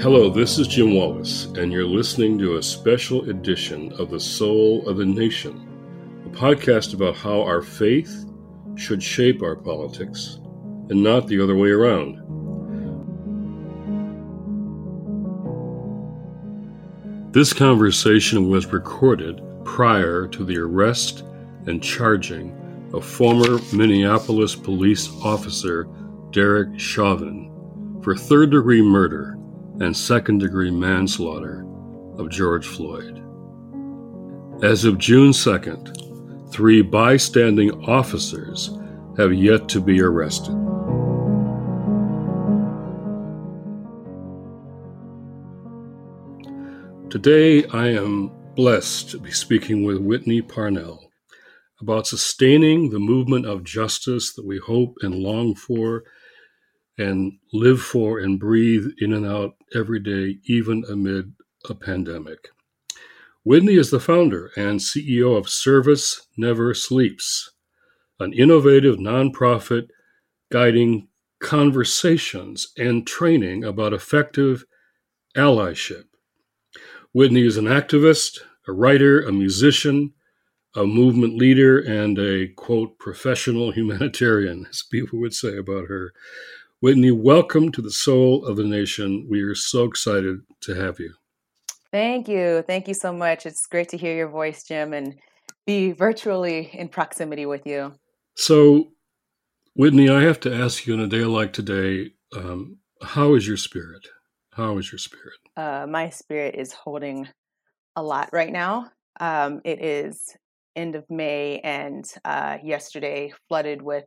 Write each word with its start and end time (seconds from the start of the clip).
Hello, 0.00 0.30
this 0.30 0.58
is 0.58 0.66
Jim 0.66 0.94
Wallis, 0.94 1.44
and 1.56 1.70
you're 1.70 1.84
listening 1.84 2.38
to 2.38 2.56
a 2.56 2.62
special 2.62 3.28
edition 3.28 3.92
of 3.98 4.10
The 4.10 4.18
Soul 4.18 4.88
of 4.88 4.96
the 4.96 5.04
Nation, 5.04 5.68
a 6.24 6.30
podcast 6.30 6.94
about 6.94 7.16
how 7.16 7.42
our 7.42 7.60
faith 7.60 8.24
should 8.76 9.02
shape 9.02 9.42
our 9.42 9.56
politics 9.56 10.38
and 10.88 11.02
not 11.02 11.26
the 11.26 11.38
other 11.40 11.54
way 11.54 11.68
around. 11.68 12.16
This 17.32 17.52
conversation 17.52 18.48
was 18.48 18.72
recorded 18.72 19.42
prior 19.64 20.26
to 20.28 20.44
the 20.44 20.56
arrest 20.56 21.24
and 21.66 21.82
charging 21.82 22.56
of 22.92 23.04
former 23.04 23.58
Minneapolis 23.72 24.56
police 24.56 25.08
officer 25.22 25.88
Derek 26.30 26.78
Chauvin 26.78 27.50
for 28.02 28.16
third 28.16 28.50
degree 28.50 28.82
murder 28.82 29.36
and 29.80 29.96
second 29.96 30.38
degree 30.38 30.70
manslaughter 30.70 31.66
of 32.18 32.30
George 32.30 32.66
Floyd. 32.66 33.22
As 34.62 34.84
of 34.84 34.98
June 34.98 35.30
2nd, 35.30 36.52
three 36.52 36.82
bystanding 36.82 37.70
officers 37.86 38.78
have 39.16 39.32
yet 39.32 39.68
to 39.68 39.80
be 39.80 40.02
arrested. 40.02 40.56
Today, 47.10 47.64
I 47.66 47.88
am 47.88 48.30
blessed 48.54 49.10
to 49.10 49.18
be 49.18 49.30
speaking 49.32 49.82
with 49.82 49.98
Whitney 49.98 50.42
Parnell 50.42 51.09
about 51.80 52.06
sustaining 52.06 52.90
the 52.90 52.98
movement 52.98 53.46
of 53.46 53.64
justice 53.64 54.34
that 54.34 54.46
we 54.46 54.58
hope 54.58 54.96
and 55.02 55.14
long 55.14 55.54
for 55.54 56.04
and 56.98 57.32
live 57.52 57.80
for 57.80 58.18
and 58.18 58.38
breathe 58.38 58.86
in 58.98 59.12
and 59.12 59.26
out 59.26 59.54
every 59.74 60.00
day, 60.00 60.38
even 60.44 60.84
amid 60.90 61.32
a 61.68 61.74
pandemic. 61.74 62.50
Whitney 63.42 63.76
is 63.76 63.90
the 63.90 64.00
founder 64.00 64.50
and 64.56 64.80
CEO 64.80 65.36
of 65.36 65.48
Service 65.48 66.26
Never 66.36 66.74
Sleeps, 66.74 67.50
an 68.18 68.34
innovative 68.34 68.96
nonprofit 68.96 69.88
guiding 70.52 71.08
conversations 71.40 72.68
and 72.76 73.06
training 73.06 73.64
about 73.64 73.94
effective 73.94 74.64
allyship. 75.34 76.04
Whitney 77.12 77.46
is 77.46 77.56
an 77.56 77.64
activist, 77.64 78.40
a 78.68 78.72
writer, 78.72 79.22
a 79.22 79.32
musician, 79.32 80.12
a 80.76 80.84
movement 80.84 81.36
leader, 81.36 81.78
and 81.78 82.18
a 82.18 82.48
quote, 82.48 82.98
professional 82.98 83.72
humanitarian, 83.72 84.66
as 84.70 84.82
people 84.82 85.18
would 85.18 85.34
say 85.34 85.56
about 85.56 85.88
her. 85.88 86.12
Whitney, 86.80 87.10
welcome 87.10 87.72
to 87.72 87.82
the 87.82 87.90
Soul 87.90 88.44
of 88.46 88.56
the 88.56 88.64
Nation. 88.64 89.26
We 89.28 89.42
are 89.42 89.54
so 89.54 89.84
excited 89.84 90.40
to 90.62 90.74
have 90.74 90.98
you. 91.00 91.14
Thank 91.92 92.28
you. 92.28 92.62
Thank 92.66 92.86
you 92.86 92.94
so 92.94 93.12
much. 93.12 93.46
It's 93.46 93.66
great 93.66 93.88
to 93.90 93.96
hear 93.96 94.14
your 94.16 94.28
voice, 94.28 94.62
Jim, 94.62 94.92
and 94.92 95.18
be 95.66 95.92
virtually 95.92 96.70
in 96.72 96.88
proximity 96.88 97.46
with 97.46 97.66
you. 97.66 97.92
So, 98.36 98.92
Whitney, 99.74 100.08
I 100.08 100.22
have 100.22 100.40
to 100.40 100.54
ask 100.54 100.86
you 100.86 100.94
on 100.94 101.00
a 101.00 101.08
day 101.08 101.24
like 101.24 101.52
today, 101.52 102.12
um, 102.34 102.78
how 103.02 103.34
is 103.34 103.46
your 103.46 103.56
spirit? 103.56 104.06
How 104.52 104.78
is 104.78 104.90
your 104.90 104.98
spirit? 104.98 105.34
Uh, 105.56 105.86
my 105.88 106.10
spirit 106.10 106.54
is 106.54 106.72
holding 106.72 107.28
a 107.96 108.02
lot 108.02 108.30
right 108.32 108.52
now. 108.52 108.90
Um, 109.18 109.60
it 109.64 109.82
is 109.84 110.36
end 110.80 110.94
of 110.94 111.04
May, 111.08 111.60
and 111.60 112.04
uh, 112.24 112.58
yesterday 112.62 113.32
flooded 113.48 113.82
with 113.82 114.04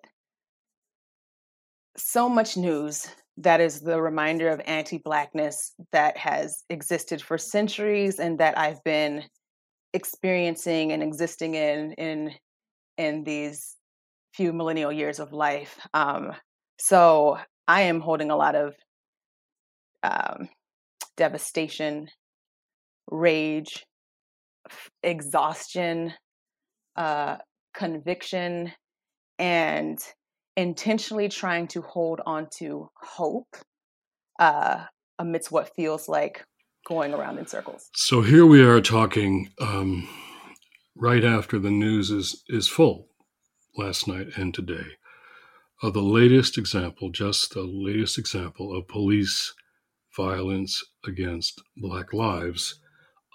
so 1.96 2.28
much 2.28 2.58
news 2.58 3.08
that 3.38 3.62
is 3.62 3.82
the 3.82 4.02
reminder 4.02 4.50
of 4.50 4.62
anti 4.66 4.98
Blackness 4.98 5.74
that 5.92 6.18
has 6.18 6.64
existed 6.70 7.22
for 7.22 7.38
centuries 7.38 8.20
and 8.20 8.40
that 8.40 8.58
I've 8.58 8.84
been 8.84 9.24
experiencing 9.94 10.92
and 10.92 11.02
existing 11.02 11.56
in 11.56 11.94
in 11.94 12.32
in 12.98 13.24
these 13.24 13.76
few 14.34 14.54
millennial 14.54 14.92
years 14.92 15.20
of 15.20 15.32
life. 15.32 15.80
Um, 15.94 16.34
so 16.80 17.38
I 17.68 17.82
am 17.82 18.02
holding 18.02 18.32
a 18.32 18.36
lot 18.36 18.56
of 18.56 18.76
um, 20.04 20.50
devastation, 21.18 22.08
rage, 23.10 23.86
exhaustion, 25.02 26.14
uh, 26.96 27.38
conviction, 27.74 28.72
and 29.40 30.00
intentionally 30.56 31.30
trying 31.30 31.68
to 31.68 31.82
hold 31.82 32.22
on 32.26 32.48
to 32.58 32.90
hope 32.96 33.56
uh, 34.40 34.86
amidst 35.20 35.52
what 35.52 35.76
feels 35.76 36.08
like 36.08 36.46
going 36.88 37.14
around 37.14 37.40
in 37.40 37.48
circles. 37.48 37.90
So 37.96 38.22
here 38.22 38.46
we 38.46 38.64
are 38.64 38.82
talking 38.82 39.52
um, 39.60 40.08
right 40.96 41.24
after 41.24 41.60
the 41.60 41.72
news 41.72 42.12
is 42.12 42.44
is 42.48 42.68
full 42.68 43.08
last 43.78 44.08
night 44.08 44.28
and 44.36 44.54
today 44.54 44.86
of 45.82 45.94
the 45.94 46.02
latest 46.02 46.58
example, 46.58 47.10
just 47.10 47.54
the 47.54 47.64
latest 47.64 48.18
example 48.18 48.76
of 48.76 48.88
police 48.88 49.54
violence 50.16 50.82
against 51.06 51.62
Black 51.76 52.14
lives 52.14 52.80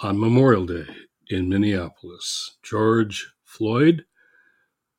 on 0.00 0.18
Memorial 0.18 0.64
Day 0.64 0.86
in 1.28 1.48
Minneapolis. 1.48 2.56
George 2.62 3.32
Floyd 3.48 4.04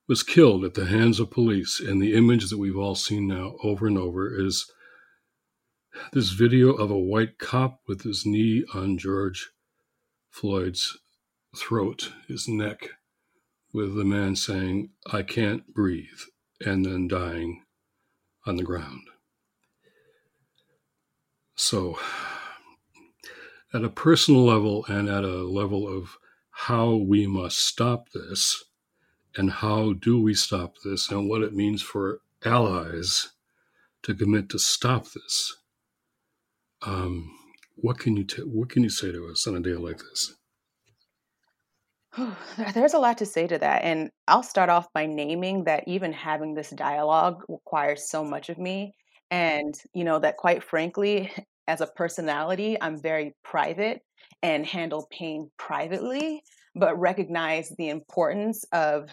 was 0.08 0.24
killed 0.24 0.66
at 0.66 0.74
the 0.74 0.88
hands 0.88 1.20
of 1.20 1.30
police. 1.30 1.80
And 1.80 2.02
the 2.02 2.16
image 2.16 2.50
that 2.50 2.58
we've 2.58 2.76
all 2.76 2.96
seen 2.96 3.28
now 3.28 3.56
over 3.64 3.86
and 3.86 3.98
over 3.98 4.36
is 4.36 4.70
this 6.14 6.32
video 6.32 6.74
of 6.74 6.90
a 6.90 6.98
white 6.98 7.38
cop 7.38 7.82
with 7.88 8.02
his 8.02 8.26
knee 8.26 8.66
on 8.74 8.98
George 8.98 9.52
Floyd's 10.32 10.98
throat, 11.56 12.12
his 12.28 12.48
neck, 12.48 12.90
with 13.72 13.96
the 13.96 14.04
man 14.04 14.36
saying, 14.36 14.90
I 15.12 15.22
can't 15.22 15.72
breathe, 15.72 16.22
and 16.66 16.84
then 16.84 17.08
dying 17.08 17.64
on 18.48 18.56
the 18.56 18.64
ground. 18.64 19.02
So, 21.56 22.00
at 23.74 23.84
a 23.84 23.90
personal 23.90 24.44
level 24.44 24.86
and 24.88 25.08
at 25.08 25.24
a 25.24 25.44
level 25.44 25.88
of 25.88 26.18
how 26.64 26.94
we 26.94 27.25
must 27.25 27.58
stop 27.58 28.09
this, 28.14 28.66
and 29.38 29.50
how 29.50 29.94
do 29.94 30.22
we 30.22 30.34
stop 30.34 30.75
this 30.84 31.09
and 31.09 31.30
what 31.30 31.42
it 31.42 31.53
means 31.53 31.81
for 31.81 32.20
allies 32.44 33.30
to 34.03 34.14
commit 34.14 34.50
to 34.50 34.59
stop 34.59 35.06
this. 35.06 35.56
Um, 36.81 37.31
what 37.75 37.98
can 37.98 38.18
you 38.18 38.25
t- 38.25 38.42
what 38.42 38.69
can 38.69 38.84
you 38.84 38.90
say 38.90 39.09
to 39.09 39.28
us 39.28 39.48
on 39.48 39.56
a 39.56 39.62
day 39.62 39.75
like 39.75 40.00
this? 40.00 40.36
There's 42.74 42.94
a 42.94 43.00
lot 43.00 43.18
to 43.19 43.25
say 43.25 43.48
to 43.48 43.58
that, 43.58 43.84
and 43.86 44.09
I'll 44.28 44.44
start 44.44 44.69
off 44.69 44.92
by 44.94 45.06
naming 45.06 45.64
that 45.64 45.86
even 45.88 46.12
having 46.12 46.56
this 46.56 46.72
dialogue 46.72 47.42
requires 47.48 48.09
so 48.09 48.22
much 48.25 48.50
of 48.50 48.58
me, 48.58 48.94
and 49.31 49.75
you 49.94 50.03
know 50.03 50.19
that 50.19 50.36
quite 50.36 50.62
frankly, 50.62 51.31
as 51.69 51.80
a 51.80 51.88
personality, 51.88 52.78
I'm 52.81 53.02
very 53.02 53.34
private 53.44 54.02
and 54.41 54.66
handle 54.66 55.07
pain 55.11 55.50
privately, 55.57 56.44
but 56.75 57.00
recognize 57.00 57.69
the 57.77 57.89
importance 57.89 58.63
of 58.72 59.09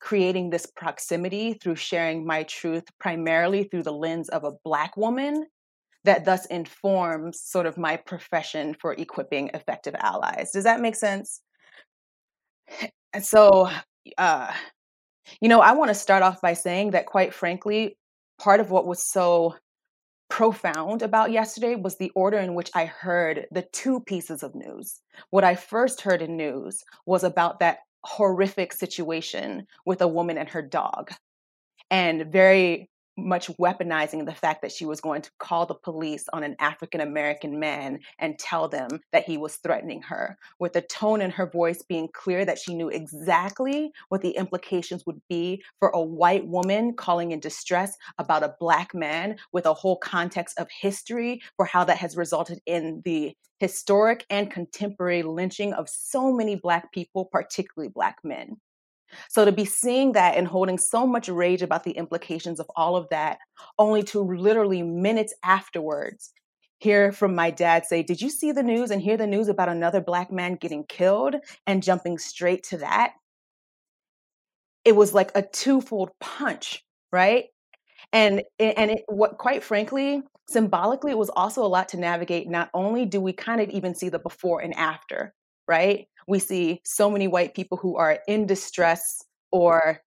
creating 0.00 0.50
this 0.50 0.66
proximity 0.66 1.54
through 1.54 1.76
sharing 1.76 2.24
my 2.24 2.44
truth 2.44 2.84
primarily 3.00 3.64
through 3.64 3.82
the 3.82 3.92
lens 3.92 4.28
of 4.28 4.44
a 4.44 4.52
Black 4.64 4.96
woman 4.96 5.46
that 6.04 6.24
thus 6.24 6.46
informs 6.46 7.40
sort 7.40 7.66
of 7.66 7.76
my 7.76 7.96
profession 7.96 8.74
for 8.80 8.94
equipping 8.94 9.50
effective 9.54 9.94
allies. 9.98 10.52
Does 10.52 10.64
that 10.64 10.80
make 10.80 10.94
sense? 10.94 11.40
And 13.12 13.24
so, 13.24 13.68
uh, 14.16 14.52
you 15.40 15.48
know, 15.48 15.60
I 15.60 15.72
want 15.72 15.88
to 15.88 15.94
start 15.94 16.22
off 16.22 16.40
by 16.40 16.54
saying 16.54 16.92
that, 16.92 17.06
quite 17.06 17.34
frankly, 17.34 17.96
part 18.38 18.60
of 18.60 18.70
what 18.70 18.86
was 18.86 19.02
so 19.02 19.56
profound 20.38 21.02
about 21.02 21.32
yesterday 21.32 21.74
was 21.74 21.96
the 21.96 22.12
order 22.14 22.38
in 22.38 22.54
which 22.54 22.70
I 22.72 22.84
heard 22.84 23.48
the 23.50 23.66
two 23.72 23.98
pieces 23.98 24.44
of 24.44 24.54
news. 24.54 25.00
What 25.30 25.42
I 25.42 25.56
first 25.56 26.00
heard 26.00 26.22
in 26.22 26.36
news 26.36 26.84
was 27.06 27.24
about 27.24 27.58
that 27.58 27.78
horrific 28.04 28.72
situation 28.72 29.66
with 29.84 30.00
a 30.00 30.06
woman 30.06 30.38
and 30.38 30.48
her 30.48 30.62
dog 30.62 31.10
and 31.90 32.26
very 32.26 32.88
much 33.18 33.48
weaponizing 33.58 34.24
the 34.24 34.34
fact 34.34 34.62
that 34.62 34.72
she 34.72 34.86
was 34.86 35.00
going 35.00 35.22
to 35.22 35.30
call 35.38 35.66
the 35.66 35.74
police 35.74 36.24
on 36.32 36.42
an 36.42 36.56
African 36.60 37.00
American 37.00 37.58
man 37.58 37.98
and 38.18 38.38
tell 38.38 38.68
them 38.68 38.88
that 39.12 39.24
he 39.24 39.36
was 39.36 39.56
threatening 39.56 40.02
her, 40.02 40.38
with 40.58 40.72
the 40.72 40.82
tone 40.82 41.20
in 41.20 41.30
her 41.30 41.46
voice 41.46 41.82
being 41.82 42.08
clear 42.14 42.44
that 42.44 42.58
she 42.58 42.74
knew 42.74 42.88
exactly 42.88 43.90
what 44.08 44.22
the 44.22 44.30
implications 44.30 45.04
would 45.06 45.20
be 45.28 45.62
for 45.78 45.88
a 45.90 46.00
white 46.00 46.46
woman 46.46 46.94
calling 46.94 47.32
in 47.32 47.40
distress 47.40 47.96
about 48.18 48.42
a 48.42 48.54
black 48.60 48.94
man, 48.94 49.36
with 49.52 49.66
a 49.66 49.74
whole 49.74 49.96
context 49.96 50.58
of 50.58 50.68
history 50.70 51.42
for 51.56 51.64
how 51.64 51.84
that 51.84 51.98
has 51.98 52.16
resulted 52.16 52.60
in 52.66 53.02
the 53.04 53.34
historic 53.58 54.24
and 54.30 54.50
contemporary 54.50 55.22
lynching 55.22 55.72
of 55.72 55.88
so 55.88 56.32
many 56.32 56.54
black 56.54 56.92
people, 56.92 57.24
particularly 57.24 57.90
black 57.92 58.18
men. 58.22 58.56
So 59.28 59.44
to 59.44 59.52
be 59.52 59.64
seeing 59.64 60.12
that 60.12 60.36
and 60.36 60.46
holding 60.46 60.78
so 60.78 61.06
much 61.06 61.28
rage 61.28 61.62
about 61.62 61.84
the 61.84 61.92
implications 61.92 62.60
of 62.60 62.70
all 62.76 62.96
of 62.96 63.08
that, 63.10 63.38
only 63.78 64.02
to 64.04 64.20
literally 64.20 64.82
minutes 64.82 65.34
afterwards 65.44 66.32
hear 66.78 67.12
from 67.12 67.34
my 67.34 67.50
dad 67.50 67.86
say, 67.86 68.02
Did 68.02 68.20
you 68.20 68.30
see 68.30 68.52
the 68.52 68.62
news 68.62 68.90
and 68.90 69.02
hear 69.02 69.16
the 69.16 69.26
news 69.26 69.48
about 69.48 69.68
another 69.68 70.00
black 70.00 70.30
man 70.30 70.54
getting 70.56 70.84
killed 70.84 71.36
and 71.66 71.82
jumping 71.82 72.18
straight 72.18 72.62
to 72.64 72.78
that? 72.78 73.14
It 74.84 74.96
was 74.96 75.14
like 75.14 75.30
a 75.34 75.42
twofold 75.42 76.10
punch, 76.20 76.84
right? 77.12 77.46
And 78.12 78.42
and 78.60 78.90
it 78.92 79.04
what 79.08 79.38
quite 79.38 79.64
frankly, 79.64 80.22
symbolically, 80.48 81.12
it 81.12 81.18
was 81.18 81.30
also 81.30 81.64
a 81.64 81.68
lot 81.68 81.90
to 81.90 81.98
navigate. 81.98 82.48
Not 82.48 82.70
only 82.74 83.06
do 83.06 83.20
we 83.20 83.32
kind 83.32 83.60
of 83.60 83.70
even 83.70 83.94
see 83.94 84.08
the 84.10 84.18
before 84.20 84.60
and 84.62 84.74
after, 84.74 85.34
right? 85.68 86.08
We 86.28 86.38
see 86.38 86.80
so 86.84 87.10
many 87.10 87.26
white 87.26 87.54
people 87.54 87.78
who 87.78 87.96
are 87.96 88.18
in 88.28 88.46
distress 88.46 89.24
or 89.50 90.00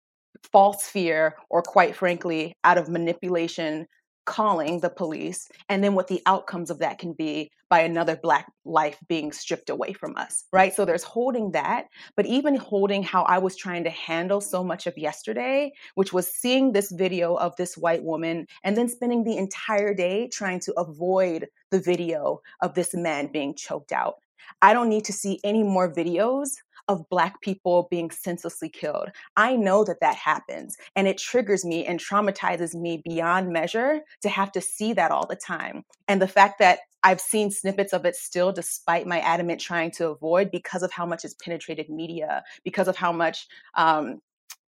false 0.52 0.84
fear, 0.84 1.36
or 1.48 1.62
quite 1.62 1.96
frankly, 1.96 2.54
out 2.62 2.78
of 2.78 2.88
manipulation, 2.88 3.86
calling 4.26 4.80
the 4.80 4.90
police 4.90 5.48
and 5.68 5.82
then 5.82 5.94
what 5.94 6.06
the 6.06 6.22
outcomes 6.26 6.70
of 6.70 6.78
that 6.78 6.98
can 6.98 7.12
be 7.12 7.50
by 7.68 7.80
another 7.80 8.16
black 8.16 8.46
life 8.64 8.96
being 9.08 9.32
stripped 9.32 9.70
away 9.70 9.92
from 9.92 10.14
us 10.16 10.44
right? 10.52 10.72
So 10.72 10.84
there's 10.84 11.02
holding 11.02 11.50
that 11.52 11.86
but 12.16 12.26
even 12.26 12.54
holding 12.54 13.02
how 13.02 13.22
i 13.22 13.38
was 13.38 13.56
trying 13.56 13.82
to 13.82 13.90
handle 13.90 14.40
so 14.40 14.62
much 14.62 14.86
of 14.86 14.96
yesterday 14.96 15.72
which 15.94 16.12
was 16.12 16.32
seeing 16.32 16.70
this 16.70 16.92
video 16.92 17.34
of 17.34 17.56
this 17.56 17.76
white 17.76 18.04
woman 18.04 18.46
and 18.62 18.76
then 18.76 18.88
spending 18.88 19.24
the 19.24 19.36
entire 19.36 19.94
day 19.94 20.28
trying 20.28 20.60
to 20.60 20.72
avoid 20.78 21.48
the 21.70 21.80
video 21.80 22.40
of 22.60 22.74
this 22.74 22.94
man 22.94 23.32
being 23.32 23.54
choked 23.54 23.90
out 23.90 24.16
I 24.62 24.72
don't 24.72 24.88
need 24.88 25.04
to 25.06 25.12
see 25.12 25.40
any 25.44 25.62
more 25.62 25.92
videos 25.92 26.50
of 26.88 27.08
Black 27.08 27.40
people 27.40 27.86
being 27.90 28.10
senselessly 28.10 28.68
killed. 28.68 29.10
I 29.36 29.54
know 29.54 29.84
that 29.84 30.00
that 30.00 30.16
happens 30.16 30.76
and 30.96 31.06
it 31.06 31.18
triggers 31.18 31.64
me 31.64 31.86
and 31.86 32.00
traumatizes 32.00 32.74
me 32.74 33.00
beyond 33.04 33.52
measure 33.52 34.00
to 34.22 34.28
have 34.28 34.50
to 34.52 34.60
see 34.60 34.92
that 34.94 35.12
all 35.12 35.26
the 35.26 35.36
time. 35.36 35.84
And 36.08 36.20
the 36.20 36.28
fact 36.28 36.58
that 36.58 36.80
I've 37.02 37.20
seen 37.20 37.50
snippets 37.50 37.92
of 37.92 38.04
it 38.04 38.16
still, 38.16 38.52
despite 38.52 39.06
my 39.06 39.20
adamant 39.20 39.60
trying 39.60 39.90
to 39.92 40.08
avoid, 40.08 40.50
because 40.50 40.82
of 40.82 40.92
how 40.92 41.06
much 41.06 41.24
it's 41.24 41.34
penetrated 41.34 41.88
media, 41.88 42.42
because 42.64 42.88
of 42.88 42.96
how 42.96 43.12
much 43.12 43.46
um, 43.74 44.20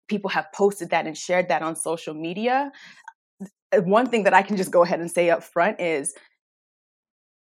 people 0.09 0.31
have 0.31 0.47
posted 0.55 0.91
that 0.91 1.07
and 1.07 1.17
shared 1.17 1.49
that 1.49 1.63
on 1.63 1.77
social 1.77 2.15
media. 2.15 2.71
One 3.75 4.09
thing 4.09 4.23
that 4.25 4.35
I 4.35 4.43
can 4.43 4.57
just 4.57 4.71
go 4.71 4.83
ahead 4.83 5.01
and 5.01 5.11
say 5.11 5.31
up 5.31 5.43
front 5.43 5.81
is 5.81 6.15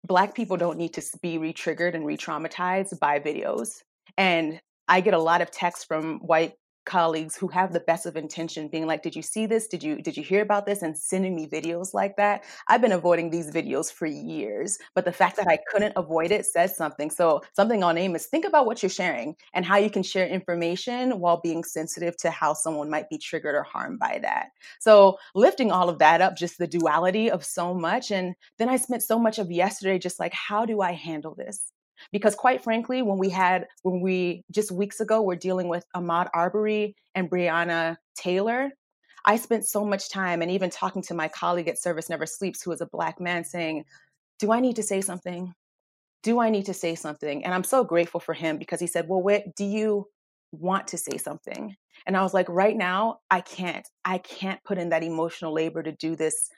Black 0.08 0.34
people 0.34 0.58
don't 0.58 0.78
need 0.78 0.94
to 0.94 1.04
be 1.22 1.38
re 1.38 1.54
triggered 1.54 1.94
and 1.94 2.06
re 2.06 2.18
traumatized 2.18 2.98
by 3.00 3.20
videos. 3.20 3.82
And 4.18 4.60
I 4.88 5.02
get 5.02 5.14
a 5.14 5.20
lot 5.20 5.42
of 5.42 5.52
texts 5.52 5.84
from 5.84 6.20
white 6.20 6.54
colleagues 6.88 7.36
who 7.36 7.48
have 7.50 7.72
the 7.74 7.82
best 7.82 8.08
of 8.08 8.18
intention 8.18 8.68
being 8.68 8.88
like 8.88 9.04
did 9.04 9.16
you 9.16 9.22
see 9.22 9.46
this? 9.46 9.68
Did 9.68 9.84
you 9.84 10.02
did 10.02 10.18
you 10.18 10.24
hear 10.24 10.42
about 10.42 10.66
this? 10.66 10.82
and 10.82 10.98
sending 10.98 11.36
me 11.36 11.48
videos 11.48 11.94
like 11.94 12.16
that. 12.18 12.44
I've 12.68 12.82
been 12.82 12.92
avoiding 12.92 13.30
these 13.30 13.52
videos 13.52 13.92
for 13.92 14.06
years 14.06 14.78
but 14.96 15.06
the 15.06 15.12
fact 15.12 15.36
that 15.38 15.48
i 15.48 15.60
couldn't 15.72 15.94
avoid 15.96 16.32
it 16.32 16.46
says 16.46 16.76
something. 16.76 17.10
So 17.12 17.42
something 17.54 17.84
on 17.84 17.98
aim 17.98 18.16
is 18.16 18.26
think 18.26 18.46
about 18.46 18.66
what 18.66 18.82
you're 18.82 18.90
sharing 18.90 19.36
and 19.54 19.66
how 19.66 19.78
you 19.78 19.90
can 19.90 20.04
share 20.04 20.28
information 20.28 21.20
while 21.20 21.42
being 21.42 21.64
sensitive 21.64 22.16
to 22.18 22.32
how 22.32 22.54
someone 22.54 22.90
might 22.90 23.10
be 23.10 23.18
triggered 23.18 23.56
or 23.56 23.64
harmed 23.64 24.00
by 24.00 24.20
that. 24.22 24.48
So 24.80 25.18
lifting 25.36 25.72
all 25.72 25.90
of 25.90 26.00
that 26.00 26.22
up 26.22 26.36
just 26.38 26.58
the 26.58 26.68
duality 26.68 27.30
of 27.30 27.44
so 27.44 27.74
much 27.74 28.12
and 28.12 28.36
then 28.58 28.70
i 28.70 28.78
spent 28.78 29.04
so 29.04 29.20
much 29.20 29.40
of 29.40 29.52
yesterday 29.52 29.98
just 29.98 30.20
like 30.20 30.34
how 30.34 30.66
do 30.66 30.82
i 30.82 30.92
handle 30.92 31.36
this 31.36 31.72
because 32.12 32.36
quite 32.36 32.64
frankly, 32.64 33.02
when 33.02 33.18
we 33.18 33.30
had, 33.30 33.68
when 33.84 34.02
we 34.02 34.44
just 34.52 34.72
weeks 34.72 35.00
ago, 35.00 35.22
we're 35.22 35.36
dealing 35.36 35.68
with 35.68 35.86
Ahmaud 35.96 36.30
Arbery 36.34 36.96
and 37.16 37.30
Breonna 37.30 37.98
Taylor, 38.16 38.72
I 39.28 39.36
spent 39.36 39.66
so 39.66 39.84
much 39.84 40.10
time 40.10 40.42
and 40.42 40.50
even 40.50 40.70
talking 40.70 41.02
to 41.04 41.14
my 41.14 41.28
colleague 41.28 41.68
at 41.68 41.78
Service 41.78 42.10
Never 42.10 42.26
Sleeps, 42.26 42.64
who 42.64 42.72
is 42.72 42.80
a 42.80 42.86
Black 42.86 43.20
man, 43.20 43.44
saying, 43.44 43.84
Do 44.40 44.54
I 44.54 44.62
need 44.62 44.78
to 44.78 44.84
say 44.84 45.02
something? 45.02 45.54
Do 46.24 46.40
I 46.40 46.50
need 46.50 46.66
to 46.68 46.74
say 46.74 46.96
something? 46.96 47.44
And 47.44 47.54
I'm 47.54 47.66
so 47.66 47.84
grateful 47.84 48.22
for 48.22 48.34
him 48.34 48.58
because 48.58 48.80
he 48.80 48.88
said, 48.88 49.08
Well, 49.10 49.22
what 49.22 49.44
do 49.56 49.66
you 49.66 50.08
want 50.54 50.88
to 50.90 50.98
say 50.98 51.18
something? 51.18 51.76
And 52.06 52.16
I 52.16 52.24
was 52.24 52.34
like, 52.34 52.48
Right 52.48 52.78
now, 52.78 53.18
I 53.30 53.42
can't. 53.42 53.86
I 54.06 54.20
can't 54.20 54.64
put 54.64 54.78
in 54.78 54.90
that 54.90 55.04
emotional 55.04 55.54
labor 55.54 55.84
to 55.84 55.92
do 55.92 56.16
this 56.16 56.50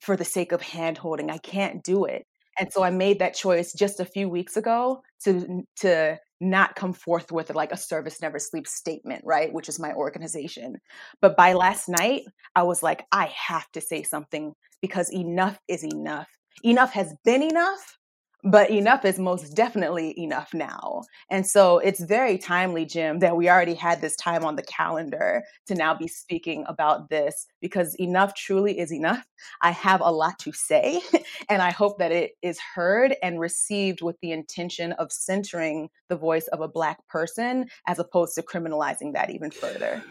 for 0.00 0.16
the 0.16 0.24
sake 0.24 0.52
of 0.52 0.62
hand 0.62 0.98
holding. 0.98 1.30
I 1.30 1.38
can't 1.38 1.82
do 1.82 2.04
it. 2.04 2.24
And 2.58 2.72
so 2.72 2.82
I 2.82 2.90
made 2.90 3.18
that 3.20 3.34
choice 3.34 3.72
just 3.72 4.00
a 4.00 4.04
few 4.04 4.28
weeks 4.28 4.56
ago 4.56 5.02
to 5.24 5.62
to 5.80 6.18
not 6.40 6.76
come 6.76 6.92
forth 6.92 7.32
with 7.32 7.54
like 7.54 7.72
a 7.72 7.76
service 7.76 8.22
never 8.22 8.38
sleeps 8.38 8.72
statement, 8.72 9.22
right? 9.24 9.52
Which 9.52 9.68
is 9.68 9.80
my 9.80 9.92
organization. 9.92 10.76
But 11.20 11.36
by 11.36 11.52
last 11.52 11.88
night, 11.88 12.22
I 12.54 12.62
was 12.62 12.82
like, 12.82 13.04
I 13.10 13.32
have 13.34 13.66
to 13.72 13.80
say 13.80 14.02
something 14.02 14.52
because 14.80 15.12
enough 15.12 15.58
is 15.68 15.82
enough. 15.84 16.28
Enough 16.62 16.92
has 16.92 17.14
been 17.24 17.42
enough 17.42 17.98
but 18.44 18.70
enough 18.70 19.04
is 19.04 19.18
most 19.18 19.54
definitely 19.54 20.18
enough 20.18 20.54
now. 20.54 21.02
And 21.30 21.46
so 21.46 21.78
it's 21.78 22.00
very 22.00 22.38
timely, 22.38 22.84
Jim, 22.84 23.18
that 23.18 23.36
we 23.36 23.48
already 23.48 23.74
had 23.74 24.00
this 24.00 24.16
time 24.16 24.44
on 24.44 24.56
the 24.56 24.62
calendar 24.62 25.42
to 25.66 25.74
now 25.74 25.94
be 25.94 26.06
speaking 26.06 26.64
about 26.68 27.10
this 27.10 27.46
because 27.60 27.94
enough 27.96 28.34
truly 28.34 28.78
is 28.78 28.92
enough. 28.92 29.24
I 29.62 29.72
have 29.72 30.00
a 30.00 30.10
lot 30.10 30.38
to 30.40 30.52
say, 30.52 31.00
and 31.48 31.62
I 31.62 31.70
hope 31.70 31.98
that 31.98 32.12
it 32.12 32.32
is 32.42 32.58
heard 32.74 33.16
and 33.22 33.40
received 33.40 34.02
with 34.02 34.16
the 34.20 34.32
intention 34.32 34.92
of 34.92 35.12
centering 35.12 35.88
the 36.08 36.16
voice 36.16 36.46
of 36.48 36.60
a 36.60 36.68
Black 36.68 37.06
person 37.08 37.66
as 37.86 37.98
opposed 37.98 38.34
to 38.36 38.42
criminalizing 38.42 39.14
that 39.14 39.30
even 39.30 39.50
further. 39.50 40.02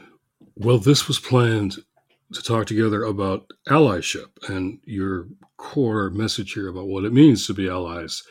Well, 0.56 0.80
this 0.80 1.08
was 1.08 1.20
planned 1.20 1.78
to 2.34 2.42
talk 2.42 2.66
together 2.66 3.04
about 3.04 3.52
allyship 3.70 4.28
and 4.50 4.80
your 4.84 5.28
core 5.58 6.10
message 6.10 6.54
here 6.54 6.68
about 6.68 6.88
what 6.88 7.06
it 7.06 7.14
means 7.14 7.48
to 7.48 7.54
be 7.54 7.70
allies, 7.70 8.24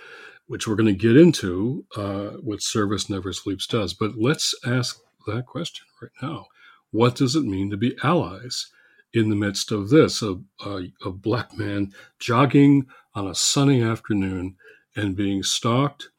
which 0.47 0.67
we're 0.69 0.77
going 0.77 0.87
to 0.87 0.93
get 0.93 1.17
into 1.17 1.85
uh, 1.97 2.31
what 2.43 2.63
Service 2.63 3.09
Never 3.09 3.33
Sleeps 3.33 3.67
does. 3.67 3.95
But 3.95 4.17
let's 4.17 4.55
ask 4.67 5.01
that 5.27 5.47
question 5.47 5.87
right 6.01 6.13
now. 6.23 6.47
What 6.91 7.15
does 7.15 7.35
it 7.35 7.45
mean 7.45 7.71
to 7.71 7.77
be 7.77 7.97
allies 8.03 8.71
in 9.13 9.31
the 9.31 9.37
midst 9.37 9.73
of 9.73 9.89
this? 9.89 10.23
A, 10.23 10.37
a, 10.65 10.83
a 11.05 11.11
black 11.11 11.57
man 11.57 11.93
jogging 12.19 12.87
on 13.15 13.27
a 13.27 13.35
sunny 13.35 13.83
afternoon 13.83 14.57
and 14.95 15.17
being 15.17 15.43
stalked 15.43 16.11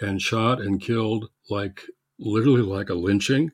and 0.00 0.20
shot 0.22 0.60
and 0.60 0.80
killed 0.80 1.30
like 1.50 1.82
literally 2.18 2.62
like 2.62 2.90
a 2.90 2.94
lynching. 2.94 3.50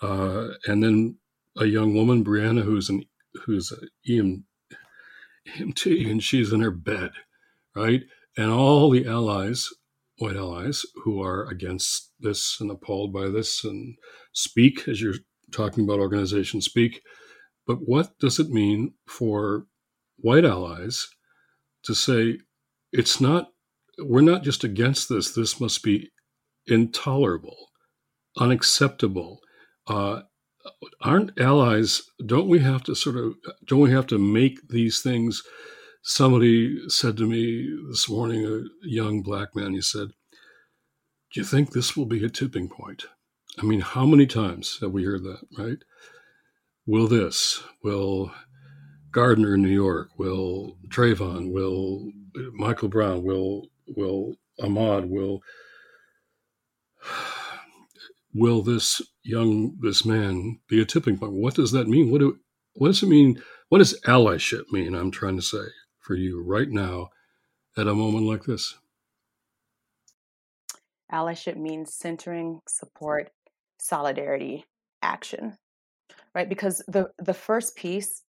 Uh, 0.00 0.48
and 0.66 0.82
then 0.82 1.16
a 1.58 1.66
young 1.66 1.94
woman, 1.94 2.24
Breonna, 2.24 2.62
who's 2.62 2.88
an 2.88 3.04
who's 3.44 3.72
an 3.72 3.88
EM, 4.08 4.44
EMT, 5.48 6.10
and 6.10 6.22
she's 6.22 6.52
in 6.52 6.60
her 6.60 6.70
bed, 6.70 7.10
right? 7.74 8.02
And 8.36 8.50
all 8.50 8.90
the 8.90 9.06
allies, 9.06 9.68
white 10.18 10.36
allies, 10.36 10.84
who 11.04 11.22
are 11.22 11.46
against 11.46 12.12
this 12.20 12.58
and 12.60 12.70
appalled 12.70 13.12
by 13.12 13.28
this 13.28 13.64
and 13.64 13.96
speak, 14.32 14.88
as 14.88 15.00
you're 15.00 15.14
talking 15.52 15.84
about 15.84 16.00
organizations, 16.00 16.64
speak. 16.64 17.02
But 17.66 17.78
what 17.84 18.18
does 18.18 18.38
it 18.38 18.50
mean 18.50 18.94
for 19.06 19.66
white 20.16 20.44
allies 20.44 21.08
to 21.84 21.94
say 21.94 22.38
it's 22.92 23.20
not, 23.20 23.48
we're 23.98 24.20
not 24.20 24.42
just 24.42 24.64
against 24.64 25.08
this, 25.08 25.32
this 25.32 25.60
must 25.60 25.82
be 25.82 26.10
intolerable, 26.66 27.68
unacceptable, 28.38 29.40
uh, 29.86 30.22
aren't 31.00 31.38
allies 31.40 32.02
don't 32.24 32.48
we 32.48 32.58
have 32.60 32.82
to 32.84 32.94
sort 32.94 33.16
of 33.16 33.34
don't 33.66 33.80
we 33.80 33.90
have 33.90 34.06
to 34.08 34.18
make 34.18 34.68
these 34.68 35.00
things? 35.00 35.42
Somebody 36.02 36.88
said 36.88 37.16
to 37.18 37.26
me 37.26 37.68
this 37.88 38.08
morning 38.08 38.46
a 38.46 38.86
young 38.86 39.22
black 39.22 39.54
man 39.54 39.74
he 39.74 39.82
said 39.82 40.08
do 41.32 41.40
you 41.40 41.44
think 41.44 41.72
this 41.72 41.96
will 41.96 42.06
be 42.06 42.24
a 42.24 42.30
tipping 42.30 42.68
point? 42.68 43.04
I 43.58 43.62
mean 43.62 43.80
how 43.80 44.06
many 44.06 44.26
times 44.26 44.78
have 44.80 44.92
we 44.92 45.04
heard 45.04 45.24
that 45.24 45.40
right? 45.56 45.78
Will 46.86 47.06
this 47.06 47.62
will 47.82 48.32
Garner 49.10 49.54
in 49.54 49.62
new 49.62 49.68
york 49.68 50.10
will 50.18 50.76
trayvon 50.88 51.50
will 51.50 52.12
michael 52.52 52.88
brown 52.88 53.22
will 53.22 53.68
will 53.86 54.36
ahmaud 54.60 55.08
will 55.08 55.40
will 58.34 58.62
this 58.62 59.00
young 59.28 59.76
this 59.80 60.04
man 60.04 60.58
be 60.68 60.80
a 60.80 60.84
tipping 60.84 61.18
point? 61.18 61.32
What 61.32 61.54
does 61.54 61.72
that 61.72 61.86
mean? 61.86 62.10
What 62.10 62.20
do 62.20 62.38
what 62.74 62.88
does 62.88 63.02
it 63.02 63.08
mean? 63.08 63.42
What 63.68 63.78
does 63.78 64.00
allyship 64.06 64.72
mean? 64.72 64.94
I'm 64.94 65.10
trying 65.10 65.36
to 65.36 65.42
say 65.42 65.64
for 65.98 66.14
you 66.14 66.42
right 66.42 66.68
now 66.68 67.10
at 67.76 67.86
a 67.86 67.94
moment 67.94 68.26
like 68.26 68.44
this. 68.44 68.74
Allyship 71.12 71.56
means 71.56 71.94
centering, 71.94 72.60
support, 72.66 73.30
solidarity, 73.78 74.64
action. 75.02 75.56
Right? 76.34 76.48
Because 76.48 76.82
the 76.88 77.10
the 77.18 77.34
first 77.34 77.76
piece 77.76 78.22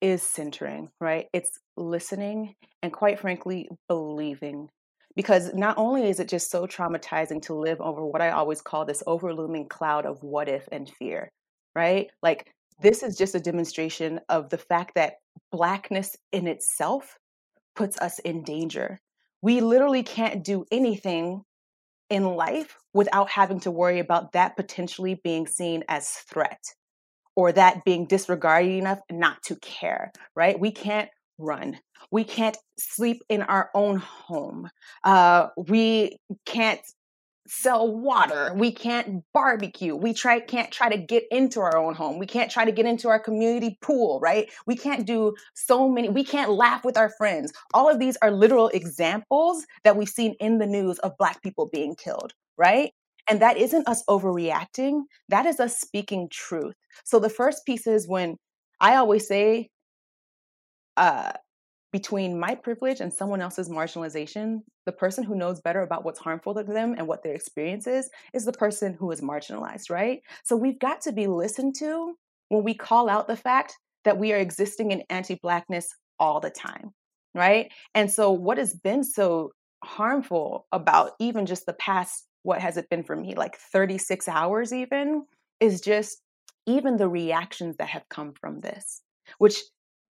is 0.00 0.22
centering, 0.22 0.90
right? 1.00 1.26
It's 1.32 1.58
listening 1.76 2.54
and 2.82 2.92
quite 2.92 3.20
frankly 3.20 3.68
believing 3.88 4.68
because 5.16 5.52
not 5.54 5.78
only 5.78 6.08
is 6.08 6.20
it 6.20 6.28
just 6.28 6.50
so 6.50 6.66
traumatizing 6.66 7.42
to 7.42 7.54
live 7.54 7.80
over 7.80 8.04
what 8.04 8.22
I 8.22 8.30
always 8.30 8.60
call 8.60 8.84
this 8.84 9.02
overlooming 9.06 9.66
cloud 9.68 10.06
of 10.06 10.22
what 10.22 10.48
if 10.48 10.68
and 10.70 10.88
fear, 10.88 11.30
right? 11.74 12.10
Like, 12.22 12.52
this 12.80 13.02
is 13.02 13.16
just 13.16 13.34
a 13.34 13.40
demonstration 13.40 14.20
of 14.28 14.50
the 14.50 14.58
fact 14.58 14.94
that 14.94 15.14
Blackness 15.50 16.14
in 16.32 16.46
itself 16.46 17.18
puts 17.74 17.98
us 17.98 18.18
in 18.20 18.42
danger. 18.42 18.98
We 19.40 19.60
literally 19.60 20.02
can't 20.02 20.44
do 20.44 20.66
anything 20.70 21.42
in 22.10 22.24
life 22.24 22.76
without 22.92 23.30
having 23.30 23.60
to 23.60 23.70
worry 23.70 23.98
about 23.98 24.32
that 24.32 24.56
potentially 24.56 25.18
being 25.24 25.46
seen 25.46 25.82
as 25.88 26.08
threat 26.08 26.62
or 27.34 27.52
that 27.52 27.84
being 27.84 28.06
disregarded 28.06 28.72
enough 28.72 29.00
not 29.10 29.42
to 29.44 29.56
care, 29.56 30.12
right? 30.34 30.58
We 30.58 30.70
can't 30.70 31.08
run. 31.38 31.78
We 32.10 32.24
can't 32.24 32.56
sleep 32.78 33.22
in 33.28 33.42
our 33.42 33.70
own 33.74 33.96
home. 33.96 34.70
Uh, 35.04 35.48
we 35.56 36.18
can't 36.44 36.80
sell 37.48 37.94
water. 37.94 38.52
We 38.54 38.72
can't 38.72 39.22
barbecue. 39.32 39.94
We 39.94 40.12
try 40.12 40.40
can't 40.40 40.70
try 40.70 40.88
to 40.88 40.98
get 40.98 41.24
into 41.30 41.60
our 41.60 41.76
own 41.76 41.94
home. 41.94 42.18
We 42.18 42.26
can't 42.26 42.50
try 42.50 42.64
to 42.64 42.72
get 42.72 42.86
into 42.86 43.08
our 43.08 43.18
community 43.18 43.78
pool, 43.80 44.18
right? 44.20 44.50
We 44.66 44.76
can't 44.76 45.06
do 45.06 45.34
so 45.54 45.88
many 45.88 46.08
we 46.08 46.24
can't 46.24 46.50
laugh 46.50 46.84
with 46.84 46.96
our 46.96 47.10
friends. 47.10 47.52
All 47.72 47.88
of 47.88 47.98
these 47.98 48.16
are 48.22 48.30
literal 48.30 48.68
examples 48.68 49.66
that 49.84 49.96
we've 49.96 50.08
seen 50.08 50.34
in 50.40 50.58
the 50.58 50.66
news 50.66 50.98
of 51.00 51.16
black 51.18 51.42
people 51.42 51.68
being 51.72 51.94
killed, 51.94 52.32
right? 52.56 52.92
And 53.28 53.40
that 53.40 53.56
isn't 53.56 53.88
us 53.88 54.04
overreacting. 54.08 55.02
That 55.28 55.46
is 55.46 55.58
us 55.58 55.78
speaking 55.78 56.28
truth. 56.30 56.74
So 57.04 57.18
the 57.18 57.28
first 57.28 57.64
piece 57.66 57.86
is 57.86 58.08
when 58.08 58.36
I 58.80 58.96
always 58.96 59.26
say 59.26 59.70
uh 60.96 61.32
between 61.92 62.38
my 62.38 62.54
privilege 62.54 63.00
and 63.00 63.10
someone 63.12 63.40
else's 63.40 63.70
marginalization, 63.70 64.60
the 64.84 64.92
person 64.92 65.24
who 65.24 65.34
knows 65.34 65.62
better 65.62 65.80
about 65.80 66.04
what's 66.04 66.18
harmful 66.18 66.52
to 66.52 66.62
them 66.62 66.94
and 66.98 67.06
what 67.06 67.22
their 67.22 67.32
experience 67.32 67.86
is, 67.86 68.10
is 68.34 68.44
the 68.44 68.52
person 68.52 68.92
who 68.92 69.10
is 69.10 69.22
marginalized, 69.22 69.88
right? 69.88 70.20
So 70.44 70.56
we've 70.56 70.78
got 70.78 71.00
to 71.02 71.12
be 71.12 71.26
listened 71.26 71.74
to 71.78 72.14
when 72.50 72.64
we 72.64 72.74
call 72.74 73.08
out 73.08 73.28
the 73.28 73.36
fact 73.36 73.78
that 74.04 74.18
we 74.18 74.32
are 74.34 74.38
existing 74.38 74.90
in 74.90 75.04
anti 75.08 75.36
Blackness 75.36 75.88
all 76.18 76.38
the 76.38 76.50
time, 76.50 76.92
right? 77.34 77.72
And 77.94 78.10
so 78.10 78.30
what 78.30 78.58
has 78.58 78.74
been 78.74 79.02
so 79.02 79.52
harmful 79.82 80.66
about 80.72 81.12
even 81.18 81.46
just 81.46 81.66
the 81.66 81.72
past, 81.74 82.26
what 82.42 82.60
has 82.60 82.76
it 82.76 82.90
been 82.90 83.04
for 83.04 83.16
me, 83.16 83.34
like 83.34 83.56
36 83.56 84.28
hours 84.28 84.72
even, 84.72 85.24
is 85.60 85.80
just 85.80 86.20
even 86.66 86.96
the 86.96 87.08
reactions 87.08 87.76
that 87.78 87.88
have 87.88 88.08
come 88.10 88.32
from 88.38 88.60
this, 88.60 89.00
which 89.38 89.60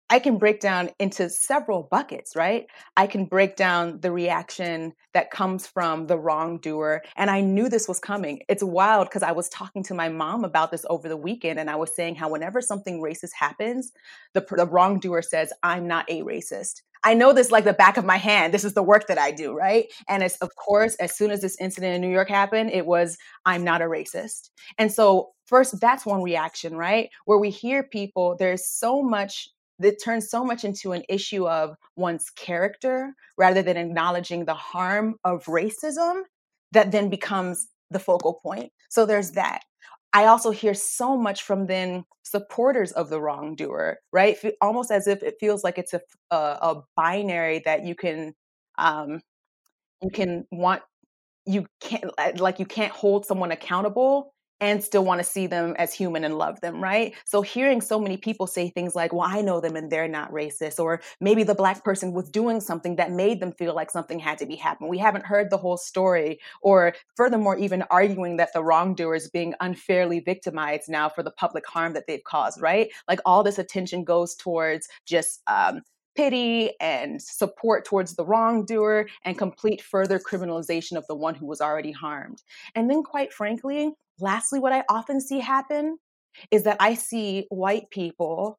I 0.08 0.20
can 0.20 0.38
break 0.38 0.60
down 0.60 0.90
into 1.00 1.28
several 1.28 1.88
buckets, 1.90 2.36
right? 2.36 2.66
I 2.96 3.08
can 3.08 3.24
break 3.24 3.56
down 3.56 4.00
the 4.00 4.12
reaction 4.12 4.92
that 5.14 5.32
comes 5.32 5.66
from 5.66 6.06
the 6.06 6.16
wrongdoer. 6.16 7.02
And 7.16 7.28
I 7.28 7.40
knew 7.40 7.68
this 7.68 7.88
was 7.88 7.98
coming. 7.98 8.42
It's 8.48 8.62
wild 8.62 9.08
because 9.08 9.24
I 9.24 9.32
was 9.32 9.48
talking 9.48 9.82
to 9.84 9.94
my 9.94 10.08
mom 10.08 10.44
about 10.44 10.70
this 10.70 10.84
over 10.88 11.08
the 11.08 11.16
weekend, 11.16 11.58
and 11.58 11.68
I 11.68 11.76
was 11.76 11.94
saying 11.94 12.14
how 12.14 12.30
whenever 12.30 12.60
something 12.60 13.02
racist 13.02 13.32
happens, 13.36 13.92
the, 14.32 14.46
the 14.56 14.66
wrongdoer 14.66 15.22
says, 15.22 15.52
I'm 15.62 15.88
not 15.88 16.08
a 16.08 16.22
racist. 16.22 16.82
I 17.02 17.14
know 17.14 17.32
this 17.32 17.50
like 17.50 17.64
the 17.64 17.72
back 17.72 17.96
of 17.96 18.04
my 18.04 18.16
hand. 18.16 18.54
This 18.54 18.64
is 18.64 18.74
the 18.74 18.82
work 18.82 19.06
that 19.08 19.18
I 19.18 19.30
do, 19.30 19.54
right? 19.54 19.86
And 20.08 20.22
it's, 20.22 20.36
of 20.38 20.50
course, 20.56 20.94
as 20.96 21.16
soon 21.16 21.30
as 21.30 21.40
this 21.40 21.56
incident 21.60 21.94
in 21.94 22.00
New 22.00 22.12
York 22.12 22.28
happened, 22.28 22.70
it 22.70 22.86
was, 22.86 23.18
I'm 23.44 23.64
not 23.64 23.82
a 23.82 23.84
racist. 23.84 24.50
And 24.78 24.92
so, 24.92 25.30
first, 25.46 25.80
that's 25.80 26.06
one 26.06 26.22
reaction, 26.22 26.76
right? 26.76 27.10
Where 27.24 27.38
we 27.38 27.50
hear 27.50 27.82
people, 27.82 28.36
there's 28.38 28.66
so 28.66 29.02
much 29.02 29.50
it 29.82 30.02
turns 30.02 30.30
so 30.30 30.44
much 30.44 30.64
into 30.64 30.92
an 30.92 31.02
issue 31.08 31.46
of 31.48 31.76
one's 31.96 32.30
character 32.30 33.14
rather 33.36 33.62
than 33.62 33.76
acknowledging 33.76 34.44
the 34.44 34.54
harm 34.54 35.16
of 35.24 35.44
racism 35.44 36.22
that 36.72 36.92
then 36.92 37.08
becomes 37.10 37.68
the 37.90 37.98
focal 37.98 38.40
point. 38.42 38.72
So 38.88 39.06
there's 39.06 39.32
that. 39.32 39.60
I 40.12 40.26
also 40.26 40.50
hear 40.50 40.74
so 40.74 41.16
much 41.16 41.42
from 41.42 41.66
then 41.66 42.04
supporters 42.22 42.92
of 42.92 43.10
the 43.10 43.20
wrongdoer, 43.20 43.98
right? 44.12 44.38
Almost 44.60 44.90
as 44.90 45.06
if 45.06 45.22
it 45.22 45.34
feels 45.38 45.62
like 45.62 45.78
it's 45.78 45.92
a, 45.94 46.00
a, 46.30 46.36
a 46.36 46.82
binary 46.96 47.60
that 47.64 47.84
you 47.84 47.94
can 47.94 48.34
um, 48.78 49.20
you 50.02 50.10
can 50.10 50.46
want 50.52 50.82
you 51.46 51.66
can't 51.80 52.04
like 52.40 52.58
you 52.58 52.66
can't 52.66 52.92
hold 52.92 53.26
someone 53.26 53.52
accountable 53.52 54.34
and 54.60 54.82
still 54.82 55.04
want 55.04 55.20
to 55.20 55.24
see 55.24 55.46
them 55.46 55.74
as 55.78 55.92
human 55.92 56.24
and 56.24 56.38
love 56.38 56.60
them, 56.60 56.82
right? 56.82 57.14
So 57.24 57.42
hearing 57.42 57.80
so 57.80 58.00
many 58.00 58.16
people 58.16 58.46
say 58.46 58.70
things 58.70 58.94
like, 58.94 59.12
well, 59.12 59.28
I 59.28 59.42
know 59.42 59.60
them 59.60 59.76
and 59.76 59.90
they're 59.90 60.08
not 60.08 60.32
racist, 60.32 60.78
or 60.78 61.00
maybe 61.20 61.42
the 61.42 61.54
black 61.54 61.84
person 61.84 62.12
was 62.12 62.30
doing 62.30 62.60
something 62.60 62.96
that 62.96 63.10
made 63.10 63.40
them 63.40 63.52
feel 63.52 63.74
like 63.74 63.90
something 63.90 64.18
had 64.18 64.38
to 64.38 64.46
be 64.46 64.56
happening. 64.56 64.90
We 64.90 64.98
haven't 64.98 65.26
heard 65.26 65.50
the 65.50 65.58
whole 65.58 65.76
story, 65.76 66.40
or 66.62 66.94
furthermore, 67.16 67.58
even 67.58 67.84
arguing 67.90 68.36
that 68.38 68.52
the 68.54 68.64
wrongdoer 68.64 69.14
is 69.14 69.28
being 69.28 69.54
unfairly 69.60 70.20
victimized 70.20 70.88
now 70.88 71.08
for 71.08 71.22
the 71.22 71.30
public 71.30 71.66
harm 71.66 71.92
that 71.92 72.06
they've 72.06 72.24
caused, 72.24 72.60
right? 72.60 72.88
Like 73.08 73.20
all 73.26 73.42
this 73.42 73.58
attention 73.58 74.04
goes 74.04 74.34
towards 74.34 74.88
just 75.04 75.42
um, 75.46 75.82
pity 76.16 76.70
and 76.80 77.20
support 77.20 77.84
towards 77.84 78.14
the 78.16 78.24
wrongdoer 78.24 79.06
and 79.24 79.36
complete 79.36 79.82
further 79.82 80.18
criminalization 80.18 80.96
of 80.96 81.06
the 81.06 81.14
one 81.14 81.34
who 81.34 81.46
was 81.46 81.60
already 81.60 81.92
harmed. 81.92 82.42
And 82.74 82.88
then, 82.90 83.02
quite 83.02 83.32
frankly, 83.32 83.92
lastly, 84.20 84.58
what 84.58 84.72
I 84.72 84.84
often 84.88 85.20
see 85.20 85.40
happen 85.40 85.98
is 86.50 86.64
that 86.64 86.76
I 86.80 86.94
see 86.94 87.46
white 87.48 87.90
people 87.90 88.58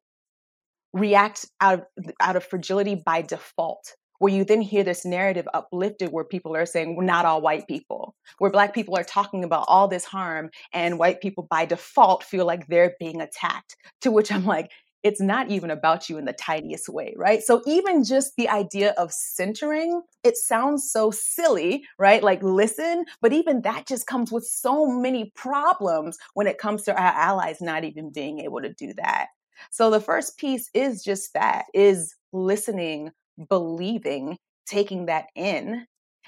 react 0.92 1.46
out 1.60 1.80
of, 1.96 2.12
out 2.20 2.36
of 2.36 2.44
fragility 2.44 2.94
by 2.94 3.22
default 3.22 3.94
where 4.18 4.32
you 4.32 4.44
then 4.44 4.60
hear 4.60 4.82
this 4.82 5.04
narrative 5.04 5.46
uplifted 5.54 6.10
where 6.10 6.24
people 6.24 6.56
are 6.56 6.66
saying 6.66 6.96
we're 6.96 7.04
not 7.04 7.24
all 7.24 7.40
white 7.40 7.66
people 7.68 8.14
where 8.38 8.50
black 8.50 8.74
people 8.74 8.96
are 8.96 9.04
talking 9.04 9.44
about 9.44 9.64
all 9.68 9.86
this 9.86 10.04
harm 10.04 10.50
and 10.72 10.98
white 10.98 11.20
people 11.20 11.46
by 11.50 11.64
default 11.64 12.24
feel 12.24 12.46
like 12.46 12.66
they're 12.66 12.94
being 12.98 13.20
attacked 13.20 13.76
to 14.00 14.10
which 14.10 14.32
i'm 14.32 14.44
like 14.44 14.70
it's 15.02 15.20
not 15.20 15.50
even 15.50 15.70
about 15.70 16.08
you 16.08 16.18
in 16.18 16.24
the 16.24 16.32
tiniest 16.32 16.88
way, 16.88 17.14
right? 17.16 17.42
So 17.42 17.62
even 17.66 18.04
just 18.04 18.34
the 18.36 18.48
idea 18.48 18.94
of 18.98 19.12
centering, 19.12 20.02
it 20.24 20.36
sounds 20.36 20.90
so 20.90 21.10
silly, 21.10 21.84
right? 21.98 22.22
Like 22.22 22.42
listen, 22.42 23.04
but 23.20 23.32
even 23.32 23.62
that 23.62 23.86
just 23.86 24.06
comes 24.06 24.32
with 24.32 24.44
so 24.44 24.86
many 24.86 25.32
problems 25.36 26.18
when 26.34 26.46
it 26.46 26.58
comes 26.58 26.82
to 26.84 26.92
our 26.92 27.12
allies 27.12 27.60
not 27.60 27.84
even 27.84 28.10
being 28.10 28.40
able 28.40 28.60
to 28.60 28.72
do 28.72 28.92
that. 28.94 29.28
So 29.70 29.90
the 29.90 30.00
first 30.00 30.36
piece 30.38 30.70
is 30.74 31.02
just 31.02 31.34
that 31.34 31.66
is 31.74 32.14
listening, 32.32 33.10
believing, 33.48 34.36
taking 34.66 35.06
that 35.06 35.26
in, 35.34 35.86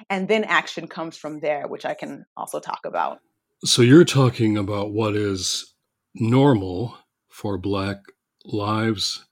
and 0.09 0.29
then 0.29 0.45
action 0.45 0.87
comes 0.89 1.17
from 1.17 1.41
there, 1.41 1.67
which 1.67 1.85
I 1.85 1.95
can 1.95 2.25
also 2.37 2.61
talk 2.61 2.81
about. 2.85 3.19
So 3.65 3.83
you're 3.83 4.05
talking 4.05 4.57
about 4.57 4.93
what 4.93 5.15
is 5.15 5.75
normal 6.15 6.97
for 7.29 7.59
black 7.59 7.99
lives, 8.45 9.25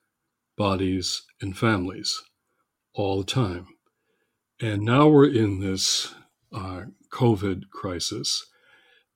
bodies, 0.57 1.23
and 1.41 1.57
families 1.57 2.23
all 2.95 3.19
the 3.19 3.25
time. 3.25 3.67
And 4.61 4.83
now 4.83 5.09
we're 5.09 5.31
in 5.31 5.61
this 5.61 6.15
uh, 6.53 6.83
COVID 7.11 7.71
crisis. 7.71 8.47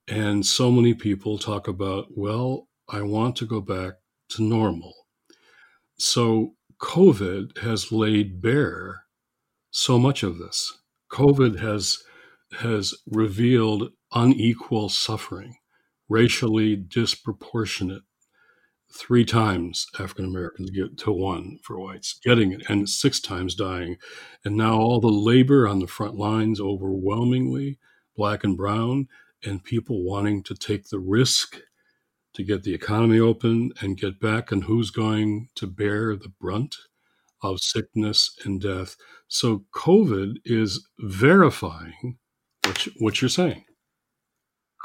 And 0.08 0.46
so 0.46 0.70
many 0.70 0.94
people 0.94 1.38
talk 1.38 1.68
about, 1.68 2.06
well, 2.16 2.68
I 2.88 3.02
want 3.02 3.36
to 3.36 3.46
go 3.46 3.60
back 3.60 3.94
to 4.30 4.42
normal. 4.42 4.94
So 5.98 6.54
COVID 6.80 7.58
has 7.58 7.92
laid 7.92 8.40
bare 8.40 9.04
so 9.70 9.98
much 9.98 10.22
of 10.22 10.38
this. 10.38 10.72
COVID 11.10 11.60
has 11.60 12.02
has 12.60 12.94
revealed 13.06 13.92
unequal 14.12 14.90
suffering, 14.90 15.56
racially 16.08 16.76
disproportionate 16.76 18.02
three 18.94 19.24
times 19.24 19.86
African 19.98 20.24
Americans 20.24 20.70
get 20.70 20.98
to 20.98 21.12
one 21.12 21.58
for 21.62 21.78
whites 21.78 22.18
getting 22.24 22.52
it, 22.52 22.62
and 22.68 22.88
six 22.88 23.20
times 23.20 23.54
dying. 23.54 23.96
And 24.44 24.56
now 24.56 24.78
all 24.78 25.00
the 25.00 25.08
labor 25.08 25.66
on 25.66 25.78
the 25.78 25.86
front 25.86 26.16
lines, 26.16 26.60
overwhelmingly 26.60 27.78
black 28.16 28.44
and 28.44 28.56
brown, 28.56 29.08
and 29.44 29.64
people 29.64 30.04
wanting 30.04 30.42
to 30.44 30.54
take 30.54 30.88
the 30.88 30.98
risk 30.98 31.60
to 32.34 32.44
get 32.44 32.62
the 32.62 32.74
economy 32.74 33.18
open 33.18 33.72
and 33.80 33.98
get 33.98 34.20
back, 34.20 34.52
and 34.52 34.64
who's 34.64 34.90
going 34.90 35.48
to 35.56 35.66
bear 35.66 36.16
the 36.16 36.32
brunt 36.40 36.76
of 37.42 37.60
sickness 37.60 38.36
and 38.44 38.60
death. 38.60 38.96
So 39.28 39.64
COVID 39.74 40.36
is 40.44 40.86
verifying 40.98 42.18
what, 42.64 42.86
you, 42.86 42.92
what 42.98 43.20
you're 43.20 43.28
saying. 43.28 43.64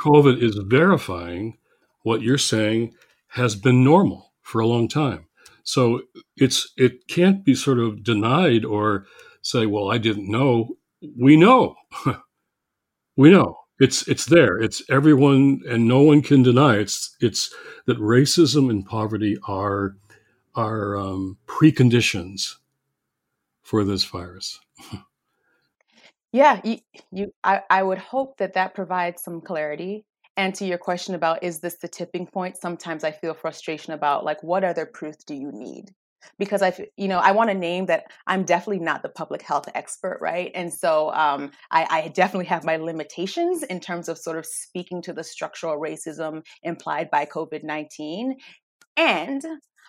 COVID 0.02 0.42
is 0.42 0.60
verifying 0.66 1.58
what 2.04 2.22
you're 2.22 2.38
saying 2.38 2.94
has 3.30 3.56
been 3.56 3.84
normal 3.84 4.34
for 4.42 4.60
a 4.60 4.68
long 4.68 4.88
time. 4.88 5.26
So 5.64 6.02
it's 6.38 6.72
it 6.78 7.08
can't 7.08 7.44
be 7.44 7.54
sort 7.54 7.80
of 7.80 8.04
denied 8.04 8.64
or 8.64 9.06
say, 9.42 9.66
well, 9.66 9.92
I 9.92 9.98
didn't 9.98 10.32
know. 10.32 10.78
We 11.20 11.36
know. 11.36 11.76
we 13.18 13.30
know. 13.30 13.58
It's 13.80 14.08
it's 14.08 14.26
there. 14.26 14.58
It's 14.58 14.82
everyone 14.90 15.62
and 15.68 15.88
no 15.88 16.02
one 16.02 16.22
can 16.22 16.42
deny 16.42 16.78
it's 16.78 17.16
it's 17.20 17.54
that 17.86 18.00
racism 18.00 18.70
and 18.70 18.86
poverty 18.86 19.38
are 19.48 19.96
are 20.56 20.98
um, 20.98 21.38
preconditions 21.46 22.56
for 23.62 23.84
this 23.84 24.04
virus. 24.04 24.60
Yeah, 26.34 26.60
you, 26.64 26.78
you 27.12 27.34
I, 27.44 27.62
I 27.70 27.82
would 27.82 27.98
hope 27.98 28.38
that 28.38 28.54
that 28.54 28.76
provides 28.76 29.24
some 29.24 29.42
clarity. 29.42 30.06
To 30.38 30.66
your 30.66 30.78
question 30.78 31.16
about 31.16 31.44
is 31.44 31.60
this 31.60 31.78
the 31.78 31.88
tipping 31.88 32.28
point? 32.28 32.58
Sometimes 32.58 33.04
I 33.04 33.12
feel 33.12 33.34
frustration 33.34 33.94
about 33.94 34.24
like 34.24 34.42
what 34.44 34.64
other 34.64 34.86
proof 34.86 35.16
do 35.26 35.34
you 35.34 35.52
need? 35.52 35.94
Because 36.38 36.62
I, 36.62 36.74
you 36.96 37.08
know, 37.08 37.18
I 37.18 37.32
want 37.32 37.50
to 37.50 37.56
name 37.56 37.88
that 37.88 38.06
I'm 38.28 38.44
definitely 38.44 38.84
not 38.84 39.02
the 39.02 39.10
public 39.10 39.42
health 39.42 39.68
expert, 39.74 40.20
right? 40.22 40.52
And 40.54 40.72
so 40.72 41.12
um, 41.14 41.52
I, 41.72 41.88
I 41.90 42.08
definitely 42.10 42.46
have 42.46 42.64
my 42.64 42.76
limitations 42.76 43.64
in 43.64 43.80
terms 43.80 44.10
of 44.10 44.18
sort 44.18 44.38
of 44.38 44.46
speaking 44.46 45.02
to 45.04 45.14
the 45.14 45.24
structural 45.24 45.80
racism 45.80 46.44
implied 46.64 47.10
by 47.10 47.26
COVID 47.26 47.64
19. 47.64 48.38
And 48.96 49.44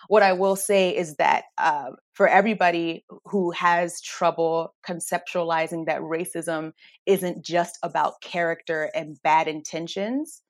what 0.07 0.23
I 0.23 0.33
will 0.33 0.55
say 0.55 0.95
is 0.95 1.15
that 1.15 1.45
uh, 1.57 1.91
for 2.13 2.27
everybody 2.27 3.05
who 3.25 3.51
has 3.51 4.01
trouble 4.01 4.73
conceptualizing 4.87 5.85
that 5.85 6.01
racism 6.01 6.71
isn't 7.05 7.43
just 7.43 7.77
about 7.83 8.21
character 8.21 8.89
and 8.93 9.21
bad 9.23 9.47
intentions, 9.47 10.41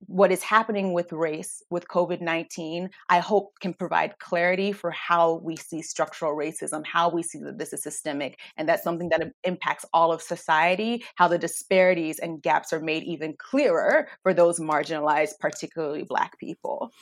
what 0.00 0.30
is 0.30 0.42
happening 0.42 0.92
with 0.92 1.12
race, 1.12 1.62
with 1.70 1.88
COVID 1.88 2.20
19, 2.20 2.90
I 3.08 3.18
hope 3.18 3.58
can 3.60 3.74
provide 3.74 4.18
clarity 4.18 4.72
for 4.72 4.90
how 4.90 5.40
we 5.42 5.56
see 5.56 5.82
structural 5.82 6.36
racism, 6.36 6.84
how 6.86 7.08
we 7.08 7.22
see 7.22 7.38
that 7.40 7.58
this 7.58 7.72
is 7.72 7.82
systemic, 7.82 8.38
and 8.56 8.68
that's 8.68 8.84
something 8.84 9.08
that 9.10 9.32
impacts 9.44 9.84
all 9.92 10.12
of 10.12 10.22
society, 10.22 11.04
how 11.16 11.28
the 11.28 11.38
disparities 11.38 12.18
and 12.18 12.42
gaps 12.42 12.72
are 12.72 12.80
made 12.80 13.04
even 13.04 13.34
clearer 13.38 14.08
for 14.22 14.34
those 14.34 14.60
marginalized, 14.60 15.38
particularly 15.40 16.04
Black 16.04 16.38
people. 16.38 16.92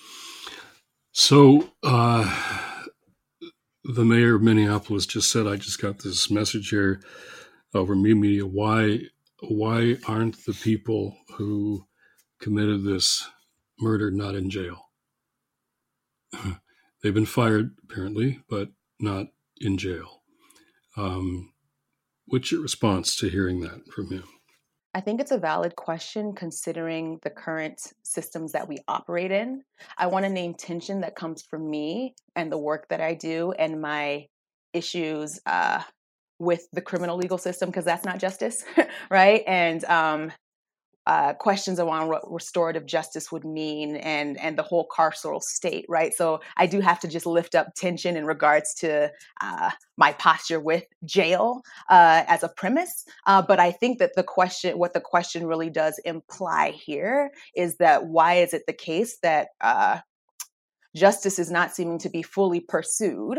So, 1.17 1.71
uh, 1.85 2.75
the 3.85 4.05
mayor 4.05 4.35
of 4.35 4.43
Minneapolis 4.43 5.07
just 5.07 5.31
said, 5.31 5.47
"I 5.47 5.55
just 5.55 5.81
got 5.81 6.01
this 6.01 6.29
message 6.29 6.71
here 6.71 7.01
over 7.73 7.95
me 7.95 8.15
media. 8.15 8.45
Why, 8.45 9.03
why 9.41 9.99
aren't 10.09 10.45
the 10.45 10.55
people 10.55 11.17
who 11.37 11.87
committed 12.41 12.83
this 12.83 13.29
murder 13.79 14.11
not 14.11 14.35
in 14.35 14.51
jail? 14.51 14.91
They've 17.03 17.15
been 17.15 17.27
fired 17.27 17.77
apparently, 17.85 18.41
but 18.49 18.71
not 18.99 19.29
in 19.61 19.79
jail." 19.79 20.25
Um, 20.97 21.53
what's 22.27 22.51
your 22.51 22.61
response 22.61 23.15
to 23.17 23.29
hearing 23.29 23.61
that 23.61 23.87
from 23.93 24.11
him? 24.11 24.25
I 24.95 25.01
think 25.01 25.21
it's 25.21 25.33
a 25.33 25.39
valid 25.39 25.75
question 25.75 26.35
considering 26.35 27.19
the 27.25 27.31
current 27.31 27.93
systems 28.05 28.53
that 28.53 28.69
we 28.69 28.79
operate 28.87 29.33
in. 29.33 29.63
I 29.99 30.07
want 30.07 30.25
to 30.25 30.31
name 30.31 30.55
tension 30.55 31.01
that 31.01 31.17
comes 31.17 31.43
from 31.43 31.69
me 31.69 32.15
and 32.37 32.51
the 32.51 32.59
work 32.59 32.89
that 32.91 33.01
I 33.01 33.15
do 33.15 33.53
and 33.53 33.81
my 33.81 34.27
issues 34.73 35.41
uh, 35.47 35.83
with 36.39 36.69
the 36.73 36.81
criminal 36.81 37.17
legal 37.17 37.39
system 37.39 37.71
because 37.71 37.85
that's 37.85 38.05
not 38.05 38.21
justice, 38.21 38.65
right? 39.11 39.43
And 39.49 39.85
um, 39.87 40.33
uh, 41.07 41.35
questions 41.35 41.79
around 41.79 42.09
what 42.09 42.23
restorative 42.31 42.87
justice 42.87 43.31
would 43.31 43.45
mean 43.45 43.97
and 43.97 44.41
and 44.41 44.57
the 44.57 44.63
whole 44.63 44.89
carceral 44.89 45.43
state, 45.43 45.85
right? 45.89 46.15
So 46.15 46.41
I 46.57 46.67
do 46.67 46.81
have 46.81 47.01
to 47.01 47.09
just 47.09 47.27
lift 47.27 47.55
up 47.55 47.75
tension 47.77 48.17
in 48.17 48.25
regards 48.25 48.75
to 48.75 49.11
uh, 49.41 49.71
my 49.97 50.13
posture 50.13 50.61
with 50.61 50.85
jail 51.05 51.63
uh, 51.91 52.25
as 52.27 52.43
a 52.43 52.49
premise. 52.49 53.05
Uh, 53.27 53.43
but 53.43 53.61
I 53.61 53.71
think 53.71 53.99
that 53.99 54.15
the 54.17 54.23
question, 54.23 54.79
what 54.79 54.95
the 54.95 55.01
question 55.01 55.47
really 55.47 55.71
does 55.71 55.99
imply 56.05 56.71
here, 56.71 57.31
is 57.55 57.77
that 57.77 58.07
why 58.07 58.35
is 58.35 58.55
it 58.55 58.63
the 58.67 58.73
case 58.73 59.19
that 59.23 59.49
uh, 59.61 59.99
justice 60.97 61.39
is 61.39 61.51
not 61.51 61.75
seeming 61.75 61.99
to 61.99 62.09
be 62.09 62.23
fully 62.23 62.61
pursued 62.61 63.39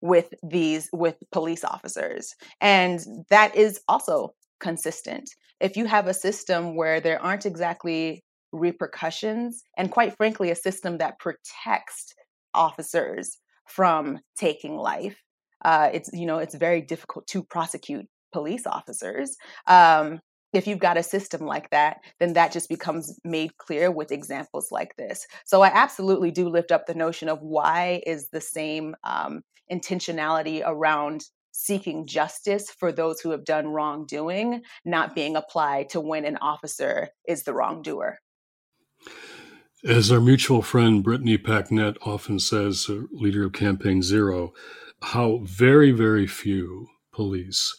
with 0.00 0.34
these 0.42 0.90
with 0.92 1.16
police 1.32 1.64
officers 1.64 2.34
and 2.60 3.00
that 3.30 3.56
is 3.56 3.80
also 3.88 4.34
consistent. 4.60 5.30
If 5.60 5.76
you 5.76 5.86
have 5.86 6.06
a 6.06 6.14
system 6.14 6.76
where 6.76 7.00
there 7.00 7.20
aren't 7.20 7.46
exactly 7.46 8.24
repercussions, 8.52 9.62
and 9.76 9.90
quite 9.90 10.16
frankly, 10.16 10.50
a 10.50 10.56
system 10.56 10.98
that 10.98 11.18
protects 11.18 12.14
officers 12.52 13.38
from 13.66 14.20
taking 14.36 14.76
life, 14.76 15.16
uh, 15.64 15.90
it's 15.92 16.10
you 16.12 16.26
know 16.26 16.38
it's 16.38 16.54
very 16.54 16.80
difficult 16.82 17.26
to 17.28 17.42
prosecute 17.42 18.06
police 18.32 18.66
officers. 18.66 19.36
Um, 19.66 20.20
if 20.52 20.68
you've 20.68 20.78
got 20.78 20.96
a 20.96 21.02
system 21.02 21.46
like 21.46 21.70
that, 21.70 21.98
then 22.20 22.34
that 22.34 22.52
just 22.52 22.68
becomes 22.68 23.18
made 23.24 23.56
clear 23.58 23.90
with 23.90 24.12
examples 24.12 24.70
like 24.70 24.94
this. 24.96 25.26
So 25.44 25.62
I 25.62 25.68
absolutely 25.68 26.30
do 26.30 26.48
lift 26.48 26.70
up 26.70 26.86
the 26.86 26.94
notion 26.94 27.28
of 27.28 27.40
why 27.42 28.02
is 28.06 28.28
the 28.28 28.40
same 28.40 28.94
um, 29.02 29.42
intentionality 29.70 30.62
around 30.64 31.24
seeking 31.56 32.04
justice 32.04 32.68
for 32.68 32.90
those 32.90 33.20
who 33.20 33.30
have 33.30 33.44
done 33.44 33.68
wrongdoing 33.68 34.60
not 34.84 35.14
being 35.14 35.36
applied 35.36 35.88
to 35.88 36.00
when 36.00 36.24
an 36.24 36.36
officer 36.38 37.08
is 37.28 37.44
the 37.44 37.54
wrongdoer. 37.54 38.18
As 39.84 40.10
our 40.10 40.20
mutual 40.20 40.62
friend 40.62 41.02
Brittany 41.02 41.38
Packnett 41.38 41.96
often 42.02 42.40
says, 42.40 42.86
uh, 42.88 43.02
leader 43.12 43.44
of 43.44 43.52
Campaign 43.52 44.02
Zero, 44.02 44.52
how 45.00 45.42
very, 45.44 45.92
very 45.92 46.26
few 46.26 46.88
police 47.12 47.78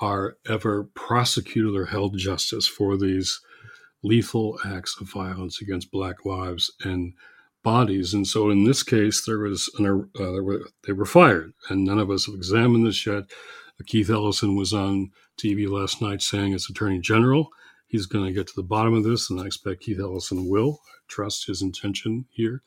are 0.00 0.36
ever 0.48 0.90
prosecuted 0.94 1.76
or 1.76 1.86
held 1.86 2.18
justice 2.18 2.66
for 2.66 2.96
these 2.96 3.40
lethal 4.02 4.58
acts 4.64 5.00
of 5.00 5.08
violence 5.08 5.62
against 5.62 5.92
Black 5.92 6.24
lives 6.24 6.72
and 6.82 7.12
bodies. 7.62 8.14
And 8.14 8.26
so 8.26 8.50
in 8.50 8.64
this 8.64 8.82
case, 8.82 9.24
there 9.24 9.38
was 9.38 9.70
an, 9.78 9.86
uh, 9.86 10.32
there 10.32 10.42
were, 10.42 10.60
they 10.86 10.92
were 10.92 11.04
fired, 11.04 11.52
and 11.68 11.84
none 11.84 11.98
of 11.98 12.10
us 12.10 12.26
have 12.26 12.34
examined 12.34 12.86
this 12.86 13.06
yet. 13.06 13.24
Keith 13.86 14.10
Ellison 14.10 14.56
was 14.56 14.72
on 14.72 15.10
TV 15.38 15.68
last 15.68 16.00
night 16.00 16.22
saying, 16.22 16.54
as 16.54 16.68
Attorney 16.70 17.00
General, 17.00 17.48
he's 17.86 18.06
going 18.06 18.24
to 18.24 18.32
get 18.32 18.46
to 18.46 18.52
the 18.54 18.62
bottom 18.62 18.94
of 18.94 19.04
this, 19.04 19.28
and 19.28 19.40
I 19.40 19.46
expect 19.46 19.82
Keith 19.82 19.98
Ellison 19.98 20.48
will. 20.48 20.80
I 20.86 20.98
trust 21.08 21.46
his 21.46 21.62
intention 21.62 22.26
here. 22.30 22.62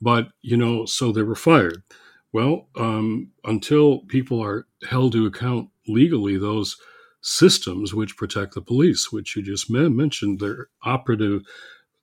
But, 0.00 0.28
you 0.42 0.56
know, 0.56 0.86
so 0.86 1.12
they 1.12 1.22
were 1.22 1.34
fired. 1.34 1.82
Well, 2.32 2.68
um, 2.76 3.32
until 3.44 4.00
people 4.00 4.40
are 4.42 4.66
held 4.88 5.12
to 5.12 5.26
account 5.26 5.68
legally, 5.88 6.38
those 6.38 6.76
systems 7.20 7.92
which 7.92 8.16
protect 8.16 8.54
the 8.54 8.62
police, 8.62 9.12
which 9.12 9.36
you 9.36 9.42
just 9.42 9.70
mentioned, 9.70 10.40
they're 10.40 10.68
operative 10.84 11.42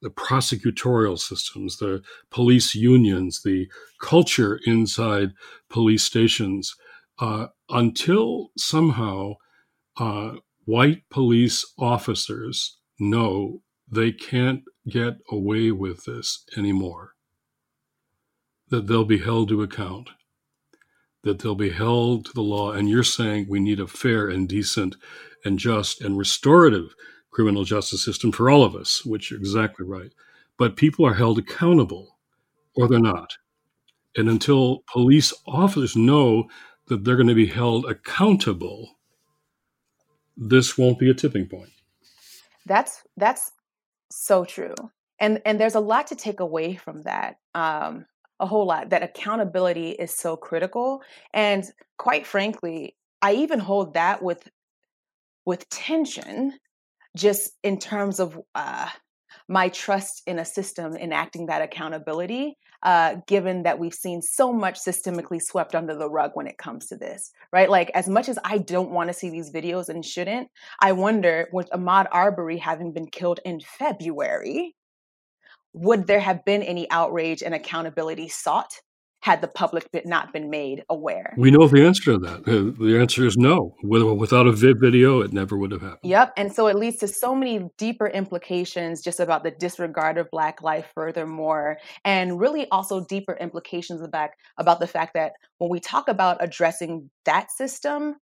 the 0.01 0.09
prosecutorial 0.09 1.17
systems, 1.17 1.77
the 1.77 2.01
police 2.29 2.75
unions, 2.75 3.41
the 3.43 3.67
culture 4.01 4.59
inside 4.65 5.31
police 5.69 6.03
stations, 6.03 6.75
uh, 7.19 7.47
until 7.69 8.49
somehow 8.57 9.33
uh, 9.97 10.33
white 10.65 11.03
police 11.09 11.65
officers 11.79 12.77
know 12.99 13.61
they 13.89 14.11
can't 14.11 14.61
get 14.87 15.17
away 15.31 15.71
with 15.71 16.03
this 16.05 16.43
anymore, 16.55 17.13
that 18.69 18.87
they'll 18.87 19.05
be 19.05 19.19
held 19.19 19.49
to 19.49 19.63
account, 19.63 20.09
that 21.23 21.39
they'll 21.39 21.55
be 21.55 21.71
held 21.71 22.25
to 22.25 22.33
the 22.33 22.41
law. 22.41 22.71
And 22.71 22.89
you're 22.89 23.03
saying 23.03 23.47
we 23.49 23.59
need 23.59 23.79
a 23.79 23.87
fair 23.87 24.27
and 24.27 24.47
decent 24.47 24.95
and 25.43 25.57
just 25.57 26.01
and 26.01 26.17
restorative 26.17 26.93
criminal 27.31 27.63
justice 27.63 28.03
system 28.03 28.31
for 28.31 28.49
all 28.49 28.63
of 28.63 28.75
us, 28.75 29.05
which 29.05 29.31
you're 29.31 29.39
exactly 29.39 29.85
right. 29.85 30.11
But 30.57 30.75
people 30.75 31.05
are 31.05 31.13
held 31.13 31.37
accountable 31.37 32.17
or 32.75 32.87
they're 32.87 32.99
not. 32.99 33.37
And 34.15 34.29
until 34.29 34.83
police 34.91 35.33
officers 35.45 35.95
know 35.95 36.49
that 36.87 37.03
they're 37.03 37.15
going 37.15 37.27
to 37.27 37.35
be 37.35 37.45
held 37.45 37.85
accountable, 37.85 38.97
this 40.35 40.77
won't 40.77 40.99
be 40.99 41.09
a 41.09 41.13
tipping 41.13 41.47
point. 41.47 41.69
That's 42.65 43.01
that's 43.15 43.51
so 44.09 44.45
true. 44.45 44.73
And 45.19 45.41
and 45.45 45.59
there's 45.59 45.75
a 45.75 45.79
lot 45.79 46.07
to 46.07 46.15
take 46.15 46.39
away 46.39 46.75
from 46.75 47.03
that. 47.03 47.37
Um, 47.53 48.05
a 48.39 48.45
whole 48.45 48.65
lot 48.65 48.89
that 48.89 49.03
accountability 49.03 49.91
is 49.91 50.15
so 50.15 50.35
critical 50.35 51.01
and 51.33 51.65
quite 51.97 52.25
frankly 52.25 52.95
i 53.21 53.33
even 53.33 53.59
hold 53.59 53.93
that 53.95 54.21
with 54.21 54.47
with 55.45 55.67
tension 55.69 56.53
just 57.17 57.51
in 57.63 57.79
terms 57.79 58.19
of 58.19 58.39
uh, 58.55 58.89
my 59.49 59.69
trust 59.69 60.21
in 60.27 60.39
a 60.39 60.45
system 60.45 60.95
enacting 60.95 61.47
that 61.47 61.61
accountability, 61.61 62.57
uh, 62.83 63.15
given 63.27 63.63
that 63.63 63.79
we've 63.79 63.93
seen 63.93 64.21
so 64.21 64.51
much 64.51 64.79
systemically 64.79 65.41
swept 65.41 65.73
under 65.73 65.95
the 65.95 66.09
rug 66.09 66.31
when 66.33 66.47
it 66.47 66.57
comes 66.57 66.87
to 66.87 66.97
this, 66.97 67.31
right? 67.51 67.69
Like, 67.69 67.89
as 67.93 68.07
much 68.07 68.29
as 68.29 68.37
I 68.43 68.57
don't 68.57 68.91
want 68.91 69.09
to 69.09 69.13
see 69.13 69.29
these 69.29 69.51
videos 69.51 69.89
and 69.89 70.05
shouldn't, 70.05 70.49
I 70.79 70.91
wonder 70.91 71.47
with 71.51 71.69
Ahmaud 71.71 72.07
Arbery 72.11 72.57
having 72.57 72.93
been 72.93 73.07
killed 73.07 73.39
in 73.45 73.61
February, 73.61 74.75
would 75.73 76.07
there 76.07 76.19
have 76.19 76.43
been 76.45 76.63
any 76.63 76.89
outrage 76.91 77.41
and 77.41 77.53
accountability 77.53 78.29
sought 78.29 78.71
had 79.27 79.41
the 79.41 79.47
public 79.49 79.89
not 80.05 80.31
been 80.31 80.49
made 80.49 80.85
aware? 80.89 81.33
We 81.37 81.51
know 81.51 81.67
the 81.67 81.85
answer 81.85 82.13
to 82.13 82.17
that. 82.19 82.45
The 82.45 82.97
answer 82.97 83.25
is 83.25 83.35
no. 83.35 83.75
Without 83.83 84.47
a 84.47 84.53
vid 84.53 84.79
video, 84.79 85.19
it 85.19 85.33
never 85.33 85.57
would 85.57 85.73
have 85.73 85.81
happened. 85.81 85.99
Yep. 86.03 86.33
And 86.37 86.53
so 86.53 86.67
it 86.67 86.77
leads 86.77 86.97
to 86.99 87.09
so 87.09 87.35
many 87.35 87.69
deeper 87.77 88.07
implications 88.07 89.01
just 89.01 89.19
about 89.19 89.43
the 89.43 89.51
disregard 89.51 90.17
of 90.17 90.31
Black 90.31 90.61
life, 90.61 90.87
furthermore, 90.95 91.77
and 92.05 92.39
really 92.39 92.69
also 92.69 93.03
deeper 93.03 93.35
implications 93.35 94.01
about, 94.01 94.29
about 94.57 94.79
the 94.79 94.87
fact 94.87 95.13
that 95.15 95.33
when 95.57 95.69
we 95.69 95.81
talk 95.81 96.07
about 96.07 96.37
addressing 96.39 97.09
that 97.25 97.51
system, 97.51 98.15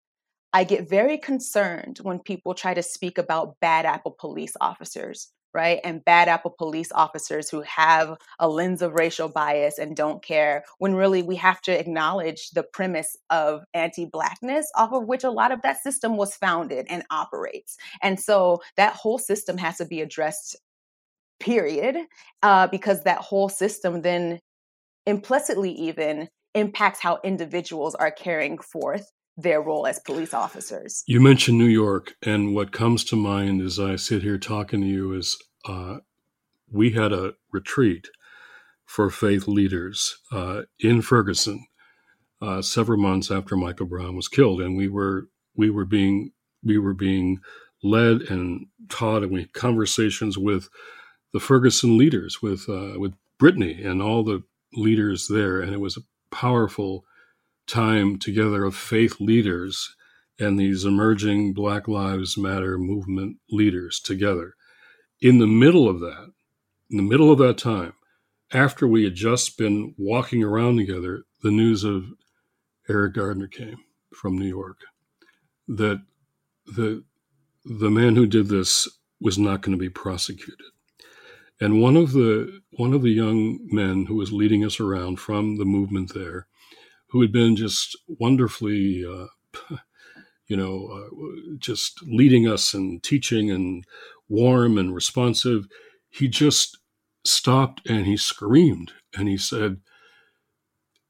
I 0.55 0.64
get 0.64 0.88
very 0.88 1.19
concerned 1.19 1.99
when 2.01 2.19
people 2.19 2.55
try 2.55 2.73
to 2.73 2.83
speak 2.83 3.19
about 3.19 3.61
bad 3.61 3.85
apple 3.85 4.17
police 4.19 4.55
officers, 4.61 5.33
right? 5.55 5.81
And 5.85 6.05
bad 6.05 6.29
apple 6.29 6.55
police 6.57 6.90
officers 6.93 7.49
who 7.49 7.62
have 7.62 8.17
a 8.38 8.49
lens 8.49 8.83
of 8.83 8.95
racial 8.95 9.29
bias 9.29 9.79
and 9.79 9.97
don't 9.97 10.23
care, 10.23 10.64
when 10.79 10.95
really 10.95 11.23
we 11.23 11.37
have 11.37 11.61
to 11.62 11.79
acknowledge 11.79 12.51
the 12.51 12.64
premise 12.64 13.17
of 13.31 13.62
anti 13.73 14.05
Blackness 14.05 14.71
off 14.75 14.93
of 14.93 15.07
which 15.07 15.25
a 15.25 15.31
lot 15.31 15.53
of 15.53 15.62
that 15.62 15.83
system 15.83 16.17
was 16.17 16.35
founded 16.37 16.87
and 16.90 17.05
operates. 17.11 17.77
And 18.03 18.19
so 18.19 18.61
that 18.77 18.95
whole 18.95 19.19
system 19.19 19.57
has 19.59 19.79
to 19.79 19.85
be 19.85 20.01
addressed, 20.01 20.57
period, 21.40 21.97
uh, 22.43 22.67
because 22.69 23.05
that 23.05 23.19
whole 23.19 23.49
system 23.49 24.03
then 24.03 24.40
implicitly 25.07 25.71
even 25.73 26.29
impacts 26.55 27.01
how 27.01 27.19
individuals 27.25 27.95
are 27.95 28.11
carrying 28.11 28.59
forth 28.59 29.11
their 29.37 29.61
role 29.61 29.87
as 29.87 29.99
police 29.99 30.33
officers. 30.33 31.03
You 31.07 31.20
mentioned 31.20 31.59
New 31.59 31.66
York, 31.66 32.14
and 32.23 32.55
what 32.55 32.73
comes 32.73 33.05
to 33.05 33.16
mind 33.16 33.61
as 33.62 33.81
I 33.81 33.97
sit 33.97 34.23
here 34.23 34.38
talking 34.38 34.81
to 34.81 34.87
you 34.87 35.12
is 35.12 35.37
uh, 35.66 35.99
we 36.70 36.90
had 36.90 37.12
a 37.12 37.35
retreat 37.53 38.09
for 38.85 39.11
faith 39.11 39.49
leaders 39.49 40.18
uh, 40.31 40.62
in 40.79 41.03
Ferguson 41.03 41.66
uh, 42.40 42.62
several 42.62 42.99
months 42.99 43.31
after 43.31 43.57
Michael 43.57 43.87
Brown 43.87 44.16
was 44.16 44.29
killed, 44.29 44.61
and 44.61 44.77
we 44.77 44.88
were 44.88 45.29
we 45.57 45.70
were 45.70 45.87
being 45.87 46.33
we 46.62 46.79
were 46.79 46.94
being 46.94 47.40
led 47.83 48.23
and 48.23 48.66
taught, 48.88 49.23
and 49.23 49.33
we 49.33 49.40
had 49.40 49.53
conversations 49.53 50.38
with 50.38 50.68
the 51.33 51.40
Ferguson 51.40 51.97
leaders, 51.97 52.42
with 52.42 52.68
uh, 52.68 52.92
with 52.97 53.14
Brittany 53.38 53.83
and 53.83 54.01
all 54.03 54.23
the 54.23 54.42
leaders 54.75 55.29
there, 55.29 55.61
and 55.61 55.73
it 55.73 55.81
was 55.81 55.97
a 55.97 56.03
powerful 56.35 57.05
time 57.66 58.18
together 58.18 58.64
of 58.64 58.77
faith 58.77 59.20
leaders 59.20 59.94
and 60.38 60.59
these 60.59 60.85
emerging 60.85 61.53
Black 61.53 61.87
Lives 61.88 62.37
Matter 62.37 62.79
movement 62.79 63.38
leaders 63.50 64.00
together. 64.00 64.55
In 65.20 65.38
the 65.38 65.46
middle 65.46 65.88
of 65.88 66.00
that, 66.00 66.33
in 66.90 66.96
the 66.96 67.03
middle 67.03 67.31
of 67.31 67.38
that 67.38 67.59
time, 67.59 67.94
after 68.53 68.87
we 68.87 69.05
had 69.05 69.14
just 69.14 69.57
been 69.57 69.94
walking 69.96 70.42
around 70.42 70.77
together, 70.77 71.24
the 71.42 71.50
news 71.50 71.85
of 71.85 72.07
Eric 72.88 73.14
Garner 73.14 73.48
came 73.48 73.79
from 74.12 74.38
New 74.38 74.46
York 74.46 74.79
that 75.68 76.03
the 76.66 77.05
the 77.64 77.90
man 77.90 78.14
who 78.14 78.27
did 78.27 78.48
this 78.48 78.87
was 79.20 79.38
not 79.38 79.62
going 79.62 79.72
to 79.72 79.81
be 79.81 79.88
prosecuted. 79.88 80.66
And 81.61 81.81
one 81.81 81.96
of 81.96 82.12
the 82.12 82.61
one 82.72 82.92
of 82.92 83.03
the 83.03 83.11
young 83.11 83.59
men 83.70 84.07
who 84.07 84.16
was 84.16 84.33
leading 84.33 84.64
us 84.64 84.81
around 84.81 85.18
from 85.18 85.57
the 85.57 85.64
movement 85.64 86.12
there 86.12 86.46
who 87.14 87.20
had 87.20 87.31
been 87.31 87.55
just 87.55 87.96
wonderfully, 88.09 89.05
uh, 89.09 89.27
you 90.48 90.57
know, 90.57 90.88
uh, 90.88 91.55
just 91.59 92.03
leading 92.03 92.48
us 92.48 92.74
and 92.74 93.00
teaching 93.05 93.53
and 93.53 93.85
warm 94.29 94.77
and 94.77 94.92
responsive, 94.92 95.68
he 96.11 96.27
just 96.27 96.77
stopped 97.24 97.88
and 97.88 98.05
he 98.05 98.16
screamed 98.16 98.94
and 99.16 99.29
he 99.29 99.37
said, 99.37 99.77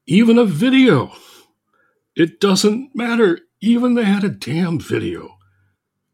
Even 0.05 0.37
a 0.37 0.45
video, 0.45 1.11
it 2.15 2.39
doesn't 2.39 2.91
matter. 2.93 3.39
Even 3.59 3.95
they 3.95 4.05
had 4.05 4.23
a 4.23 4.29
damn 4.29 4.79
video. 4.79 5.39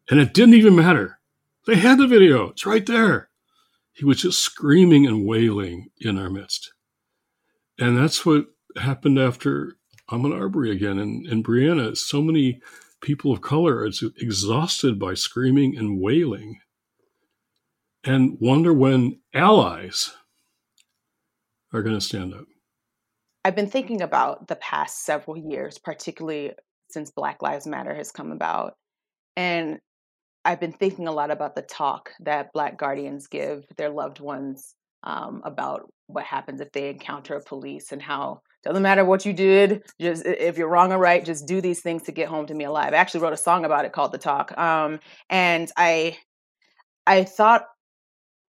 And 0.10 0.22
it 0.22 0.34
didn't 0.34 0.54
even 0.54 0.74
matter. 0.74 1.20
They 1.68 1.76
had 1.76 1.98
the 1.98 2.08
video, 2.08 2.52
it's 2.52 2.66
right 2.66 2.86
there. 2.86 3.30
He 3.92 4.06
was 4.06 4.22
just 4.22 4.40
screaming 4.40 5.06
and 5.06 5.28
wailing 5.28 5.90
in 6.00 6.18
our 6.18 6.30
midst. 6.30 6.72
And 7.78 7.98
that's 7.98 8.26
what 8.26 8.46
happened 8.78 9.20
after 9.20 9.76
Ahmaud 10.12 10.40
Arbery 10.40 10.72
again 10.72 11.00
and, 11.00 11.26
and 11.26 11.44
Breonna. 11.44 11.96
So 11.98 12.22
many 12.22 12.62
people 13.02 13.32
of 13.32 13.42
color 13.42 13.78
are 13.78 13.90
exhausted 14.18 15.00
by 15.00 15.14
screaming 15.14 15.78
and 15.78 16.00
wailing 16.00 16.60
and 18.04 18.38
wonder 18.40 18.74
when 18.74 19.20
allies 19.34 20.14
are 21.74 21.82
going 21.82 21.96
to 21.96 22.02
stand 22.02 22.34
up. 22.34 22.46
I've 23.44 23.56
been 23.56 23.70
thinking 23.70 24.02
about 24.02 24.48
the 24.48 24.58
past 24.58 25.04
several 25.04 25.38
years, 25.38 25.78
particularly 25.78 26.52
since 26.90 27.10
Black 27.10 27.42
Lives 27.42 27.66
Matter 27.66 27.96
has 27.96 28.12
come 28.12 28.32
about. 28.32 28.76
And 29.36 29.80
I've 30.44 30.60
been 30.60 30.74
thinking 30.74 31.08
a 31.08 31.12
lot 31.12 31.32
about 31.32 31.56
the 31.56 31.62
talk 31.62 32.12
that 32.20 32.54
Black 32.54 32.78
Guardians 32.78 33.28
give 33.28 33.66
their 33.78 33.90
loved 33.90 34.20
ones 34.20 34.76
um, 35.04 35.42
about 35.46 35.90
what 36.08 36.26
happens 36.26 36.62
if 36.62 36.72
they 36.72 36.90
encounter 36.90 37.36
a 37.36 37.44
police 37.44 37.92
and 37.92 38.02
how 38.02 38.42
doesn't 38.64 38.84
matter 38.84 39.04
what 39.04 39.26
you 39.26 39.34
did 39.34 39.84
just 40.00 40.26
if 40.26 40.58
you're 40.58 40.70
wrong 40.70 40.92
or 40.92 40.98
right 40.98 41.26
just 41.26 41.48
do 41.48 41.62
these 41.62 41.82
things 41.82 42.04
to 42.04 42.12
get 42.12 42.28
home 42.28 42.46
to 42.48 42.54
me 42.54 42.66
alive. 42.66 42.94
I 42.94 42.98
actually 42.98 43.22
wrote 43.22 43.34
a 43.34 43.38
song 43.38 43.66
about 43.66 43.86
it 43.86 43.94
called 43.94 44.12
the 44.12 44.18
talk 44.18 44.58
um, 44.58 45.00
and 45.30 45.72
i 45.78 46.18
i 47.08 47.24
thought 47.24 47.66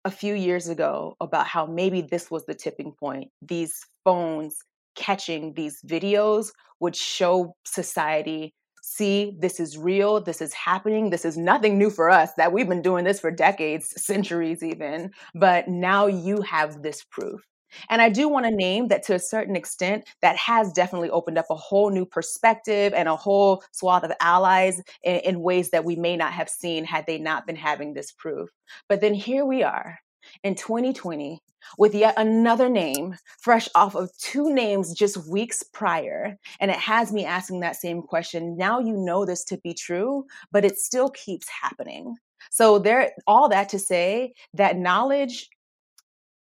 a 0.04 0.10
few 0.10 0.34
years 0.34 0.68
ago 0.68 1.16
about 1.20 1.46
how 1.46 1.66
maybe 1.66 2.00
this 2.02 2.30
was 2.30 2.44
the 2.46 2.54
tipping 2.54 2.92
point 2.98 3.28
these 3.42 3.72
phones 4.04 4.56
catching 4.96 5.54
these 5.54 5.80
videos 5.86 6.48
would 6.80 6.96
show 6.96 7.54
society 7.64 8.54
see 8.82 9.36
this 9.38 9.60
is 9.60 9.76
real 9.76 10.20
this 10.20 10.40
is 10.40 10.52
happening 10.54 11.10
this 11.10 11.24
is 11.24 11.36
nothing 11.36 11.78
new 11.78 11.90
for 11.90 12.10
us 12.10 12.30
that 12.36 12.52
we've 12.52 12.68
been 12.68 12.82
doing 12.82 13.04
this 13.04 13.20
for 13.20 13.30
decades 13.30 13.92
centuries 14.02 14.62
even 14.62 15.10
but 15.34 15.68
now 15.68 16.06
you 16.06 16.40
have 16.42 16.82
this 16.82 17.04
proof 17.04 17.40
and 17.88 18.02
I 18.02 18.08
do 18.08 18.28
want 18.28 18.46
to 18.46 18.50
name 18.50 18.88
that 18.88 19.02
to 19.04 19.14
a 19.14 19.18
certain 19.18 19.56
extent, 19.56 20.04
that 20.22 20.36
has 20.36 20.72
definitely 20.72 21.10
opened 21.10 21.38
up 21.38 21.46
a 21.50 21.54
whole 21.54 21.90
new 21.90 22.06
perspective 22.06 22.92
and 22.94 23.08
a 23.08 23.16
whole 23.16 23.62
swath 23.72 24.04
of 24.04 24.12
allies 24.20 24.82
in, 25.02 25.16
in, 25.16 25.40
ways 25.40 25.70
that 25.70 25.84
we 25.84 25.96
may 25.96 26.16
not 26.16 26.32
have 26.32 26.48
seen 26.48 26.84
had 26.84 27.06
they 27.06 27.18
not 27.18 27.46
been 27.46 27.56
having 27.56 27.94
this 27.94 28.12
proof. 28.12 28.50
But 28.88 29.00
then 29.00 29.14
here 29.14 29.44
we 29.44 29.62
are 29.62 29.98
in 30.44 30.54
2020 30.54 31.40
with 31.78 31.94
yet 31.94 32.14
another 32.16 32.68
name, 32.68 33.16
fresh 33.40 33.68
off 33.74 33.94
of 33.94 34.10
two 34.18 34.52
names 34.52 34.94
just 34.94 35.28
weeks 35.28 35.62
prior. 35.62 36.36
And 36.58 36.70
it 36.70 36.78
has 36.78 37.12
me 37.12 37.24
asking 37.24 37.60
that 37.60 37.76
same 37.76 38.02
question. 38.02 38.56
Now 38.56 38.80
you 38.80 38.96
know 38.96 39.24
this 39.24 39.44
to 39.44 39.58
be 39.58 39.74
true, 39.74 40.24
but 40.52 40.64
it 40.64 40.78
still 40.78 41.10
keeps 41.10 41.48
happening. 41.48 42.16
So 42.50 42.78
there 42.78 43.12
all 43.26 43.48
that 43.50 43.68
to 43.70 43.78
say 43.78 44.32
that 44.54 44.76
knowledge 44.76 45.48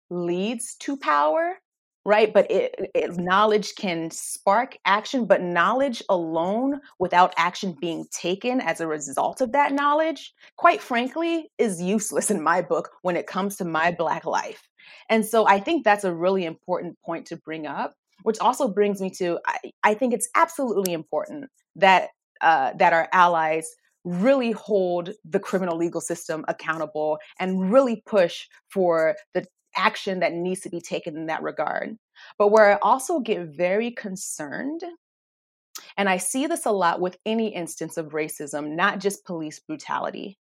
leads 0.10 0.76
to 0.76 0.98
power 0.98 1.56
right? 2.06 2.34
But 2.34 2.50
it, 2.50 2.76
it, 2.96 3.18
knowledge 3.18 3.76
can 3.76 4.10
spark 4.10 4.78
action 4.86 5.26
but 5.26 5.42
knowledge 5.42 6.02
alone 6.10 6.80
without 6.98 7.34
action 7.38 7.76
being 7.80 8.06
taken 8.12 8.62
as 8.62 8.80
a 8.80 8.88
result 8.88 9.42
of 9.42 9.52
that 9.52 9.74
knowledge 9.74 10.34
quite 10.56 10.82
frankly 10.82 11.52
is 11.58 11.82
useless 11.82 12.32
in 12.32 12.42
my 12.42 12.62
book 12.62 12.90
when 13.02 13.16
it 13.16 13.28
comes 13.28 13.58
to 13.58 13.66
my 13.66 13.92
black 13.92 14.26
life. 14.26 14.68
And 15.10 15.26
so 15.26 15.46
i 15.48 15.60
think 15.60 15.84
that's 15.84 16.04
a 16.04 16.14
really 16.14 16.46
important 16.46 16.98
point 17.06 17.28
to 17.28 17.38
bring 17.38 17.68
up 17.68 17.94
which 18.24 18.40
also 18.40 18.68
brings 18.68 19.02
me 19.02 19.10
to 19.12 19.40
i, 19.46 19.58
I 19.84 19.94
think 19.94 20.14
it's 20.14 20.30
absolutely 20.36 20.94
important 20.94 21.50
that 21.76 22.10
uh, 22.42 22.72
that 22.78 22.94
our 22.94 23.10
allies 23.12 23.68
really 24.06 24.52
hold 24.52 25.12
the 25.26 25.40
criminal 25.40 25.78
legal 25.78 26.00
system 26.00 26.46
accountable 26.48 27.20
and 27.38 27.72
really 27.72 28.02
push 28.06 28.48
for 28.70 29.16
the 29.34 29.46
action 29.76 30.20
that 30.20 30.34
needs 30.34 30.62
to 30.62 30.70
be 30.70 30.82
taken 30.82 31.16
in 31.16 31.28
that 31.28 31.44
regard. 31.44 31.96
But 32.38 32.50
where 32.50 32.74
I 32.74 32.80
also 32.82 33.20
get 33.20 33.56
very 33.56 33.92
concerned, 33.92 34.82
and 35.98 36.10
I 36.10 36.18
see 36.18 36.48
this 36.48 36.66
a 36.66 36.72
lot 36.72 37.02
with 37.02 37.18
any 37.26 37.54
instance 37.54 37.98
of 37.98 38.10
racism, 38.10 38.76
not 38.76 39.00
just 39.00 39.26
police 39.26 39.60
brutality. 39.60 40.38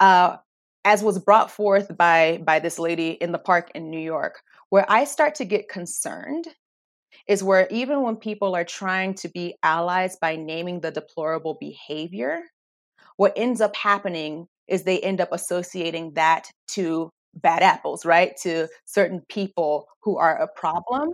Uh, 0.00 0.36
as 0.84 1.02
was 1.02 1.18
brought 1.18 1.50
forth 1.50 1.96
by 1.96 2.40
by 2.44 2.58
this 2.58 2.78
lady 2.78 3.10
in 3.10 3.32
the 3.32 3.38
park 3.38 3.70
in 3.74 3.90
New 3.90 4.00
York, 4.00 4.40
where 4.68 4.84
I 4.88 5.04
start 5.04 5.34
to 5.36 5.44
get 5.44 5.68
concerned 5.68 6.46
is 7.26 7.42
where 7.42 7.66
even 7.70 8.02
when 8.02 8.16
people 8.16 8.54
are 8.54 8.64
trying 8.64 9.14
to 9.14 9.28
be 9.28 9.56
allies 9.62 10.16
by 10.20 10.36
naming 10.36 10.80
the 10.80 10.90
deplorable 10.90 11.56
behavior, 11.60 12.42
what 13.16 13.32
ends 13.36 13.60
up 13.60 13.74
happening 13.76 14.46
is 14.68 14.82
they 14.82 15.00
end 15.00 15.20
up 15.20 15.28
associating 15.32 16.12
that 16.14 16.50
to 16.68 17.10
bad 17.36 17.62
apples, 17.62 18.04
right? 18.04 18.36
To 18.42 18.68
certain 18.84 19.22
people 19.28 19.86
who 20.02 20.18
are 20.18 20.36
a 20.36 20.48
problem 20.48 21.12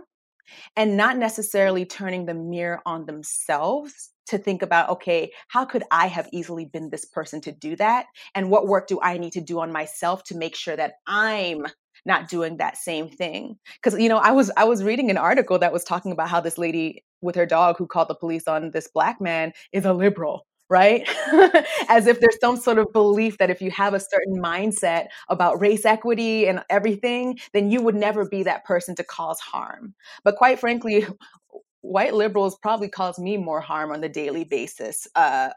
and 0.75 0.97
not 0.97 1.17
necessarily 1.17 1.85
turning 1.85 2.25
the 2.25 2.33
mirror 2.33 2.81
on 2.85 3.05
themselves 3.05 4.09
to 4.27 4.37
think 4.37 4.61
about 4.61 4.89
okay 4.89 5.31
how 5.49 5.65
could 5.65 5.83
i 5.91 6.07
have 6.07 6.29
easily 6.31 6.65
been 6.65 6.89
this 6.89 7.05
person 7.05 7.41
to 7.41 7.51
do 7.51 7.75
that 7.75 8.05
and 8.35 8.49
what 8.49 8.67
work 8.67 8.87
do 8.87 8.99
i 9.01 9.17
need 9.17 9.33
to 9.33 9.41
do 9.41 9.59
on 9.59 9.71
myself 9.71 10.23
to 10.23 10.37
make 10.37 10.55
sure 10.55 10.75
that 10.75 10.93
i'm 11.07 11.65
not 12.05 12.29
doing 12.29 12.57
that 12.57 12.77
same 12.77 13.09
thing 13.09 13.57
because 13.81 13.99
you 13.99 14.09
know 14.09 14.17
i 14.17 14.31
was 14.31 14.51
i 14.57 14.63
was 14.63 14.83
reading 14.83 15.09
an 15.09 15.17
article 15.17 15.59
that 15.59 15.73
was 15.73 15.83
talking 15.83 16.11
about 16.11 16.29
how 16.29 16.39
this 16.39 16.57
lady 16.57 17.03
with 17.21 17.35
her 17.35 17.45
dog 17.45 17.77
who 17.77 17.85
called 17.85 18.07
the 18.07 18.15
police 18.15 18.47
on 18.47 18.71
this 18.71 18.87
black 18.93 19.19
man 19.19 19.51
is 19.71 19.85
a 19.85 19.93
liberal 19.93 20.45
right? 20.71 21.05
As 21.89 22.07
if 22.07 22.21
there's 22.21 22.39
some 22.39 22.55
sort 22.55 22.79
of 22.79 22.93
belief 22.93 23.37
that 23.39 23.49
if 23.49 23.61
you 23.61 23.69
have 23.71 23.93
a 23.93 23.99
certain 23.99 24.41
mindset 24.41 25.07
about 25.27 25.59
race 25.59 25.83
equity 25.83 26.47
and 26.47 26.63
everything, 26.69 27.37
then 27.51 27.69
you 27.69 27.81
would 27.81 27.93
never 27.93 28.25
be 28.25 28.41
that 28.43 28.63
person 28.63 28.95
to 28.95 29.03
cause 29.03 29.41
harm. 29.41 29.93
But 30.23 30.37
quite 30.37 30.59
frankly, 30.59 31.05
white 31.81 32.13
liberals 32.13 32.57
probably 32.61 32.87
cause 32.87 33.19
me 33.19 33.35
more 33.35 33.59
harm 33.59 33.91
on 33.91 33.99
the 33.99 34.07
daily 34.07 34.45
basis 34.45 35.07
uh, 35.15 35.49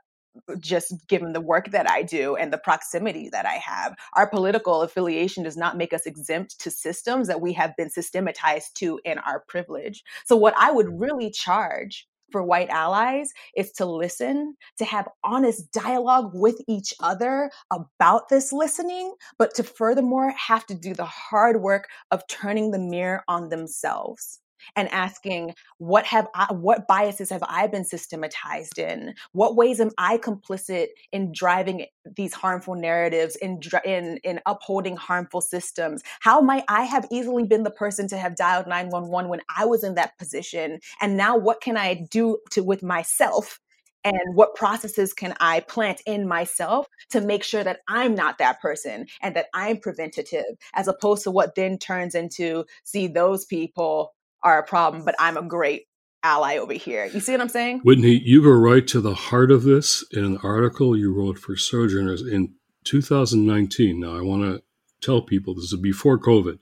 just 0.59 0.93
given 1.07 1.33
the 1.33 1.41
work 1.41 1.71
that 1.71 1.89
I 1.89 2.03
do 2.03 2.35
and 2.35 2.53
the 2.53 2.59
proximity 2.59 3.29
that 3.29 3.47
I 3.47 3.55
have. 3.65 3.95
Our 4.15 4.29
political 4.29 4.83
affiliation 4.83 5.45
does 5.45 5.57
not 5.57 5.77
make 5.77 5.93
us 5.93 6.07
exempt 6.07 6.59
to 6.59 6.73
systems 6.73 7.29
that 7.29 7.41
we 7.41 7.53
have 7.53 7.77
been 7.77 7.89
systematized 7.89 8.77
to 8.79 8.99
in 9.05 9.19
our 9.19 9.45
privilege. 9.47 10.03
So, 10.25 10.35
what 10.35 10.55
I 10.59 10.73
would 10.73 10.89
really 10.99 11.31
charge 11.31 12.09
for 12.35 12.43
white 12.43 12.69
allies 12.71 13.31
is 13.57 13.71
to 13.71 13.87
listen, 13.87 14.57
to 14.77 14.85
have 14.85 15.07
honest 15.23 15.71
dialogue 15.71 16.33
with 16.35 16.61
each 16.67 16.93
other 16.99 17.49
about 17.71 18.29
this 18.29 18.53
listening, 18.53 19.15
but 19.39 19.55
to 19.55 19.63
furthermore 19.63 20.33
have 20.33 20.67
to 20.67 20.75
do 20.75 20.95
the 20.95 21.05
hard 21.05 21.63
work 21.63 21.87
of 22.11 22.27
turning 22.27 22.73
the 22.73 22.79
mirror 22.81 23.23
on 23.29 23.51
themselves 23.51 24.41
and 24.77 24.89
asking 24.91 25.55
what 25.79 26.05
have 26.07 26.29
I, 26.35 26.53
what 26.53 26.87
biases 26.87 27.31
have 27.31 27.43
I 27.47 27.67
been 27.67 27.85
systematized 27.85 28.79
in? 28.79 29.15
What 29.33 29.57
ways 29.57 29.81
am 29.81 29.91
I 29.99 30.19
complicit 30.19 30.89
in 31.13 31.33
driving 31.33 31.87
these 32.17 32.35
harmful 32.35 32.75
narratives 32.75 33.37
in 33.37 33.61
in 33.85 34.19
in 34.25 34.41
upholding 34.47 34.97
harmful 34.97 35.41
systems? 35.41 36.03
How 36.21 36.41
might 36.41 36.65
I 36.69 36.85
have 36.85 37.07
easily 37.11 37.45
been 37.45 37.63
the 37.63 37.71
person 37.71 38.09
to 38.09 38.19
have 38.19 38.37
dialed 38.37 38.67
911 38.67 39.29
when 39.29 39.41
I 39.57 39.65
was 39.65 39.85
in 39.85 39.95
that 39.95 40.19
position? 40.19 40.81
And 41.01 41.17
now 41.17 41.37
what 41.37 41.61
can 41.61 41.77
I 41.77 42.07
do 42.11 42.39
to 42.51 42.63
with 42.63 42.83
myself 42.83 43.61
and 44.05 44.35
what 44.35 44.55
processes 44.55 45.15
can 45.15 45.35
I 45.41 45.61
plant 45.61 46.03
in 46.07 46.29
myself 46.29 46.87
to 47.11 47.21
make 47.21 47.43
sure 47.43 47.65
that 47.65 47.81
I'm 47.89 48.15
not 48.15 48.39
that 48.39 48.61
person 48.61 49.07
and 49.23 49.35
that 49.35 49.47
I'm 49.55 49.79
preventative, 49.79 50.45
as 50.75 50.89
opposed 50.89 51.25
to 51.25 51.31
what 51.31 51.55
then 51.55 51.79
turns 51.79 52.15
into 52.15 52.67
see 52.83 53.07
those 53.07 53.47
people 53.47 54.13
are 54.45 54.59
a 54.59 54.63
problem, 54.63 55.05
but 55.05 55.17
I'm 55.19 55.37
a 55.37 55.43
great 55.43 55.87
ally 56.23 56.59
over 56.59 56.75
here. 56.75 57.07
You 57.07 57.21
see 57.21 57.33
what 57.33 57.41
I'm 57.41 57.49
saying? 57.49 57.81
Whitney, 57.81 58.21
you 58.25 58.43
go 58.43 58.51
right 58.51 58.87
to 58.89 59.01
the 59.01 59.15
heart 59.15 59.51
of 59.51 59.63
this 59.63 60.05
in 60.13 60.25
an 60.25 60.39
article 60.43 60.97
you 60.97 61.13
wrote 61.13 61.39
for 61.39 61.57
Sojourners 61.57 62.23
in 62.23 62.55
2019. 62.85 64.01
Now, 64.01 64.17
I 64.17 64.23
want 64.23 64.43
to 64.43 64.63
tell 65.01 65.23
people 65.23 65.55
this 65.55 65.73
is 65.73 65.81
before 65.81 66.19
COVID. 66.19 66.59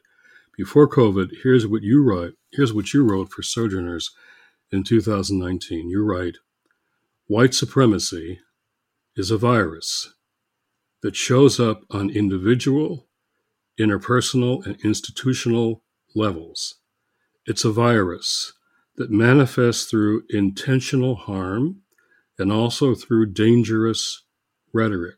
Before 0.57 0.89
COVID, 0.89 1.31
here's 1.43 1.67
what 1.67 1.83
you 1.83 2.03
write. 2.03 2.33
Here's 2.51 2.73
what 2.73 2.93
you 2.93 3.05
wrote 3.05 3.31
for 3.31 3.43
Sojourners 3.43 4.11
in 4.71 4.85
2019. 4.85 5.89
You 5.89 6.05
write, 6.05 6.39
"White 7.27 7.55
supremacy 7.55 8.41
is 9.17 9.31
a 9.31 9.39
virus 9.39 10.15
that 11.03 11.17
shows 11.17 11.59
up 11.59 11.85
on 11.91 12.11
individual, 12.11 13.09
interpersonal, 13.79 14.65
and 14.65 14.79
institutional 14.85 15.83
levels 16.15 16.82
it's 17.47 17.65
a 17.65 17.73
virus 17.73 18.53
that 18.97 19.11
manifests 19.11 19.91
through 19.91 20.25
intentional 20.31 21.17
harm 21.17 21.81
and 22.39 22.53
also 22.53 22.95
through 22.95 23.27
dangerous 23.27 24.23
rhetoric. 24.73 25.17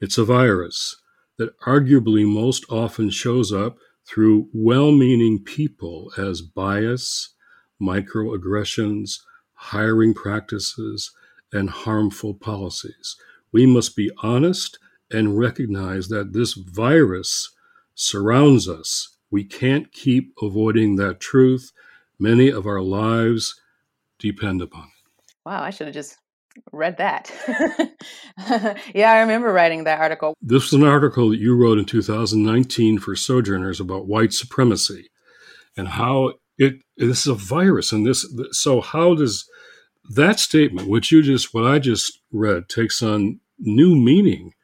It's 0.00 0.18
a 0.18 0.24
virus 0.24 0.96
that 1.38 1.58
arguably 1.60 2.26
most 2.26 2.64
often 2.70 3.10
shows 3.10 3.52
up 3.52 3.78
through 4.06 4.48
well 4.52 4.92
meaning 4.92 5.42
people 5.42 6.12
as 6.18 6.42
bias, 6.42 7.34
microaggressions, 7.80 9.20
hiring 9.54 10.14
practices, 10.14 11.12
and 11.52 11.70
harmful 11.70 12.34
policies. 12.34 13.16
We 13.52 13.66
must 13.66 13.96
be 13.96 14.10
honest 14.22 14.78
and 15.10 15.38
recognize 15.38 16.08
that 16.08 16.32
this 16.32 16.54
virus 16.54 17.50
surrounds 17.94 18.68
us 18.68 19.13
we 19.34 19.42
can't 19.42 19.90
keep 19.90 20.32
avoiding 20.40 20.94
that 20.94 21.18
truth. 21.18 21.72
Many 22.20 22.50
of 22.50 22.68
our 22.68 22.80
lives 22.80 23.60
depend 24.20 24.62
upon 24.62 24.84
it. 24.84 25.32
Wow, 25.44 25.60
I 25.60 25.70
should 25.70 25.88
have 25.88 25.94
just 25.94 26.18
read 26.70 26.98
that. 26.98 27.32
yeah, 28.94 29.10
I 29.10 29.18
remember 29.22 29.52
writing 29.52 29.82
that 29.84 29.98
article. 29.98 30.34
This 30.40 30.70
was 30.70 30.80
an 30.80 30.86
article 30.86 31.30
that 31.30 31.40
you 31.40 31.56
wrote 31.56 31.78
in 31.78 31.84
2019 31.84 33.00
for 33.00 33.16
Sojourners 33.16 33.80
about 33.80 34.06
white 34.06 34.32
supremacy 34.32 35.10
and 35.76 35.88
how 35.88 36.34
it 36.56 36.74
this 36.96 37.22
is 37.22 37.26
a 37.26 37.34
virus 37.34 37.90
and 37.90 38.06
this 38.06 38.32
so 38.52 38.80
how 38.80 39.16
does 39.16 39.50
that 40.10 40.38
statement 40.38 40.86
which 40.86 41.10
you 41.10 41.24
just 41.24 41.52
what 41.52 41.66
I 41.66 41.80
just 41.80 42.20
read 42.30 42.68
takes 42.68 43.02
on 43.02 43.40
new 43.58 43.96
meaning 43.96 44.54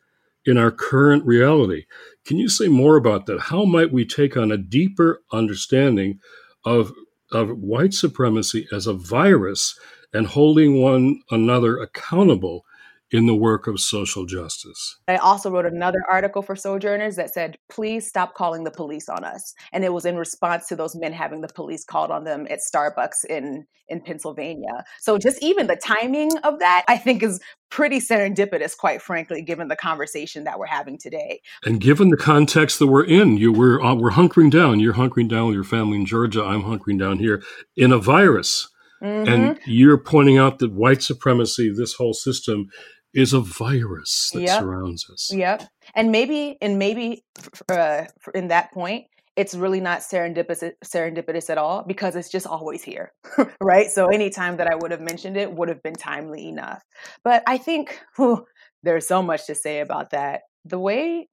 in 0.46 0.56
our 0.56 0.70
current 0.70 1.24
reality. 1.24 1.84
Can 2.24 2.38
you 2.38 2.48
say 2.48 2.68
more 2.68 2.96
about 2.96 3.26
that? 3.26 3.40
How 3.40 3.64
might 3.64 3.92
we 3.92 4.04
take 4.04 4.36
on 4.36 4.50
a 4.50 4.56
deeper 4.56 5.22
understanding 5.32 6.18
of, 6.64 6.92
of 7.32 7.50
white 7.58 7.94
supremacy 7.94 8.66
as 8.72 8.86
a 8.86 8.94
virus 8.94 9.78
and 10.12 10.26
holding 10.26 10.80
one 10.80 11.20
another 11.30 11.78
accountable 11.78 12.64
in 13.12 13.26
the 13.26 13.34
work 13.34 13.66
of 13.66 13.80
social 13.80 14.24
justice. 14.24 14.96
I 15.08 15.16
also 15.16 15.50
wrote 15.50 15.66
another 15.66 16.02
article 16.08 16.42
for 16.42 16.54
Sojourners 16.54 17.16
that 17.16 17.34
said, 17.34 17.58
please 17.68 18.06
stop 18.06 18.34
calling 18.34 18.64
the 18.64 18.70
police 18.70 19.08
on 19.08 19.24
us. 19.24 19.52
And 19.72 19.84
it 19.84 19.92
was 19.92 20.04
in 20.04 20.16
response 20.16 20.68
to 20.68 20.76
those 20.76 20.94
men 20.94 21.12
having 21.12 21.40
the 21.40 21.48
police 21.48 21.84
called 21.84 22.10
on 22.10 22.24
them 22.24 22.46
at 22.50 22.60
Starbucks 22.60 23.24
in, 23.28 23.66
in 23.88 24.00
Pennsylvania. 24.00 24.84
So 25.00 25.18
just 25.18 25.42
even 25.42 25.66
the 25.66 25.76
timing 25.76 26.30
of 26.44 26.60
that, 26.60 26.84
I 26.88 26.96
think 26.96 27.22
is 27.22 27.40
pretty 27.70 27.98
serendipitous, 27.98 28.76
quite 28.76 29.02
frankly, 29.02 29.42
given 29.42 29.68
the 29.68 29.76
conversation 29.76 30.44
that 30.44 30.58
we're 30.58 30.66
having 30.66 30.98
today. 30.98 31.40
And 31.64 31.80
given 31.80 32.10
the 32.10 32.16
context 32.16 32.78
that 32.78 32.86
we're 32.86 33.04
in, 33.04 33.36
you 33.36 33.52
we're, 33.52 33.82
uh, 33.82 33.94
we're 33.94 34.12
hunkering 34.12 34.50
down. 34.50 34.80
You're 34.80 34.94
hunkering 34.94 35.28
down 35.28 35.46
with 35.46 35.54
your 35.54 35.64
family 35.64 35.98
in 35.98 36.06
Georgia. 36.06 36.44
I'm 36.44 36.62
hunkering 36.62 36.98
down 36.98 37.18
here 37.18 37.42
in 37.76 37.92
a 37.92 37.98
virus. 37.98 38.68
Mm-hmm. 39.02 39.32
And 39.32 39.60
you're 39.64 39.96
pointing 39.96 40.36
out 40.36 40.58
that 40.58 40.72
white 40.72 41.02
supremacy, 41.02 41.72
this 41.74 41.94
whole 41.94 42.12
system, 42.12 42.68
is 43.14 43.32
a 43.32 43.40
virus 43.40 44.30
that 44.32 44.42
yep. 44.42 44.60
surrounds 44.60 45.08
us. 45.10 45.32
Yep. 45.32 45.64
And 45.94 46.12
maybe, 46.12 46.56
and 46.60 46.78
maybe 46.78 47.24
uh, 47.68 48.04
in 48.34 48.48
that 48.48 48.72
point, 48.72 49.06
it's 49.36 49.54
really 49.54 49.80
not 49.80 50.00
serendipitous, 50.00 50.72
serendipitous 50.84 51.50
at 51.50 51.58
all 51.58 51.82
because 51.86 52.16
it's 52.16 52.28
just 52.28 52.46
always 52.46 52.82
here, 52.82 53.12
right? 53.60 53.90
So 53.90 54.08
anytime 54.08 54.56
that 54.58 54.66
I 54.66 54.74
would 54.74 54.90
have 54.90 55.00
mentioned 55.00 55.36
it 55.36 55.52
would 55.52 55.68
have 55.68 55.82
been 55.82 55.94
timely 55.94 56.48
enough. 56.48 56.82
But 57.24 57.42
I 57.46 57.56
think 57.56 58.00
whew, 58.16 58.44
there's 58.82 59.06
so 59.06 59.22
much 59.22 59.46
to 59.46 59.54
say 59.54 59.80
about 59.80 60.10
that. 60.10 60.42
The 60.64 60.78
way, 60.78 61.28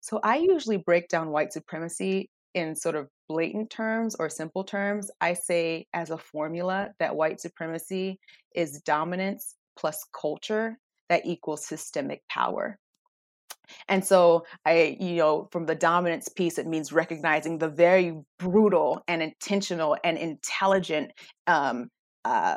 so 0.00 0.20
I 0.22 0.36
usually 0.36 0.76
break 0.76 1.08
down 1.08 1.30
white 1.30 1.52
supremacy 1.52 2.30
in 2.54 2.76
sort 2.76 2.94
of 2.94 3.08
blatant 3.28 3.70
terms 3.70 4.14
or 4.18 4.28
simple 4.28 4.64
terms. 4.64 5.10
I 5.20 5.34
say 5.34 5.86
as 5.92 6.10
a 6.10 6.18
formula 6.18 6.90
that 6.98 7.16
white 7.16 7.40
supremacy 7.40 8.20
is 8.54 8.80
dominance 8.82 9.54
plus 9.76 10.04
culture 10.18 10.78
that 11.08 11.26
equals 11.26 11.66
systemic 11.66 12.22
power. 12.28 12.78
And 13.88 14.04
so 14.04 14.44
I, 14.64 14.96
you 14.98 15.16
know, 15.16 15.48
from 15.52 15.66
the 15.66 15.74
dominance 15.74 16.28
piece, 16.28 16.58
it 16.58 16.66
means 16.66 16.92
recognizing 16.92 17.58
the 17.58 17.68
very 17.68 18.14
brutal 18.38 19.02
and 19.06 19.22
intentional 19.22 19.96
and 20.04 20.16
intelligent 20.16 21.12
um, 21.46 21.88
uh, 22.24 22.56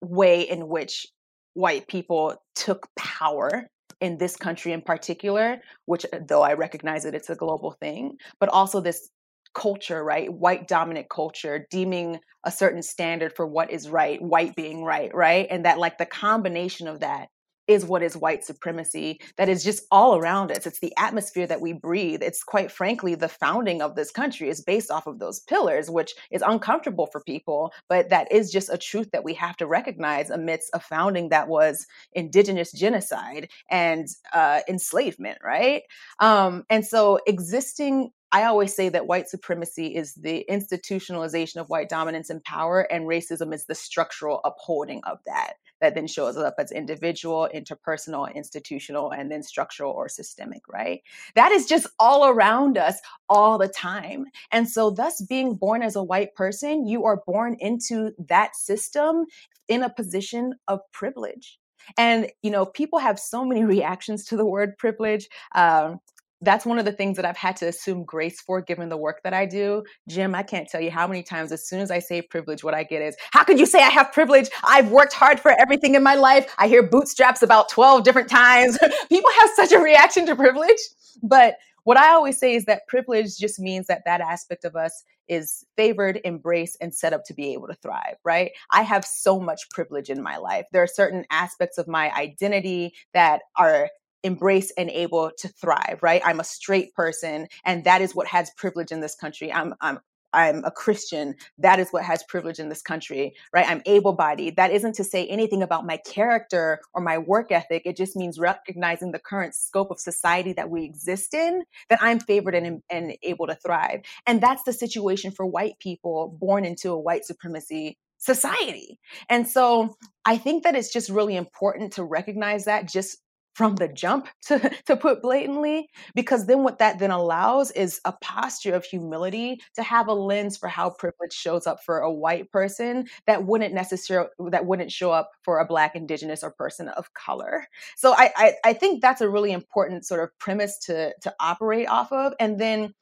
way 0.00 0.42
in 0.42 0.68
which 0.68 1.06
white 1.54 1.86
people 1.86 2.36
took 2.54 2.88
power 2.96 3.68
in 4.00 4.18
this 4.18 4.36
country 4.36 4.72
in 4.72 4.82
particular, 4.82 5.58
which 5.86 6.04
uh, 6.12 6.18
though 6.26 6.42
I 6.42 6.54
recognize 6.54 7.04
that 7.04 7.14
it's 7.14 7.30
a 7.30 7.36
global 7.36 7.76
thing, 7.80 8.16
but 8.40 8.48
also 8.48 8.80
this 8.80 9.08
culture, 9.54 10.02
right? 10.02 10.32
White 10.32 10.66
dominant 10.66 11.08
culture, 11.08 11.66
deeming 11.70 12.18
a 12.44 12.50
certain 12.50 12.82
standard 12.82 13.32
for 13.36 13.46
what 13.46 13.70
is 13.70 13.88
right, 13.88 14.20
white 14.20 14.56
being 14.56 14.82
right, 14.82 15.14
right? 15.14 15.46
And 15.50 15.64
that 15.66 15.78
like 15.78 15.98
the 15.98 16.06
combination 16.06 16.88
of 16.88 17.00
that 17.00 17.28
is 17.66 17.84
what 17.84 18.02
is 18.02 18.16
white 18.16 18.44
supremacy 18.44 19.20
that 19.36 19.48
is 19.48 19.62
just 19.64 19.84
all 19.90 20.16
around 20.16 20.50
us. 20.50 20.66
It's 20.66 20.80
the 20.80 20.92
atmosphere 20.98 21.46
that 21.46 21.60
we 21.60 21.72
breathe. 21.72 22.22
It's 22.22 22.42
quite 22.42 22.70
frankly, 22.70 23.14
the 23.14 23.28
founding 23.28 23.82
of 23.82 23.94
this 23.94 24.10
country 24.10 24.48
is 24.48 24.60
based 24.60 24.90
off 24.90 25.06
of 25.06 25.18
those 25.18 25.40
pillars, 25.40 25.90
which 25.90 26.14
is 26.30 26.42
uncomfortable 26.42 27.06
for 27.06 27.20
people, 27.20 27.72
but 27.88 28.08
that 28.10 28.30
is 28.32 28.50
just 28.50 28.68
a 28.70 28.78
truth 28.78 29.10
that 29.12 29.24
we 29.24 29.34
have 29.34 29.56
to 29.58 29.66
recognize 29.66 30.30
amidst 30.30 30.70
a 30.74 30.80
founding 30.80 31.28
that 31.28 31.48
was 31.48 31.86
indigenous 32.12 32.72
genocide 32.72 33.48
and 33.70 34.08
uh, 34.32 34.60
enslavement, 34.68 35.38
right? 35.42 35.82
Um, 36.18 36.64
and 36.68 36.84
so 36.84 37.18
existing 37.26 38.10
I 38.32 38.44
always 38.44 38.74
say 38.74 38.88
that 38.88 39.06
white 39.06 39.28
supremacy 39.28 39.94
is 39.94 40.14
the 40.14 40.44
institutionalization 40.50 41.56
of 41.56 41.68
white 41.68 41.88
dominance 41.88 42.30
and 42.30 42.42
power, 42.42 42.80
and 42.90 43.04
racism 43.06 43.52
is 43.54 43.66
the 43.66 43.74
structural 43.74 44.40
upholding 44.44 45.02
of 45.04 45.18
that 45.26 45.54
that 45.82 45.96
then 45.96 46.06
shows 46.06 46.36
up 46.36 46.54
as 46.58 46.70
individual, 46.70 47.48
interpersonal, 47.52 48.32
institutional, 48.34 49.10
and 49.10 49.30
then 49.30 49.42
structural 49.42 49.92
or 49.92 50.08
systemic, 50.08 50.62
right? 50.68 51.02
That 51.34 51.50
is 51.50 51.66
just 51.66 51.88
all 51.98 52.28
around 52.28 52.78
us 52.78 53.00
all 53.28 53.58
the 53.58 53.68
time. 53.68 54.26
And 54.52 54.68
so, 54.68 54.90
thus, 54.90 55.20
being 55.20 55.56
born 55.56 55.82
as 55.82 55.96
a 55.96 56.02
white 56.02 56.34
person, 56.36 56.86
you 56.86 57.04
are 57.04 57.22
born 57.26 57.56
into 57.58 58.12
that 58.28 58.56
system 58.56 59.26
in 59.68 59.82
a 59.82 59.90
position 59.90 60.54
of 60.68 60.80
privilege. 60.92 61.58
And, 61.98 62.28
you 62.42 62.50
know, 62.50 62.64
people 62.64 63.00
have 63.00 63.18
so 63.18 63.44
many 63.44 63.64
reactions 63.76 64.24
to 64.26 64.36
the 64.36 64.46
word 64.46 64.78
privilege. 64.78 65.28
Um, 65.54 65.98
that's 66.42 66.66
one 66.66 66.78
of 66.78 66.84
the 66.84 66.92
things 66.92 67.16
that 67.16 67.24
I've 67.24 67.36
had 67.36 67.56
to 67.56 67.66
assume 67.66 68.04
grace 68.04 68.40
for 68.40 68.60
given 68.60 68.88
the 68.88 68.96
work 68.96 69.22
that 69.24 69.32
I 69.32 69.46
do. 69.46 69.84
Jim, 70.08 70.34
I 70.34 70.42
can't 70.42 70.68
tell 70.68 70.80
you 70.80 70.90
how 70.90 71.06
many 71.06 71.22
times 71.22 71.52
as 71.52 71.66
soon 71.66 71.80
as 71.80 71.90
I 71.90 72.00
say 72.00 72.20
privilege, 72.20 72.64
what 72.64 72.74
I 72.74 72.82
get 72.82 73.00
is, 73.00 73.16
how 73.32 73.44
could 73.44 73.58
you 73.58 73.66
say 73.66 73.80
I 73.80 73.88
have 73.88 74.12
privilege? 74.12 74.50
I've 74.64 74.90
worked 74.90 75.12
hard 75.12 75.40
for 75.40 75.52
everything 75.58 75.94
in 75.94 76.02
my 76.02 76.16
life. 76.16 76.52
I 76.58 76.68
hear 76.68 76.82
bootstraps 76.82 77.42
about 77.42 77.68
12 77.68 78.04
different 78.04 78.28
times. 78.28 78.78
People 79.08 79.30
have 79.40 79.50
such 79.54 79.72
a 79.72 79.78
reaction 79.78 80.26
to 80.26 80.36
privilege. 80.36 80.78
But 81.22 81.56
what 81.84 81.96
I 81.96 82.10
always 82.10 82.38
say 82.38 82.54
is 82.54 82.64
that 82.66 82.86
privilege 82.86 83.36
just 83.38 83.58
means 83.58 83.86
that 83.86 84.02
that 84.04 84.20
aspect 84.20 84.64
of 84.64 84.76
us 84.76 85.02
is 85.28 85.64
favored, 85.76 86.20
embraced, 86.24 86.76
and 86.80 86.94
set 86.94 87.12
up 87.12 87.24
to 87.24 87.34
be 87.34 87.52
able 87.52 87.66
to 87.68 87.74
thrive, 87.74 88.16
right? 88.24 88.52
I 88.70 88.82
have 88.82 89.04
so 89.04 89.40
much 89.40 89.68
privilege 89.70 90.10
in 90.10 90.22
my 90.22 90.36
life. 90.36 90.66
There 90.72 90.82
are 90.82 90.88
certain 90.88 91.24
aspects 91.30 91.78
of 91.78 91.88
my 91.88 92.12
identity 92.14 92.94
that 93.14 93.42
are 93.56 93.88
embrace 94.22 94.72
and 94.76 94.90
able 94.90 95.30
to 95.38 95.48
thrive 95.48 95.98
right 96.02 96.22
i'm 96.24 96.40
a 96.40 96.44
straight 96.44 96.94
person 96.94 97.46
and 97.64 97.84
that 97.84 98.00
is 98.00 98.14
what 98.14 98.26
has 98.26 98.50
privilege 98.56 98.92
in 98.92 99.00
this 99.00 99.14
country 99.14 99.52
i'm 99.52 99.74
i'm 99.80 99.98
I'm 100.32 100.64
a 100.64 100.70
Christian. 100.70 101.34
That 101.58 101.78
is 101.78 101.90
what 101.90 102.04
has 102.04 102.22
privilege 102.24 102.58
in 102.58 102.68
this 102.68 102.82
country, 102.82 103.34
right? 103.52 103.68
I'm 103.68 103.82
able 103.86 104.12
bodied. 104.14 104.56
That 104.56 104.70
isn't 104.70 104.94
to 104.94 105.04
say 105.04 105.26
anything 105.26 105.62
about 105.62 105.86
my 105.86 105.98
character 105.98 106.80
or 106.94 107.02
my 107.02 107.18
work 107.18 107.52
ethic. 107.52 107.82
It 107.84 107.96
just 107.96 108.16
means 108.16 108.38
recognizing 108.38 109.12
the 109.12 109.18
current 109.18 109.54
scope 109.54 109.90
of 109.90 110.00
society 110.00 110.52
that 110.54 110.70
we 110.70 110.84
exist 110.84 111.34
in, 111.34 111.64
that 111.90 111.98
I'm 112.02 112.20
favored 112.20 112.54
and, 112.54 112.82
and 112.90 113.16
able 113.22 113.46
to 113.46 113.54
thrive. 113.54 114.00
And 114.26 114.40
that's 114.40 114.62
the 114.62 114.72
situation 114.72 115.30
for 115.30 115.46
white 115.46 115.78
people 115.78 116.36
born 116.40 116.64
into 116.64 116.90
a 116.90 116.98
white 116.98 117.24
supremacy 117.24 117.98
society. 118.18 118.98
And 119.28 119.48
so 119.48 119.96
I 120.24 120.38
think 120.38 120.62
that 120.62 120.76
it's 120.76 120.92
just 120.92 121.10
really 121.10 121.36
important 121.36 121.94
to 121.94 122.04
recognize 122.04 122.66
that 122.66 122.88
just 122.88 123.18
from 123.54 123.76
the 123.76 123.88
jump 123.88 124.28
to, 124.42 124.58
to 124.86 124.96
put 124.96 125.22
blatantly 125.22 125.88
because 126.14 126.46
then 126.46 126.62
what 126.62 126.78
that 126.78 126.98
then 126.98 127.10
allows 127.10 127.70
is 127.72 128.00
a 128.04 128.12
posture 128.20 128.74
of 128.74 128.84
humility 128.84 129.60
to 129.74 129.82
have 129.82 130.08
a 130.08 130.14
lens 130.14 130.56
for 130.56 130.68
how 130.68 130.90
privilege 130.90 131.32
shows 131.32 131.66
up 131.66 131.82
for 131.84 131.98
a 131.98 132.12
white 132.12 132.50
person 132.50 133.06
that 133.26 133.44
wouldn't 133.44 133.74
necessarily 133.74 134.28
that 134.50 134.66
wouldn't 134.66 134.92
show 134.92 135.10
up 135.10 135.30
for 135.42 135.58
a 135.58 135.66
black 135.66 135.94
indigenous 135.94 136.42
or 136.42 136.50
person 136.52 136.88
of 136.88 137.12
color. 137.14 137.66
So 137.96 138.12
I, 138.12 138.30
I 138.36 138.52
i 138.64 138.72
think 138.72 139.02
that's 139.02 139.20
a 139.20 139.28
really 139.28 139.52
important 139.52 140.04
sort 140.06 140.22
of 140.22 140.36
premise 140.38 140.78
to 140.86 141.12
to 141.20 141.34
operate 141.40 141.88
off 141.88 142.12
of 142.12 142.34
and 142.40 142.58
then 142.58 142.94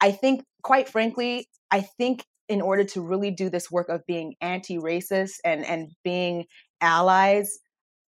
i 0.00 0.10
think 0.10 0.42
quite 0.62 0.88
frankly 0.88 1.48
i 1.70 1.80
think 1.80 2.24
in 2.48 2.60
order 2.60 2.84
to 2.84 3.00
really 3.00 3.30
do 3.30 3.48
this 3.50 3.70
work 3.70 3.88
of 3.88 4.06
being 4.06 4.34
anti-racist 4.40 5.34
and 5.44 5.64
and 5.64 5.92
being 6.04 6.44
allies 6.80 7.58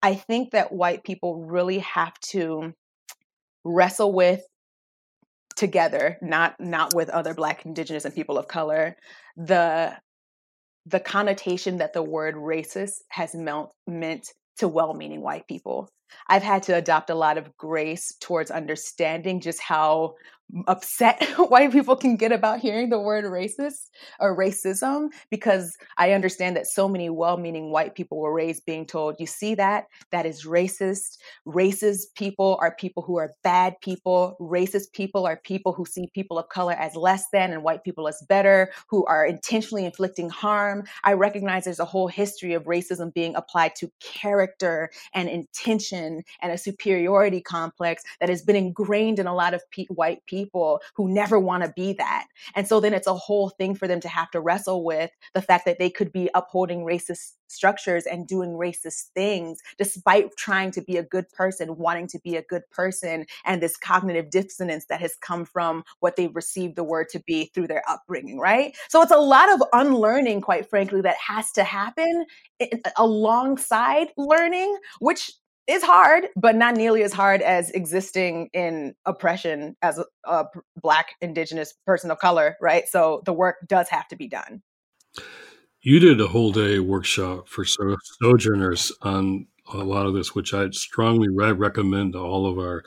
I 0.02 0.14
think 0.14 0.52
that 0.52 0.72
white 0.72 1.04
people 1.04 1.44
really 1.44 1.78
have 1.80 2.18
to 2.30 2.72
wrestle 3.64 4.12
with 4.12 4.42
together, 5.56 6.18
not 6.22 6.54
not 6.60 6.94
with 6.94 7.08
other 7.10 7.34
black 7.34 7.66
indigenous 7.66 8.04
and 8.04 8.14
people 8.14 8.38
of 8.38 8.48
color, 8.48 8.96
the 9.36 9.96
the 10.86 11.00
connotation 11.00 11.78
that 11.78 11.92
the 11.92 12.02
word 12.02 12.36
racist 12.36 13.00
has 13.08 13.34
meant 13.34 13.68
meant 13.86 14.32
to 14.58 14.68
well-meaning 14.68 15.20
white 15.20 15.46
people. 15.46 15.88
I've 16.28 16.42
had 16.42 16.62
to 16.64 16.74
adopt 16.74 17.10
a 17.10 17.14
lot 17.14 17.38
of 17.38 17.56
grace 17.56 18.14
towards 18.20 18.50
understanding 18.50 19.40
just 19.40 19.60
how 19.60 20.14
upset 20.66 21.22
white 21.50 21.72
people 21.72 21.96
can 21.96 22.16
get 22.16 22.32
about 22.32 22.60
hearing 22.60 22.88
the 22.88 22.98
word 22.98 23.24
racist 23.24 23.90
or 24.18 24.36
racism 24.36 25.08
because 25.30 25.76
I 25.96 26.12
understand 26.12 26.56
that 26.56 26.66
so 26.66 26.88
many 26.88 27.10
well 27.10 27.36
meaning 27.36 27.70
white 27.70 27.94
people 27.94 28.18
were 28.18 28.32
raised 28.32 28.64
being 28.64 28.86
told, 28.86 29.16
you 29.18 29.26
see 29.26 29.54
that? 29.56 29.86
That 30.10 30.26
is 30.26 30.46
racist. 30.46 31.18
Racist 31.46 32.14
people 32.16 32.58
are 32.60 32.74
people 32.74 33.02
who 33.02 33.18
are 33.18 33.32
bad 33.44 33.74
people. 33.82 34.36
Racist 34.40 34.92
people 34.92 35.26
are 35.26 35.40
people 35.44 35.72
who 35.72 35.84
see 35.84 36.08
people 36.14 36.38
of 36.38 36.48
color 36.48 36.74
as 36.74 36.96
less 36.96 37.24
than 37.32 37.52
and 37.52 37.62
white 37.62 37.84
people 37.84 38.08
as 38.08 38.22
better, 38.28 38.70
who 38.88 39.04
are 39.06 39.26
intentionally 39.26 39.84
inflicting 39.84 40.30
harm. 40.30 40.84
I 41.04 41.12
recognize 41.12 41.64
there's 41.64 41.78
a 41.78 41.84
whole 41.84 42.08
history 42.08 42.54
of 42.54 42.64
racism 42.64 43.12
being 43.12 43.34
applied 43.36 43.74
to 43.76 43.90
character 44.00 44.90
and 45.14 45.28
intention 45.28 46.22
and 46.42 46.52
a 46.52 46.58
superiority 46.58 47.40
complex 47.40 48.02
that 48.20 48.28
has 48.28 48.42
been 48.42 48.56
ingrained 48.56 49.18
in 49.18 49.26
a 49.26 49.34
lot 49.34 49.54
of 49.54 49.62
pe- 49.70 49.86
white 49.86 50.24
people 50.26 50.37
people 50.38 50.80
who 50.94 51.08
never 51.08 51.38
want 51.38 51.64
to 51.64 51.72
be 51.74 51.92
that. 51.94 52.26
And 52.54 52.66
so 52.66 52.80
then 52.80 52.94
it's 52.94 53.06
a 53.06 53.14
whole 53.14 53.50
thing 53.50 53.74
for 53.74 53.88
them 53.88 54.00
to 54.00 54.08
have 54.08 54.30
to 54.32 54.40
wrestle 54.40 54.84
with 54.84 55.10
the 55.34 55.42
fact 55.42 55.64
that 55.64 55.78
they 55.78 55.90
could 55.90 56.12
be 56.12 56.30
upholding 56.34 56.80
racist 56.80 57.32
structures 57.48 58.04
and 58.04 58.26
doing 58.26 58.50
racist 58.50 59.06
things 59.14 59.60
despite 59.78 60.36
trying 60.36 60.70
to 60.70 60.82
be 60.82 60.96
a 60.96 61.02
good 61.02 61.28
person, 61.30 61.76
wanting 61.76 62.06
to 62.06 62.18
be 62.20 62.36
a 62.36 62.42
good 62.42 62.62
person, 62.70 63.26
and 63.44 63.62
this 63.62 63.76
cognitive 63.76 64.30
dissonance 64.30 64.86
that 64.86 65.00
has 65.00 65.16
come 65.16 65.44
from 65.44 65.82
what 66.00 66.16
they've 66.16 66.36
received 66.36 66.76
the 66.76 66.84
word 66.84 67.08
to 67.08 67.20
be 67.20 67.50
through 67.54 67.66
their 67.66 67.82
upbringing, 67.88 68.38
right? 68.38 68.76
So 68.88 69.02
it's 69.02 69.12
a 69.12 69.18
lot 69.18 69.52
of 69.52 69.62
unlearning, 69.72 70.42
quite 70.42 70.68
frankly, 70.68 71.00
that 71.02 71.16
has 71.16 71.50
to 71.52 71.64
happen 71.64 72.26
eh, 72.60 72.68
eh, 72.72 72.90
alongside 72.96 74.08
learning, 74.16 74.76
which 75.00 75.32
is 75.68 75.82
hard, 75.82 76.28
but 76.34 76.56
not 76.56 76.74
nearly 76.74 77.02
as 77.02 77.12
hard 77.12 77.42
as 77.42 77.70
existing 77.70 78.48
in 78.54 78.94
oppression 79.04 79.76
as 79.82 79.98
a, 79.98 80.04
a, 80.24 80.46
black, 80.80 81.14
indigenous 81.20 81.74
person 81.86 82.10
of 82.10 82.18
color, 82.18 82.56
right? 82.60 82.88
So 82.88 83.22
the 83.26 83.34
work 83.34 83.56
does 83.66 83.88
have 83.90 84.08
to 84.08 84.16
be 84.16 84.28
done. 84.28 84.62
You 85.82 86.00
did 86.00 86.20
a 86.20 86.26
whole 86.26 86.52
day 86.52 86.78
workshop 86.78 87.48
for 87.48 87.64
Sojourners 87.64 88.92
on 89.02 89.46
a 89.72 89.84
lot 89.84 90.06
of 90.06 90.14
this, 90.14 90.34
which 90.34 90.54
I'd 90.54 90.74
strongly 90.74 91.28
re- 91.28 91.52
recommend 91.52 92.14
to 92.14 92.18
all 92.18 92.46
of 92.46 92.58
our 92.58 92.82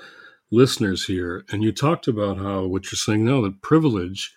listeners 0.49 1.05
here. 1.05 1.45
And 1.51 1.63
you 1.63 1.71
talked 1.71 2.07
about 2.07 2.37
how 2.37 2.65
what 2.65 2.85
you're 2.85 2.97
saying 2.97 3.23
now, 3.23 3.41
the 3.41 3.51
privilege, 3.51 4.33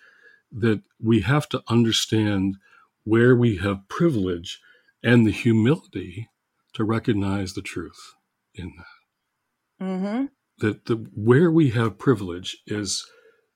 that 0.51 0.81
we 1.01 1.21
have 1.21 1.49
to 1.49 1.63
understand 1.67 2.57
where 3.03 3.35
we 3.35 3.57
have 3.57 3.89
privilege 3.89 4.59
and 5.03 5.25
the 5.25 5.31
humility 5.31 6.29
to 6.73 6.83
recognize 6.83 7.53
the 7.53 7.61
truth 7.61 8.14
in 8.57 8.73
that. 8.77 9.85
Mm-hmm. 9.85 10.25
That 10.59 10.85
the 10.85 10.95
where 11.13 11.51
we 11.51 11.71
have 11.71 11.97
privilege 11.97 12.57
is 12.65 13.05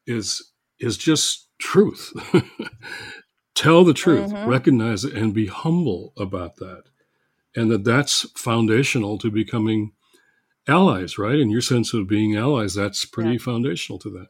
is 0.05 0.51
is 0.79 0.97
just 0.97 1.47
truth. 1.59 2.11
Tell 3.55 3.83
the 3.83 3.93
truth, 3.93 4.31
mm-hmm. 4.31 4.49
recognize 4.49 5.03
it, 5.03 5.13
and 5.13 5.33
be 5.33 5.47
humble 5.47 6.13
about 6.17 6.57
that, 6.57 6.83
and 7.55 7.69
that 7.71 7.83
that's 7.83 8.29
foundational 8.37 9.17
to 9.17 9.31
becoming 9.31 9.93
allies. 10.67 11.17
Right, 11.17 11.39
in 11.39 11.49
your 11.49 11.61
sense 11.61 11.93
of 11.93 12.07
being 12.07 12.35
allies, 12.35 12.73
that's 12.73 13.05
pretty 13.05 13.33
yeah. 13.33 13.37
foundational 13.39 13.99
to 13.99 14.09
that. 14.09 14.17
Right. 14.17 14.27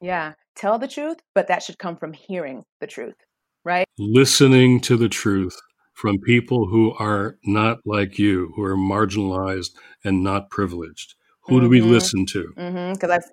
Yeah, 0.00 0.32
tell 0.56 0.78
the 0.78 0.88
truth, 0.88 1.18
but 1.34 1.48
that 1.48 1.62
should 1.62 1.78
come 1.78 1.96
from 1.96 2.12
hearing 2.12 2.64
the 2.80 2.86
truth. 2.86 3.16
Right. 3.64 3.84
Listening 3.98 4.80
to 4.82 4.96
the 4.96 5.08
truth 5.08 5.60
from 6.00 6.18
people 6.18 6.66
who 6.66 6.94
are 6.94 7.36
not 7.44 7.78
like 7.84 8.18
you, 8.18 8.52
who 8.56 8.62
are 8.62 8.76
marginalized 8.76 9.72
and 10.02 10.24
not 10.24 10.48
privileged? 10.48 11.14
Who 11.42 11.56
mm-hmm. 11.56 11.64
do 11.64 11.68
we 11.68 11.80
mm-hmm. 11.80 11.90
listen 11.90 12.26
to? 12.26 12.52
Because 12.56 12.72
mm-hmm. 12.72 13.12
I've 13.12 13.30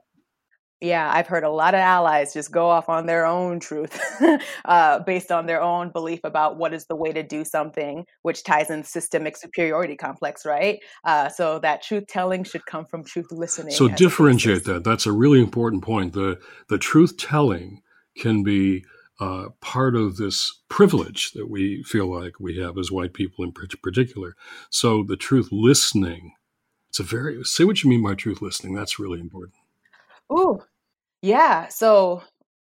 yeah, 0.79 1.09
I've 1.11 1.25
heard 1.25 1.43
a 1.43 1.49
lot 1.49 1.73
of 1.73 1.79
allies 1.79 2.33
just 2.33 2.51
go 2.51 2.69
off 2.69 2.87
on 2.87 3.07
their 3.07 3.25
own 3.25 3.59
truth 3.59 3.99
uh, 4.65 4.99
based 4.99 5.31
on 5.31 5.47
their 5.47 5.59
own 5.59 5.89
belief 5.89 6.19
about 6.23 6.57
what 6.57 6.71
is 6.71 6.85
the 6.85 6.95
way 6.95 7.11
to 7.11 7.23
do 7.23 7.43
something, 7.43 8.05
which 8.21 8.43
ties 8.43 8.69
in 8.69 8.83
systemic 8.83 9.37
superiority 9.37 9.95
complex, 9.95 10.45
right? 10.45 10.79
Uh, 11.03 11.29
so 11.29 11.57
that 11.59 11.81
truth 11.81 12.05
telling 12.07 12.43
should 12.43 12.63
come 12.67 12.85
from 12.85 13.03
truth 13.03 13.31
listening. 13.31 13.73
So 13.73 13.87
differentiate 13.87 14.65
that. 14.65 14.83
That's 14.83 15.07
a 15.07 15.11
really 15.11 15.39
important 15.39 15.83
point. 15.83 16.13
The 16.13 16.39
the 16.69 16.77
truth 16.77 17.17
telling 17.17 17.81
can 18.15 18.43
be 18.43 18.85
uh, 19.19 19.49
part 19.61 19.95
of 19.95 20.17
this 20.17 20.61
privilege 20.69 21.31
that 21.31 21.49
we 21.49 21.83
feel 21.83 22.07
like 22.07 22.39
we 22.39 22.57
have 22.57 22.77
as 22.77 22.91
white 22.91 23.13
people 23.13 23.43
in 23.43 23.51
particular. 23.51 24.35
So 24.69 25.03
the 25.03 25.17
truth 25.17 25.49
listening, 25.51 26.33
it's 26.89 26.99
a 26.99 27.03
very, 27.03 27.43
say 27.43 27.63
what 27.63 27.83
you 27.83 27.89
mean 27.89 28.03
by 28.03 28.15
truth 28.15 28.41
listening. 28.41 28.75
That's 28.75 28.99
really 28.99 29.19
important. 29.19 29.55
Ooh, 30.31 30.61
yeah. 31.21 31.67
So 31.67 32.21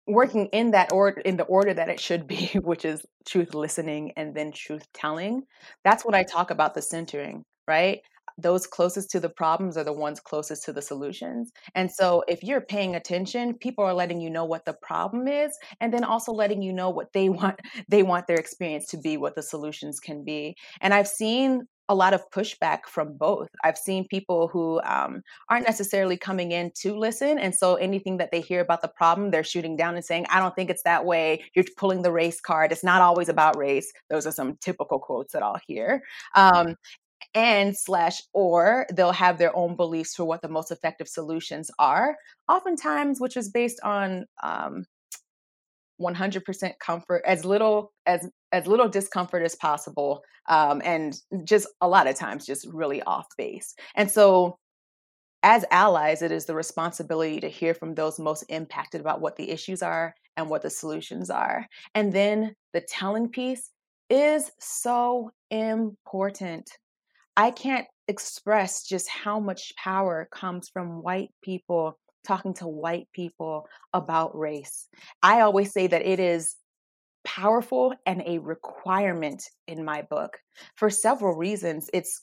working 0.08 0.48
in 0.48 0.72
that 0.72 0.92
order, 0.92 1.22
in 1.22 1.38
the 1.38 1.44
order 1.44 1.74
that 1.74 1.90
it 1.90 2.00
should 2.00 2.28
be, 2.28 2.48
which 2.64 2.84
is 2.84 3.06
truth 3.26 3.54
listening 3.54 4.14
and 4.18 4.36
then 4.36 4.52
truth 4.52 4.88
telling. 4.94 5.44
That's 5.84 6.04
what 6.04 6.16
I 6.16 6.24
talk 6.24 6.52
about 6.52 6.74
the 6.74 6.82
centering, 6.82 7.44
right? 7.68 8.02
Those 8.42 8.68
closest 8.68 9.10
to 9.12 9.20
the 9.20 9.30
problems 9.30 9.78
are 9.78 9.84
the 9.84 9.94
ones 9.94 10.20
closest 10.20 10.64
to 10.66 10.74
the 10.74 10.82
solutions. 10.82 11.52
And 11.76 11.92
so 11.92 12.24
if 12.28 12.44
you're 12.44 12.62
paying 12.62 12.96
attention, 12.96 13.54
people 13.56 13.84
are 13.84 13.94
letting 13.94 14.22
you 14.22 14.30
know 14.30 14.46
what 14.46 14.66
the 14.66 14.74
problem 14.74 15.28
is 15.28 15.58
and 15.80 15.94
then 15.94 16.04
also 16.04 16.32
letting 16.32 16.62
you 16.62 16.74
know 16.74 16.90
what 16.90 17.14
they 17.14 17.30
want 17.40 17.60
they 17.88 18.04
want 18.04 18.28
their 18.28 18.38
experience 18.38 18.88
to 18.88 18.98
be, 18.98 19.18
what 19.18 19.36
the 19.36 19.44
solutions 19.44 20.00
can 20.00 20.24
be. 20.24 20.56
And 20.82 20.94
I've 20.94 21.08
seen 21.08 21.68
a 21.90 21.96
lot 21.96 22.14
of 22.14 22.30
pushback 22.30 22.86
from 22.86 23.18
both. 23.18 23.50
I've 23.64 23.78
seen 23.78 24.08
people 24.08 24.48
who 24.48 24.80
um, 24.84 25.24
aren't 25.50 25.66
necessarily 25.66 26.18
coming 26.18 26.52
in 26.52 26.72
to 26.82 26.96
listen. 26.96 27.40
And 27.40 27.54
so 27.54 27.76
anything 27.76 28.18
that 28.18 28.30
they 28.32 28.42
hear 28.42 28.62
about 28.62 28.84
the 28.84 28.88
problem, 28.88 29.32
they're 29.32 29.44
shooting 29.44 29.76
down 29.76 29.96
and 29.96 30.06
saying, 30.06 30.28
I 30.30 30.40
don't 30.40 30.56
think 30.56 30.70
it's 30.70 30.84
that 30.84 31.04
way. 31.04 31.44
You're 31.56 31.66
pulling 31.78 32.04
the 32.04 32.12
race 32.12 32.40
card. 32.40 32.72
It's 32.72 32.84
not 32.84 33.02
always 33.02 33.28
about 33.28 33.58
race. 33.58 33.92
Those 34.10 34.28
are 34.28 34.32
some 34.32 34.56
typical 34.62 35.00
quotes 35.00 35.34
that 35.34 35.42
I'll 35.42 35.60
hear. 35.66 36.04
Um, 36.36 36.76
and 37.36 37.78
slash 37.78 38.22
or 38.34 38.88
they'll 38.94 39.12
have 39.12 39.38
their 39.38 39.56
own 39.56 39.76
beliefs 39.76 40.16
for 40.16 40.26
what 40.26 40.42
the 40.42 40.48
most 40.48 40.72
effective 40.72 41.08
solutions 41.08 41.70
are 41.78 42.16
oftentimes 42.48 43.20
which 43.20 43.38
is 43.38 43.50
based 43.50 43.80
on 43.84 44.26
um, 44.42 44.84
100% 46.00 46.74
comfort 46.80 47.22
as 47.26 47.46
little 47.46 47.92
as 48.06 48.28
as 48.52 48.66
little 48.66 48.88
discomfort 48.88 49.44
as 49.44 49.56
possible 49.56 50.24
um, 50.48 50.82
and 50.84 51.20
just 51.44 51.68
a 51.82 51.88
lot 51.88 52.08
of 52.08 52.16
times 52.16 52.46
just 52.46 52.68
really 52.74 53.02
off 53.04 53.28
base. 53.38 53.76
And 53.96 54.10
so 54.10 54.58
as 55.44 55.64
allies 55.72 56.22
it 56.22 56.32
is 56.32 56.46
the 56.46 56.56
responsibility 56.56 57.40
to 57.40 57.48
hear 57.48 57.74
from 57.74 57.96
those 57.96 58.20
most 58.20 58.44
impacted 58.50 59.02
about 59.02 59.22
what 59.22 59.36
the 59.36 59.50
issues 59.52 59.82
are 59.82 60.14
and 60.38 60.50
what 60.50 60.62
the 60.62 60.70
solutions 60.70 61.30
are. 61.30 61.68
And 61.96 62.12
then 62.12 62.56
the 62.74 62.82
telling 62.82 63.30
piece 63.30 63.72
is 64.10 64.52
so 64.60 65.30
important 65.52 66.70
i 67.38 67.52
can't 67.52 67.88
express 68.08 68.84
just 68.84 69.08
how 69.08 69.40
much 69.40 69.74
power 69.78 70.28
comes 70.32 70.70
from 70.70 71.04
white 71.04 71.30
people 71.44 71.98
talking 72.26 72.54
to 72.56 72.68
white 72.68 73.08
people 73.14 73.68
about 73.94 74.38
race. 74.38 74.88
I 75.24 75.42
always 75.42 75.72
say 75.72 75.88
that 75.88 76.06
it 76.06 76.20
is 76.20 76.56
powerful 77.24 77.94
and 78.06 78.24
a 78.26 78.40
requirement 78.40 79.44
in 79.68 79.84
my 79.84 80.04
book 80.04 80.38
for 80.76 80.90
several 80.90 81.36
reasons. 81.36 81.90
It's 81.94 82.22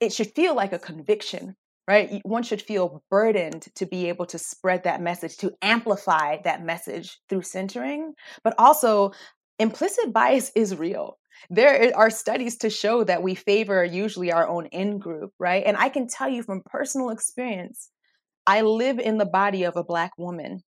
it 0.00 0.12
should 0.12 0.34
feel 0.34 0.54
like 0.54 0.72
a 0.72 0.78
conviction, 0.78 1.56
right? 1.88 2.20
One 2.24 2.42
should 2.42 2.60
feel 2.60 3.02
burdened 3.10 3.66
to 3.76 3.86
be 3.86 4.08
able 4.08 4.26
to 4.26 4.38
spread 4.38 4.84
that 4.84 5.00
message, 5.00 5.38
to 5.38 5.52
amplify 5.62 6.36
that 6.42 6.62
message 6.62 7.18
through 7.28 7.42
centering, 7.42 8.12
but 8.44 8.54
also 8.58 9.12
implicit 9.58 10.12
bias 10.12 10.52
is 10.54 10.76
real 10.76 11.16
there 11.50 11.92
are 11.96 12.10
studies 12.10 12.56
to 12.58 12.70
show 12.70 13.04
that 13.04 13.22
we 13.22 13.34
favor 13.34 13.84
usually 13.84 14.32
our 14.32 14.48
own 14.48 14.66
in 14.66 14.98
group, 14.98 15.32
right? 15.38 15.64
And 15.66 15.76
I 15.76 15.88
can 15.88 16.08
tell 16.08 16.28
you 16.28 16.42
from 16.42 16.62
personal 16.64 17.10
experience 17.10 17.90
I 18.46 18.60
live 18.60 19.00
in 19.00 19.18
the 19.18 19.26
body 19.26 19.64
of 19.64 19.76
a 19.76 19.84
Black 19.84 20.12
woman. 20.18 20.62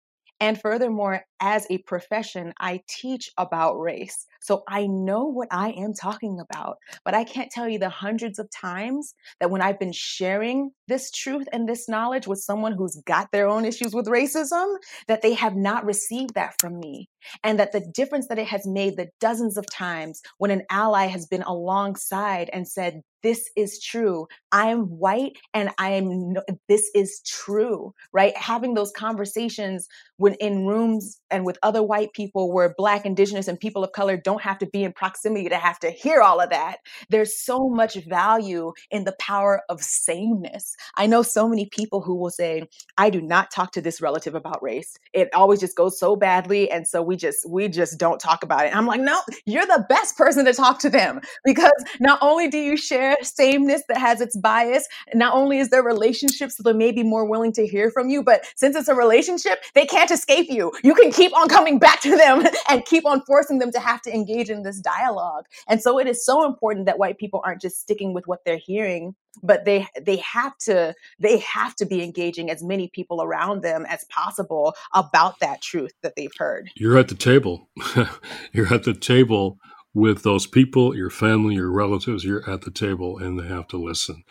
And 0.42 0.60
furthermore, 0.60 1.24
as 1.40 1.66
a 1.70 1.78
profession, 1.80 2.54
I 2.60 2.82
teach 2.90 3.32
about 3.38 3.80
race. 3.80 4.26
So 4.42 4.64
I 4.68 4.86
know 4.86 5.26
what 5.26 5.48
I 5.50 5.70
am 5.72 5.94
talking 5.94 6.40
about, 6.42 6.78
but 7.06 7.14
I 7.14 7.24
can't 7.24 7.50
tell 7.50 7.70
you 7.70 7.80
the 7.80 7.90
hundreds 7.90 8.38
of 8.38 8.50
times 8.52 9.16
that 9.40 9.50
when 9.50 9.62
I've 9.62 9.80
been 9.80 9.94
sharing 9.94 10.72
this 10.90 11.10
truth 11.10 11.48
and 11.54 11.68
this 11.68 11.88
knowledge 11.88 12.28
with 12.28 12.40
someone 12.40 12.74
who's 12.74 13.02
got 13.06 13.32
their 13.32 13.48
own 13.48 13.64
issues 13.64 13.94
with 13.94 14.08
racism, 14.08 14.76
that 15.08 15.22
they 15.22 15.34
have 15.34 15.56
not 15.56 15.86
received 15.86 16.36
that 16.36 16.56
from 16.60 16.80
me. 16.80 17.08
And 17.44 17.60
that 17.60 17.72
the 17.72 17.80
difference 17.94 18.28
that 18.28 18.40
it 18.40 18.48
has 18.48 18.66
made 18.66 18.98
the 18.98 19.10
dozens 19.20 19.58
of 19.58 19.66
times 19.70 20.22
when 20.38 20.52
an 20.52 20.64
ally 20.70 21.06
has 21.06 21.26
been 21.26 21.44
alongside 21.44 22.50
and 22.52 22.68
said, 22.68 23.02
this 23.26 23.50
is 23.56 23.82
true. 23.82 24.28
I 24.52 24.68
am 24.68 24.82
white 24.84 25.38
and 25.52 25.72
I 25.80 25.94
am, 25.94 26.36
this 26.70 26.92
is 26.94 27.22
true, 27.26 27.92
right? 28.14 28.38
Having 28.38 28.76
those 28.76 28.92
conversations 28.92 29.88
when 30.18 30.36
in 30.36 30.68
rooms 30.68 31.20
and 31.32 31.44
with 31.44 31.58
other 31.64 31.82
white 31.82 32.14
people 32.14 32.54
where 32.54 32.76
Black, 32.78 33.04
Indigenous, 33.04 33.48
and 33.48 33.60
people 33.60 33.84
of 33.84 33.94
color 33.94 34.16
don't 34.16 34.44
have 34.44 34.60
to 34.60 34.68
be 34.68 34.84
in 34.84 34.94
proximity 34.94 35.50
to 35.50 35.58
have 35.58 35.80
to 35.80 35.90
hear 35.90 36.22
all 36.22 36.40
of 36.40 36.52
that. 36.52 36.78
There's 37.10 37.36
so 37.36 37.68
much 37.68 37.96
value 37.96 38.74
in 38.92 39.06
the 39.06 39.16
power 39.20 39.64
of 39.70 39.82
sameness. 39.82 40.76
I 40.96 41.08
know 41.08 41.24
so 41.24 41.48
many 41.48 41.66
people 41.66 42.02
who 42.02 42.16
will 42.16 42.30
say, 42.30 42.70
I 42.96 43.10
do 43.10 43.24
not 43.24 43.50
talk 43.50 43.72
to 43.72 43.82
this 43.82 44.02
relative 44.02 44.36
about 44.36 44.62
race. 44.62 44.98
It 45.14 45.34
always 45.34 45.60
just 45.60 45.76
goes 45.76 46.00
so 46.00 46.16
badly. 46.16 46.70
And 46.70 46.88
so 46.88 47.02
we 47.02 47.15
just, 47.16 47.50
we 47.50 47.68
just 47.68 47.98
don't 47.98 48.20
talk 48.20 48.44
about 48.44 48.66
it. 48.66 48.70
And 48.70 48.76
I'm 48.76 48.86
like, 48.86 49.02
no, 49.02 49.20
you're 49.46 49.66
the 49.66 49.86
best 49.90 50.18
person 50.18 50.46
to 50.46 50.54
talk 50.54 50.80
to 50.80 50.90
them 50.90 51.22
because 51.44 51.72
not 52.00 52.20
only 52.22 52.48
do 52.48 52.58
you 52.58 52.78
share 52.78 53.18
sameness 53.22 53.84
that 53.88 53.98
has 53.98 54.22
its 54.22 54.38
bias, 54.38 54.88
not 55.14 55.34
only 55.34 55.60
is 55.60 55.70
there 55.70 55.84
relationships 55.84 56.58
so 56.58 56.64
they 56.64 56.74
may 56.74 56.92
be 56.92 57.04
more 57.04 57.26
willing 57.26 57.54
to 57.54 57.68
hear 57.68 57.92
from 57.92 58.10
you, 58.10 58.24
but 58.24 58.46
since 58.56 58.76
it's 58.76 58.88
a 58.88 58.96
relationship, 58.96 59.60
they 59.74 59.86
can't 59.86 60.12
escape 60.12 60.48
you. 60.50 60.72
You 60.84 60.96
can 60.96 61.12
keep 61.12 61.36
on 61.36 61.48
coming 61.48 61.80
back 61.80 62.02
to 62.02 62.16
them 62.16 62.46
and 62.70 62.86
keep 62.86 63.06
on 63.06 63.22
forcing 63.22 63.60
them 63.60 63.72
to 63.72 63.80
have 63.80 64.02
to 64.04 64.14
engage 64.14 64.50
in 64.50 64.64
this 64.64 64.80
dialogue. 64.80 65.46
And 65.68 65.82
so 65.82 66.00
it 66.00 66.08
is 66.08 66.26
so 66.26 66.46
important 66.46 66.86
that 66.86 67.00
white 67.00 67.18
people 67.18 67.42
aren't 67.44 67.62
just 67.62 67.80
sticking 67.80 68.14
with 68.14 68.28
what 68.28 68.46
they're 68.46 68.58
hearing, 68.58 69.16
but 69.44 69.66
they 69.66 69.88
they 70.02 70.18
have 70.18 70.58
to 70.60 70.94
they 71.20 71.40
have 71.40 71.76
to 71.76 71.86
be 71.86 72.04
engaging 72.04 72.50
as 72.50 72.64
many 72.64 72.90
people 72.90 73.22
around 73.22 73.62
them 73.62 73.86
as 73.88 74.06
possible 74.06 74.76
about 74.94 75.40
that 75.40 75.62
truth 75.62 75.94
that 76.02 76.14
they've 76.16 76.36
heard. 76.38 76.70
You're 76.76 76.98
at 76.98 77.08
the 77.08 77.16
table. 77.16 77.70
You're 78.54 78.74
at 78.74 78.84
the 78.84 78.94
table 78.94 79.58
with 79.94 80.24
those 80.24 80.46
people, 80.46 80.96
your 80.96 81.10
family, 81.10 81.56
your 81.56 81.72
relatives. 81.72 82.24
You're 82.24 82.48
at 82.50 82.62
the 82.62 82.72
table, 82.72 83.18
and 83.18 83.40
they 83.40 83.48
have 83.48 83.68
to 83.70 83.78
listen. 83.78 84.24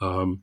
Um, 0.00 0.42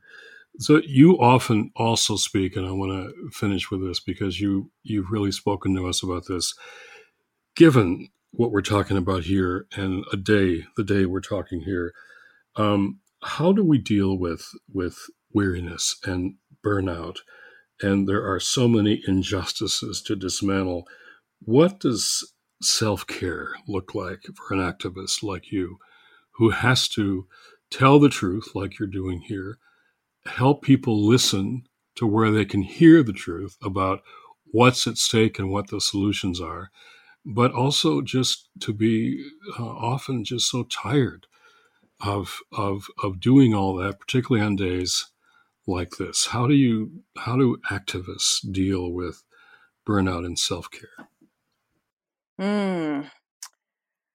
so 0.57 0.81
you 0.85 1.19
often 1.19 1.71
also 1.75 2.15
speak, 2.15 2.55
and 2.55 2.65
I 2.65 2.71
want 2.71 2.91
to 2.91 3.29
finish 3.31 3.69
with 3.69 3.85
this 3.85 3.99
because 3.99 4.39
you 4.39 4.71
you've 4.83 5.11
really 5.11 5.31
spoken 5.31 5.75
to 5.75 5.87
us 5.87 6.01
about 6.03 6.27
this. 6.27 6.53
Given 7.55 8.09
what 8.31 8.51
we're 8.51 8.61
talking 8.61 8.97
about 8.97 9.23
here, 9.23 9.67
and 9.75 10.05
a 10.11 10.17
day, 10.17 10.65
the 10.77 10.83
day 10.83 11.05
we're 11.05 11.19
talking 11.19 11.61
here, 11.61 11.93
um, 12.55 12.99
how 13.23 13.51
do 13.51 13.63
we 13.63 13.77
deal 13.77 14.17
with 14.17 14.45
with 14.71 14.97
weariness 15.33 15.97
and 16.05 16.35
burnout? 16.65 17.17
And 17.81 18.07
there 18.07 18.29
are 18.29 18.39
so 18.39 18.67
many 18.67 19.01
injustices 19.07 20.01
to 20.03 20.15
dismantle. 20.15 20.85
What 21.41 21.79
does 21.79 22.33
self 22.61 23.07
care 23.07 23.53
look 23.67 23.95
like 23.95 24.21
for 24.35 24.53
an 24.53 24.59
activist 24.59 25.23
like 25.23 25.51
you, 25.51 25.77
who 26.35 26.49
has 26.49 26.87
to 26.89 27.27
tell 27.71 27.99
the 27.99 28.09
truth, 28.09 28.51
like 28.55 28.79
you're 28.79 28.87
doing 28.87 29.21
here? 29.21 29.59
help 30.25 30.61
people 30.61 31.07
listen 31.07 31.63
to 31.95 32.05
where 32.05 32.31
they 32.31 32.45
can 32.45 32.61
hear 32.61 33.03
the 33.03 33.13
truth 33.13 33.57
about 33.61 34.01
what's 34.51 34.87
at 34.87 34.97
stake 34.97 35.39
and 35.39 35.49
what 35.49 35.67
the 35.69 35.81
solutions 35.81 36.39
are, 36.39 36.71
but 37.25 37.51
also 37.51 38.01
just 38.01 38.49
to 38.61 38.73
be 38.73 39.23
uh, 39.59 39.63
often 39.63 40.23
just 40.23 40.49
so 40.49 40.63
tired 40.63 41.25
of 42.01 42.39
of 42.51 42.87
of 43.03 43.19
doing 43.19 43.53
all 43.53 43.75
that, 43.75 43.99
particularly 43.99 44.45
on 44.45 44.55
days 44.55 45.11
like 45.67 45.91
this. 45.97 46.27
How 46.27 46.47
do 46.47 46.53
you 46.53 47.03
how 47.17 47.35
do 47.37 47.57
activists 47.69 48.39
deal 48.51 48.91
with 48.91 49.23
burnout 49.87 50.25
and 50.25 50.37
self 50.37 50.69
care? 50.71 51.07
Hmm. 52.39 53.01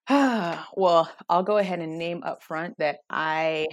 well, 0.76 1.11
I'll 1.28 1.43
go 1.43 1.59
ahead 1.59 1.80
and 1.80 1.99
name 1.99 2.22
up 2.22 2.43
front 2.43 2.76
that 2.78 2.99
I 3.09 3.66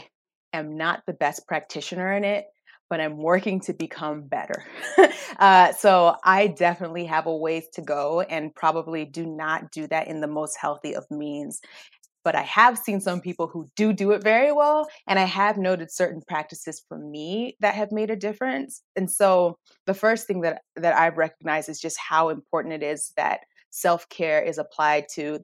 am 0.53 0.77
not 0.77 1.03
the 1.05 1.13
best 1.13 1.47
practitioner 1.47 2.13
in 2.13 2.23
it, 2.23 2.45
but 2.89 2.99
I'm 2.99 3.17
working 3.17 3.61
to 3.61 3.73
become 3.73 4.23
better. 4.23 4.65
uh, 5.39 5.73
so 5.73 6.15
I 6.23 6.47
definitely 6.47 7.05
have 7.05 7.25
a 7.25 7.35
ways 7.35 7.67
to 7.73 7.81
go 7.81 8.21
and 8.21 8.53
probably 8.53 9.05
do 9.05 9.25
not 9.25 9.71
do 9.71 9.87
that 9.87 10.07
in 10.07 10.21
the 10.21 10.27
most 10.27 10.57
healthy 10.59 10.95
of 10.95 11.05
means. 11.09 11.61
But 12.23 12.35
I 12.35 12.43
have 12.43 12.77
seen 12.77 13.01
some 13.01 13.21
people 13.21 13.47
who 13.47 13.67
do 13.75 13.93
do 13.93 14.11
it 14.11 14.23
very 14.23 14.51
well. 14.51 14.87
And 15.07 15.17
I 15.17 15.23
have 15.25 15.57
noted 15.57 15.91
certain 15.91 16.21
practices 16.27 16.81
for 16.87 16.97
me 16.97 17.55
that 17.59 17.75
have 17.75 17.91
made 17.91 18.09
a 18.09 18.15
difference. 18.15 18.81
And 18.95 19.09
so 19.09 19.57
the 19.85 19.93
first 19.93 20.27
thing 20.27 20.41
that, 20.41 20.61
that 20.75 20.95
I've 20.95 21.17
recognized 21.17 21.69
is 21.69 21.79
just 21.79 21.97
how 21.97 22.29
important 22.29 22.73
it 22.73 22.83
is 22.83 23.11
that 23.17 23.41
self 23.71 24.07
care 24.09 24.41
is 24.41 24.57
applied 24.57 25.05
to 25.13 25.39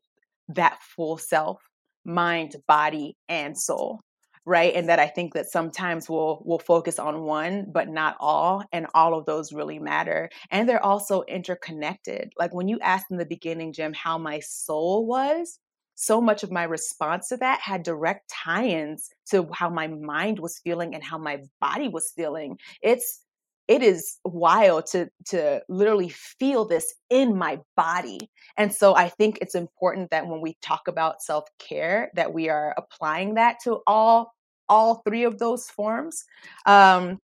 that 0.50 0.80
full 0.82 1.18
self 1.18 1.62
mind, 2.06 2.56
body, 2.68 3.18
and 3.28 3.58
soul 3.58 4.02
right 4.48 4.74
and 4.76 4.88
that 4.88 4.98
i 4.98 5.06
think 5.06 5.34
that 5.34 5.46
sometimes 5.46 6.10
we'll 6.10 6.42
we'll 6.46 6.58
focus 6.58 6.98
on 6.98 7.24
one 7.24 7.66
but 7.70 7.90
not 7.90 8.16
all 8.20 8.64
and 8.72 8.88
all 8.96 9.14
of 9.14 9.26
those 9.26 9.52
really 9.52 9.78
matter 9.78 10.30
and 10.50 10.68
they're 10.68 10.84
also 10.84 11.22
interconnected 11.24 12.32
like 12.40 12.54
when 12.54 12.70
you 12.70 12.80
asked 12.80 13.08
in 13.12 13.18
the 13.18 13.26
beginning 13.26 13.74
jim 13.74 13.94
how 13.94 14.18
my 14.18 14.40
soul 14.40 15.06
was 15.06 15.60
so 16.00 16.22
much 16.22 16.44
of 16.44 16.52
my 16.52 16.64
response 16.64 17.30
to 17.30 17.38
that 17.38 17.60
had 17.60 17.84
direct 17.84 18.30
tie-ins 18.30 19.10
to 19.30 19.48
how 19.52 19.70
my 19.70 19.88
mind 19.88 20.40
was 20.40 20.60
feeling 20.60 20.94
and 20.94 21.04
how 21.04 21.18
my 21.18 21.42
body 21.60 21.88
was 21.88 22.12
feeling 22.16 22.58
it's 22.82 23.22
it 23.68 23.84
is 23.84 24.18
wild 24.24 24.86
to 24.86 25.10
to 25.26 25.62
literally 25.68 26.10
feel 26.10 26.66
this 26.66 26.94
in 27.10 27.36
my 27.36 27.60
body 27.76 28.20
and 28.58 28.74
so 28.74 28.96
i 28.96 29.10
think 29.10 29.40
it's 29.42 29.56
important 29.56 30.10
that 30.12 30.28
when 30.28 30.40
we 30.40 30.56
talk 30.62 30.88
about 30.88 31.22
self-care 31.22 32.12
that 32.14 32.34
we 32.34 32.48
are 32.50 32.74
applying 32.78 33.34
that 33.34 33.58
to 33.64 33.80
all 33.88 34.32
all 34.70 35.02
three 35.06 35.24
of 35.24 35.38
those 35.38 35.70
forms. 35.70 36.26
Um, 36.66 37.20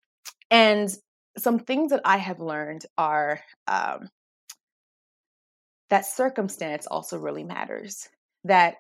and 0.51 0.95
some 1.39 1.59
things 1.59 1.91
that 1.91 2.03
I 2.05 2.19
have 2.19 2.41
learned 2.41 2.87
are 2.99 3.41
um, 3.67 4.09
that 5.91 6.07
circumstance 6.07 6.87
also 6.87 7.19
really 7.19 7.45
matters. 7.45 8.09
That, 8.45 8.75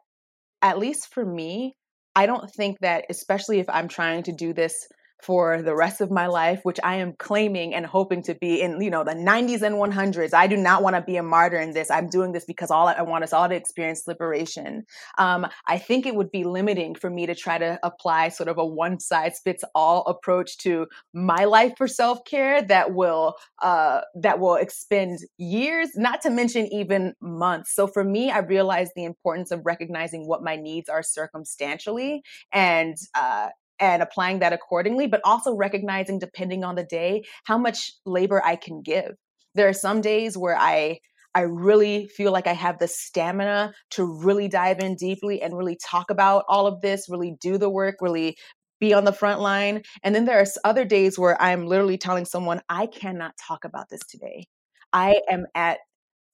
at 0.62 0.78
least 0.78 1.12
for 1.12 1.24
me, 1.24 1.76
I 2.14 2.26
don't 2.26 2.50
think 2.50 2.78
that, 2.80 3.04
especially 3.10 3.60
if 3.60 3.68
I'm 3.68 3.88
trying 3.88 4.22
to 4.24 4.32
do 4.32 4.52
this 4.52 4.86
for 5.22 5.62
the 5.62 5.74
rest 5.74 6.00
of 6.00 6.10
my 6.10 6.26
life, 6.26 6.60
which 6.64 6.80
I 6.82 6.96
am 6.96 7.14
claiming 7.18 7.74
and 7.74 7.86
hoping 7.86 8.22
to 8.24 8.34
be 8.34 8.60
in, 8.60 8.80
you 8.80 8.90
know, 8.90 9.04
the 9.04 9.14
90s 9.14 9.62
and 9.62 9.76
100s. 9.76 10.34
I 10.34 10.48
do 10.48 10.56
not 10.56 10.82
want 10.82 10.96
to 10.96 11.02
be 11.02 11.16
a 11.16 11.22
martyr 11.22 11.58
in 11.58 11.72
this. 11.72 11.90
I'm 11.90 12.08
doing 12.08 12.32
this 12.32 12.44
because 12.44 12.70
all 12.70 12.88
I 12.88 13.02
want 13.02 13.22
us 13.22 13.32
all 13.32 13.48
to 13.48 13.54
experience 13.54 14.06
liberation. 14.08 14.84
Um, 15.18 15.46
I 15.66 15.78
think 15.78 16.06
it 16.06 16.16
would 16.16 16.32
be 16.32 16.42
limiting 16.42 16.96
for 16.96 17.08
me 17.08 17.26
to 17.26 17.34
try 17.34 17.58
to 17.58 17.78
apply 17.84 18.30
sort 18.30 18.48
of 18.48 18.58
a 18.58 18.66
one 18.66 18.98
size 18.98 19.40
fits 19.44 19.64
all 19.74 20.02
approach 20.06 20.58
to 20.58 20.86
my 21.14 21.44
life 21.44 21.74
for 21.78 21.86
self 21.86 22.24
care 22.24 22.60
that 22.62 22.92
will 22.92 23.36
uh, 23.62 24.00
that 24.14 24.40
will 24.40 24.56
expend 24.56 25.20
years, 25.38 25.90
not 25.94 26.22
to 26.22 26.30
mention 26.30 26.66
even 26.72 27.14
months. 27.20 27.74
So 27.74 27.86
for 27.86 28.02
me, 28.02 28.30
I 28.30 28.38
realized 28.38 28.92
the 28.96 29.04
importance 29.04 29.52
of 29.52 29.64
recognizing 29.64 30.26
what 30.26 30.42
my 30.42 30.56
needs 30.56 30.88
are 30.88 31.02
circumstantially 31.02 32.22
and 32.52 32.96
uh, 33.14 33.48
and 33.78 34.02
applying 34.02 34.38
that 34.40 34.52
accordingly, 34.52 35.06
but 35.06 35.20
also 35.24 35.54
recognizing, 35.54 36.18
depending 36.18 36.64
on 36.64 36.74
the 36.74 36.84
day, 36.84 37.22
how 37.44 37.58
much 37.58 37.92
labor 38.06 38.42
I 38.44 38.56
can 38.56 38.82
give. 38.82 39.12
There 39.54 39.68
are 39.68 39.74
some 39.74 40.00
days 40.00 40.36
where 40.36 40.56
I 40.56 40.98
I 41.34 41.42
really 41.42 42.08
feel 42.08 42.30
like 42.30 42.46
I 42.46 42.52
have 42.52 42.78
the 42.78 42.88
stamina 42.88 43.72
to 43.92 44.04
really 44.04 44.48
dive 44.48 44.80
in 44.80 44.96
deeply 44.96 45.40
and 45.40 45.56
really 45.56 45.78
talk 45.82 46.10
about 46.10 46.44
all 46.46 46.66
of 46.66 46.82
this, 46.82 47.08
really 47.08 47.36
do 47.40 47.56
the 47.56 47.70
work, 47.70 47.96
really 48.00 48.36
be 48.80 48.92
on 48.92 49.04
the 49.04 49.12
front 49.12 49.40
line. 49.40 49.82
And 50.02 50.14
then 50.14 50.26
there 50.26 50.38
are 50.38 50.46
other 50.64 50.84
days 50.84 51.18
where 51.18 51.40
I'm 51.40 51.66
literally 51.66 51.96
telling 51.96 52.24
someone, 52.26 52.60
I 52.68 52.86
cannot 52.86 53.32
talk 53.38 53.64
about 53.64 53.88
this 53.88 54.02
today. 54.08 54.46
I 54.92 55.22
am 55.30 55.46
at 55.54 55.78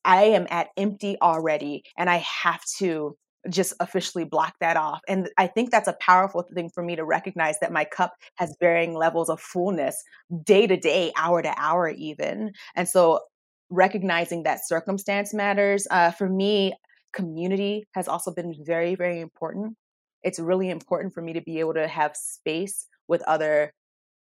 I 0.05 0.23
am 0.25 0.47
at 0.49 0.69
empty 0.77 1.17
already 1.21 1.83
and 1.97 2.09
I 2.09 2.25
have 2.43 2.63
to 2.79 3.17
just 3.51 3.73
officially 3.81 4.25
block 4.25 4.55
that 4.61 4.77
off. 4.77 5.01
And 5.09 5.29
I 5.39 5.47
think 5.47 5.71
that's 5.71 5.89
a 5.89 5.97
powerful 6.01 6.43
thing 6.55 6.71
for 6.75 6.83
me 6.83 6.97
to 6.97 7.05
recognize 7.05 7.59
that 7.61 7.73
my 7.73 7.85
cup 7.85 8.15
has 8.37 8.57
varying 8.61 8.95
levels 8.95 9.29
of 9.29 9.41
fullness 9.41 10.03
day 10.45 10.67
to 10.67 10.77
day, 10.77 11.13
hour 11.17 11.43
to 11.43 11.55
hour, 11.57 11.89
even. 11.89 12.53
And 12.75 12.89
so 12.89 13.21
recognizing 13.71 14.43
that 14.43 14.67
circumstance 14.67 15.33
matters. 15.35 15.87
Uh, 15.91 16.11
for 16.11 16.29
me, 16.29 16.73
community 17.13 17.87
has 17.95 18.09
also 18.09 18.33
been 18.33 18.55
very, 18.65 18.95
very 18.95 19.21
important. 19.21 19.77
It's 20.23 20.39
really 20.39 20.71
important 20.71 21.15
for 21.15 21.23
me 21.23 21.33
to 21.35 21.41
be 21.41 21.61
able 21.61 21.75
to 21.75 21.87
have 21.87 22.17
space 22.17 22.87
with 23.07 23.23
other 23.23 23.73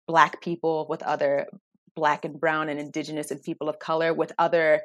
Black 0.08 0.42
people, 0.42 0.86
with 0.90 1.04
other 1.04 1.48
Black 1.96 2.26
and 2.26 2.40
Brown 2.40 2.70
and 2.70 2.80
Indigenous 2.80 3.32
and 3.32 3.42
people 3.42 3.70
of 3.70 3.80
color, 3.80 4.14
with 4.14 4.32
other 4.38 4.82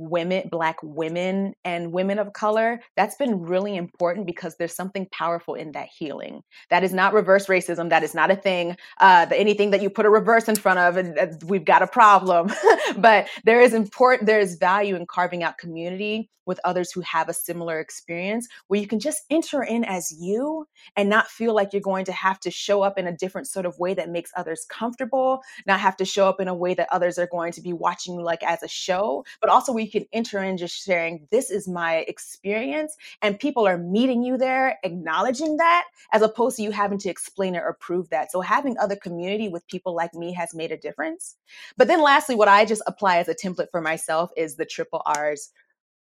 women, 0.00 0.48
Black 0.50 0.76
women, 0.82 1.52
and 1.64 1.92
women 1.92 2.18
of 2.18 2.32
color, 2.32 2.80
that's 2.96 3.14
been 3.16 3.40
really 3.40 3.76
important 3.76 4.26
because 4.26 4.56
there's 4.56 4.74
something 4.74 5.06
powerful 5.12 5.54
in 5.54 5.72
that 5.72 5.88
healing. 5.96 6.42
That 6.70 6.82
is 6.82 6.92
not 6.92 7.12
reverse 7.12 7.46
racism. 7.46 7.90
That 7.90 8.02
is 8.02 8.14
not 8.14 8.30
a 8.30 8.36
thing. 8.36 8.76
Uh, 9.00 9.26
anything 9.32 9.70
that 9.70 9.82
you 9.82 9.90
put 9.90 10.06
a 10.06 10.10
reverse 10.10 10.48
in 10.48 10.56
front 10.56 10.78
of, 10.78 10.96
and, 10.96 11.18
uh, 11.18 11.26
we've 11.46 11.64
got 11.64 11.82
a 11.82 11.86
problem. 11.86 12.50
but 12.96 13.28
there 13.44 13.60
is 13.60 13.74
important, 13.74 14.26
there 14.26 14.40
is 14.40 14.56
value 14.56 14.96
in 14.96 15.06
carving 15.06 15.42
out 15.42 15.58
community 15.58 16.30
with 16.50 16.60
others 16.64 16.90
who 16.90 17.00
have 17.02 17.28
a 17.28 17.32
similar 17.32 17.78
experience 17.78 18.48
where 18.66 18.80
you 18.80 18.86
can 18.86 18.98
just 18.98 19.22
enter 19.30 19.62
in 19.62 19.84
as 19.84 20.12
you 20.18 20.66
and 20.96 21.08
not 21.08 21.28
feel 21.28 21.54
like 21.54 21.72
you're 21.72 21.80
going 21.80 22.04
to 22.04 22.12
have 22.12 22.40
to 22.40 22.50
show 22.50 22.82
up 22.82 22.98
in 22.98 23.06
a 23.06 23.16
different 23.16 23.46
sort 23.46 23.66
of 23.66 23.78
way 23.78 23.94
that 23.94 24.10
makes 24.10 24.32
others 24.36 24.66
comfortable, 24.68 25.40
not 25.66 25.78
have 25.78 25.96
to 25.96 26.04
show 26.04 26.28
up 26.28 26.40
in 26.40 26.48
a 26.48 26.54
way 26.54 26.74
that 26.74 26.88
others 26.90 27.18
are 27.18 27.28
going 27.28 27.52
to 27.52 27.60
be 27.60 27.72
watching 27.72 28.14
you 28.14 28.22
like 28.22 28.42
as 28.42 28.64
a 28.64 28.68
show, 28.68 29.24
but 29.40 29.48
also 29.48 29.72
where 29.72 29.84
can 29.90 30.06
enter 30.12 30.42
in 30.42 30.56
just 30.56 30.84
sharing, 30.84 31.26
this 31.30 31.50
is 31.50 31.68
my 31.68 31.96
experience. 32.08 32.96
And 33.22 33.38
people 33.38 33.66
are 33.66 33.76
meeting 33.76 34.22
you 34.22 34.38
there, 34.38 34.78
acknowledging 34.84 35.56
that, 35.58 35.84
as 36.12 36.22
opposed 36.22 36.56
to 36.56 36.62
you 36.62 36.70
having 36.70 36.98
to 36.98 37.10
explain 37.10 37.54
it 37.54 37.62
or 37.62 37.76
prove 37.80 38.08
that. 38.10 38.32
So 38.32 38.40
having 38.40 38.78
other 38.78 38.96
community 38.96 39.48
with 39.48 39.66
people 39.66 39.94
like 39.94 40.14
me 40.14 40.32
has 40.34 40.54
made 40.54 40.72
a 40.72 40.76
difference. 40.76 41.36
But 41.76 41.88
then 41.88 42.02
lastly, 42.02 42.34
what 42.34 42.48
I 42.48 42.64
just 42.64 42.82
apply 42.86 43.18
as 43.18 43.28
a 43.28 43.34
template 43.34 43.70
for 43.70 43.80
myself 43.80 44.30
is 44.36 44.56
the 44.56 44.66
triple 44.66 45.02
R's 45.04 45.50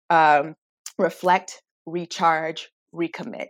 um, 0.10 0.56
reflect, 0.98 1.62
recharge, 1.86 2.72
recommit. 2.94 3.50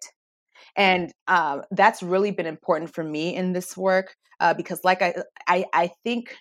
And 0.75 1.11
uh, 1.27 1.61
that's 1.71 2.01
really 2.01 2.31
been 2.31 2.45
important 2.45 2.93
for 2.93 3.03
me 3.03 3.35
in 3.35 3.53
this 3.53 3.77
work 3.77 4.15
uh, 4.39 4.53
because, 4.53 4.83
like 4.83 5.01
I, 5.01 5.15
I, 5.47 5.65
I 5.73 5.91
think 6.03 6.35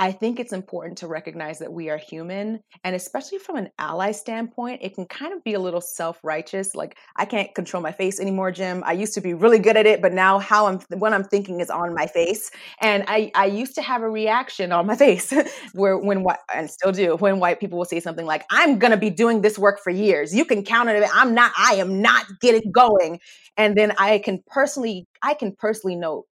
I 0.00 0.12
think 0.12 0.38
it's 0.38 0.52
important 0.52 0.98
to 0.98 1.08
recognize 1.08 1.58
that 1.58 1.72
we 1.72 1.90
are 1.90 1.96
human. 1.96 2.60
And 2.84 2.94
especially 2.94 3.38
from 3.38 3.56
an 3.56 3.70
ally 3.78 4.12
standpoint, 4.12 4.80
it 4.82 4.94
can 4.94 5.06
kind 5.06 5.32
of 5.32 5.42
be 5.42 5.54
a 5.54 5.60
little 5.60 5.80
self 5.80 6.20
righteous. 6.22 6.74
Like, 6.74 6.96
I 7.16 7.24
can't 7.24 7.52
control 7.54 7.82
my 7.82 7.90
face 7.90 8.20
anymore, 8.20 8.52
Jim. 8.52 8.82
I 8.86 8.92
used 8.92 9.14
to 9.14 9.20
be 9.20 9.34
really 9.34 9.58
good 9.58 9.76
at 9.76 9.86
it, 9.86 10.00
but 10.00 10.12
now 10.12 10.38
how 10.38 10.66
I'm, 10.66 10.80
what 10.98 11.12
I'm 11.12 11.24
thinking 11.24 11.60
is 11.60 11.68
on 11.68 11.94
my 11.94 12.06
face. 12.06 12.50
And 12.80 13.04
I, 13.08 13.32
I 13.34 13.46
used 13.46 13.74
to 13.74 13.82
have 13.82 14.02
a 14.02 14.08
reaction 14.08 14.70
on 14.70 14.86
my 14.86 14.96
face 15.04 15.32
where, 15.72 15.98
when 15.98 16.22
what, 16.22 16.40
and 16.54 16.70
still 16.70 16.92
do, 16.92 17.16
when 17.16 17.40
white 17.40 17.58
people 17.58 17.78
will 17.78 17.84
say 17.84 17.98
something 17.98 18.26
like, 18.26 18.44
I'm 18.50 18.78
going 18.78 18.92
to 18.92 18.96
be 18.96 19.10
doing 19.10 19.42
this 19.42 19.58
work 19.58 19.80
for 19.82 19.90
years. 19.90 20.32
You 20.34 20.44
can 20.44 20.64
count 20.64 20.88
on 20.88 20.96
it. 20.96 21.08
I'm 21.12 21.34
not, 21.34 21.52
I 21.58 21.74
am 21.74 22.00
not 22.00 22.24
getting 22.40 22.70
going. 22.70 23.18
And 23.56 23.76
then 23.76 23.92
I 23.98 24.18
can 24.18 24.42
personally, 24.46 25.08
I 25.22 25.34
can 25.34 25.56
personally 25.56 25.96
note 25.96 26.26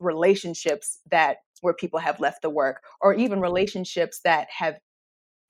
relationships 0.00 0.98
that 1.10 1.36
where 1.60 1.74
people 1.74 1.98
have 1.98 2.20
left 2.20 2.42
the 2.42 2.50
work 2.50 2.82
or 3.00 3.14
even 3.14 3.40
relationships 3.40 4.20
that 4.24 4.48
have 4.50 4.76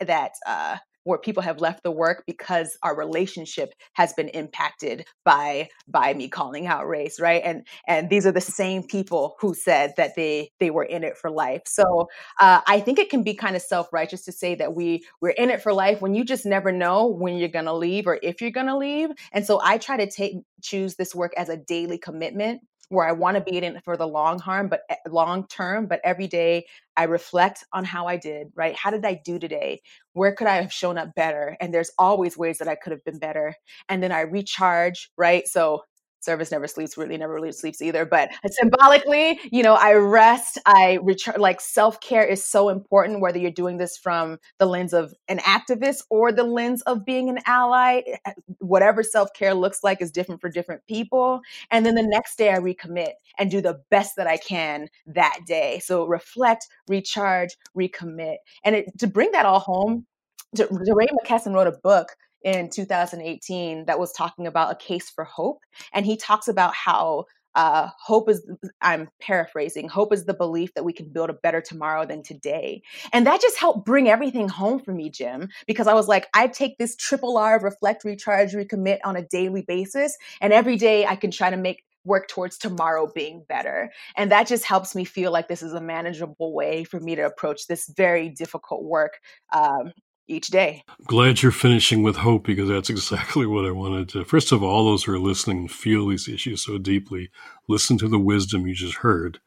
that 0.00 0.32
uh, 0.46 0.76
where 1.04 1.18
people 1.18 1.42
have 1.42 1.60
left 1.60 1.82
the 1.82 1.90
work 1.90 2.24
because 2.26 2.76
our 2.82 2.96
relationship 2.96 3.72
has 3.94 4.12
been 4.12 4.28
impacted 4.28 5.06
by 5.24 5.68
by 5.88 6.12
me 6.14 6.28
calling 6.28 6.66
out 6.66 6.86
race 6.86 7.18
right? 7.20 7.42
And 7.44 7.66
and 7.86 8.10
these 8.10 8.26
are 8.26 8.32
the 8.32 8.40
same 8.40 8.82
people 8.82 9.36
who 9.40 9.54
said 9.54 9.94
that 9.96 10.14
they 10.16 10.50
they 10.60 10.70
were 10.70 10.84
in 10.84 11.04
it 11.04 11.16
for 11.16 11.30
life. 11.30 11.62
So 11.66 12.08
uh, 12.38 12.60
i 12.66 12.80
think 12.80 12.98
it 12.98 13.10
can 13.10 13.22
be 13.22 13.34
kind 13.34 13.56
of 13.56 13.62
self-righteous 13.62 14.24
to 14.24 14.32
say 14.32 14.54
that 14.56 14.74
we 14.74 15.04
we're 15.20 15.30
in 15.30 15.50
it 15.50 15.62
for 15.62 15.72
life 15.72 16.00
when 16.00 16.14
you 16.14 16.24
just 16.24 16.46
never 16.46 16.72
know 16.72 17.06
when 17.06 17.36
you're 17.36 17.48
to 17.66 17.72
leave 17.74 18.06
or 18.06 18.18
if 18.22 18.40
you're 18.40 18.50
to 18.66 18.76
leave. 18.76 19.10
And 19.32 19.46
so 19.46 19.60
i 19.62 19.78
try 19.78 19.96
to 19.96 20.10
take 20.10 20.34
choose 20.62 20.96
this 20.96 21.14
work 21.14 21.32
as 21.36 21.48
a 21.48 21.56
daily 21.56 21.98
commitment 21.98 22.60
where 22.90 23.06
I 23.08 23.12
want 23.12 23.36
to 23.36 23.40
be 23.40 23.56
in 23.56 23.64
it 23.64 23.82
for 23.84 23.96
the 23.96 24.06
long 24.06 24.38
harm, 24.38 24.68
but 24.68 24.82
eh, 24.90 24.96
long 25.08 25.46
term. 25.48 25.86
But 25.86 26.00
every 26.04 26.26
day 26.28 26.66
I 26.96 27.04
reflect 27.04 27.64
on 27.72 27.84
how 27.84 28.06
I 28.06 28.18
did, 28.18 28.48
right? 28.54 28.76
How 28.76 28.90
did 28.90 29.04
I 29.06 29.20
do 29.24 29.38
today? 29.38 29.80
Where 30.12 30.34
could 30.34 30.48
I 30.48 30.56
have 30.60 30.72
shown 30.72 30.98
up 30.98 31.14
better? 31.14 31.56
And 31.60 31.72
there's 31.72 31.90
always 31.98 32.36
ways 32.36 32.58
that 32.58 32.68
I 32.68 32.74
could 32.74 32.92
have 32.92 33.04
been 33.04 33.18
better. 33.18 33.54
And 33.88 34.02
then 34.02 34.12
I 34.12 34.20
recharge, 34.22 35.10
right? 35.16 35.48
So 35.48 35.82
service 36.20 36.50
never 36.50 36.66
sleeps 36.66 36.96
really 36.96 37.16
never 37.16 37.34
really 37.34 37.52
sleeps 37.52 37.82
either 37.82 38.04
but 38.04 38.30
symbolically 38.50 39.38
you 39.50 39.62
know 39.62 39.74
i 39.74 39.92
rest 39.92 40.58
i 40.66 40.98
return 41.02 41.34
like 41.38 41.60
self-care 41.60 42.24
is 42.24 42.44
so 42.44 42.68
important 42.68 43.20
whether 43.20 43.38
you're 43.38 43.50
doing 43.50 43.78
this 43.78 43.96
from 43.96 44.38
the 44.58 44.66
lens 44.66 44.92
of 44.92 45.14
an 45.28 45.38
activist 45.38 46.02
or 46.10 46.32
the 46.32 46.44
lens 46.44 46.82
of 46.82 47.04
being 47.04 47.28
an 47.28 47.38
ally 47.46 48.02
eh, 48.24 48.32
whatever 48.58 49.02
self-care 49.02 49.54
looks 49.54 49.82
like 49.82 50.00
is 50.00 50.10
different 50.10 50.40
for 50.40 50.48
different 50.48 50.84
people 50.86 51.40
and 51.70 51.84
then 51.84 51.94
the 51.94 52.02
next 52.02 52.36
day 52.36 52.52
i 52.52 52.58
recommit 52.58 53.12
and 53.38 53.50
do 53.50 53.60
the 53.60 53.80
best 53.90 54.16
that 54.16 54.26
i 54.26 54.36
can 54.36 54.88
that 55.06 55.38
day. 55.46 55.80
So 55.82 56.06
reflect 56.06 56.68
recharge 56.88 57.56
recommit 57.76 58.36
and 58.64 58.76
it, 58.76 58.98
to 58.98 59.06
bring 59.06 59.32
that 59.32 59.46
all 59.46 59.60
home 59.60 60.06
DeRay 60.54 61.06
McKesson 61.06 61.54
wrote 61.54 61.68
a 61.68 61.78
book 61.82 62.08
in 62.42 62.70
2018 62.70 63.86
that 63.86 63.98
was 63.98 64.12
talking 64.12 64.46
about 64.46 64.72
a 64.72 64.76
case 64.76 65.10
for 65.10 65.24
hope. 65.24 65.62
And 65.92 66.06
he 66.06 66.16
talks 66.16 66.48
about 66.48 66.74
how 66.74 67.26
uh, 67.54 67.88
hope 67.98 68.28
is, 68.28 68.48
I'm 68.80 69.08
paraphrasing, 69.20 69.88
hope 69.88 70.12
is 70.12 70.24
the 70.24 70.34
belief 70.34 70.72
that 70.74 70.84
we 70.84 70.92
can 70.92 71.08
build 71.08 71.30
a 71.30 71.34
better 71.34 71.60
tomorrow 71.60 72.06
than 72.06 72.22
today. 72.22 72.82
And 73.12 73.26
that 73.26 73.40
just 73.40 73.58
helped 73.58 73.84
bring 73.84 74.08
everything 74.08 74.48
home 74.48 74.78
for 74.78 74.92
me, 74.92 75.10
Jim, 75.10 75.48
because 75.66 75.86
I 75.86 75.94
was 75.94 76.06
like, 76.06 76.28
I 76.32 76.46
take 76.46 76.78
this 76.78 76.96
triple 76.96 77.36
R 77.36 77.56
of 77.56 77.64
reflect, 77.64 78.04
recharge, 78.04 78.52
recommit 78.52 78.98
on 79.04 79.16
a 79.16 79.26
daily 79.26 79.62
basis. 79.62 80.16
And 80.40 80.52
every 80.52 80.76
day 80.76 81.06
I 81.06 81.16
can 81.16 81.30
try 81.30 81.50
to 81.50 81.56
make 81.56 81.82
work 82.04 82.28
towards 82.28 82.56
tomorrow 82.56 83.10
being 83.14 83.44
better. 83.48 83.90
And 84.16 84.30
that 84.32 84.46
just 84.46 84.64
helps 84.64 84.94
me 84.94 85.04
feel 85.04 85.32
like 85.32 85.48
this 85.48 85.62
is 85.62 85.74
a 85.74 85.80
manageable 85.80 86.54
way 86.54 86.84
for 86.84 86.98
me 86.98 87.14
to 87.16 87.22
approach 87.22 87.66
this 87.66 87.92
very 87.94 88.28
difficult 88.28 88.84
work 88.84 89.18
um, 89.52 89.92
each 90.30 90.48
day. 90.48 90.84
Glad 91.06 91.42
you're 91.42 91.52
finishing 91.52 92.02
with 92.02 92.16
hope 92.16 92.44
because 92.44 92.68
that's 92.68 92.90
exactly 92.96 93.46
what 93.46 93.64
I 93.64 93.72
wanted 93.72 94.08
to. 94.10 94.24
First 94.24 94.52
of 94.52 94.62
all, 94.62 94.84
those 94.84 95.04
who 95.04 95.12
are 95.12 95.18
listening 95.18 95.58
and 95.58 95.70
feel 95.70 96.06
these 96.06 96.28
issues 96.28 96.64
so 96.64 96.78
deeply. 96.78 97.30
Listen 97.68 97.98
to 97.98 98.08
the 98.08 98.18
wisdom 98.18 98.66
you 98.66 98.74
just 98.74 98.98
heard 98.98 99.40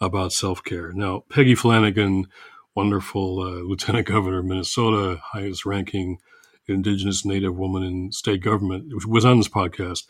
about 0.00 0.32
self 0.32 0.62
care. 0.62 0.92
Now, 0.92 1.24
Peggy 1.30 1.54
Flanagan, 1.54 2.26
wonderful 2.74 3.40
uh, 3.40 3.62
Lieutenant 3.68 4.06
Governor 4.06 4.40
of 4.40 4.44
Minnesota, 4.44 5.20
highest 5.32 5.64
ranking 5.64 6.18
Indigenous 6.66 7.24
Native 7.24 7.56
woman 7.56 7.82
in 7.82 8.12
state 8.12 8.42
government, 8.42 8.92
was 9.06 9.24
on 9.24 9.38
this 9.38 9.48
podcast. 9.48 10.04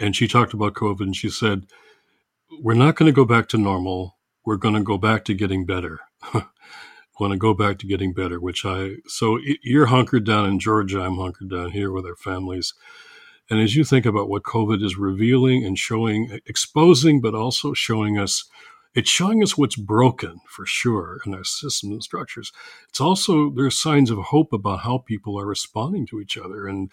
And 0.00 0.14
she 0.14 0.28
talked 0.28 0.54
about 0.54 0.74
COVID 0.74 1.00
and 1.00 1.16
she 1.16 1.28
said, 1.28 1.66
We're 2.60 2.74
not 2.74 2.96
going 2.96 3.08
to 3.08 3.16
go 3.16 3.24
back 3.24 3.48
to 3.48 3.58
normal. 3.58 4.16
We're 4.44 4.56
going 4.56 4.74
to 4.74 4.82
go 4.82 4.96
back 4.96 5.24
to 5.26 5.34
getting 5.34 5.66
better. 5.66 6.00
want 7.18 7.32
to 7.32 7.38
go 7.38 7.54
back 7.54 7.78
to 7.78 7.86
getting 7.86 8.12
better, 8.12 8.40
which 8.40 8.64
I, 8.64 8.96
so 9.06 9.38
you're 9.62 9.86
hunkered 9.86 10.24
down 10.24 10.48
in 10.48 10.58
Georgia. 10.58 11.00
I'm 11.00 11.16
hunkered 11.16 11.50
down 11.50 11.70
here 11.70 11.92
with 11.92 12.06
our 12.06 12.16
families. 12.16 12.74
And 13.50 13.60
as 13.60 13.74
you 13.74 13.84
think 13.84 14.04
about 14.04 14.28
what 14.28 14.42
COVID 14.42 14.84
is 14.84 14.98
revealing 14.98 15.64
and 15.64 15.78
showing, 15.78 16.40
exposing, 16.46 17.20
but 17.20 17.34
also 17.34 17.72
showing 17.72 18.18
us, 18.18 18.44
it's 18.94 19.10
showing 19.10 19.42
us 19.42 19.56
what's 19.56 19.76
broken 19.76 20.40
for 20.48 20.66
sure 20.66 21.20
in 21.24 21.34
our 21.34 21.44
systems 21.44 21.92
and 21.92 22.02
structures. 22.02 22.52
It's 22.88 23.00
also 23.00 23.50
there's 23.50 23.80
signs 23.80 24.10
of 24.10 24.18
hope 24.18 24.52
about 24.52 24.80
how 24.80 24.98
people 24.98 25.38
are 25.38 25.46
responding 25.46 26.06
to 26.08 26.20
each 26.20 26.36
other, 26.36 26.66
and 26.66 26.90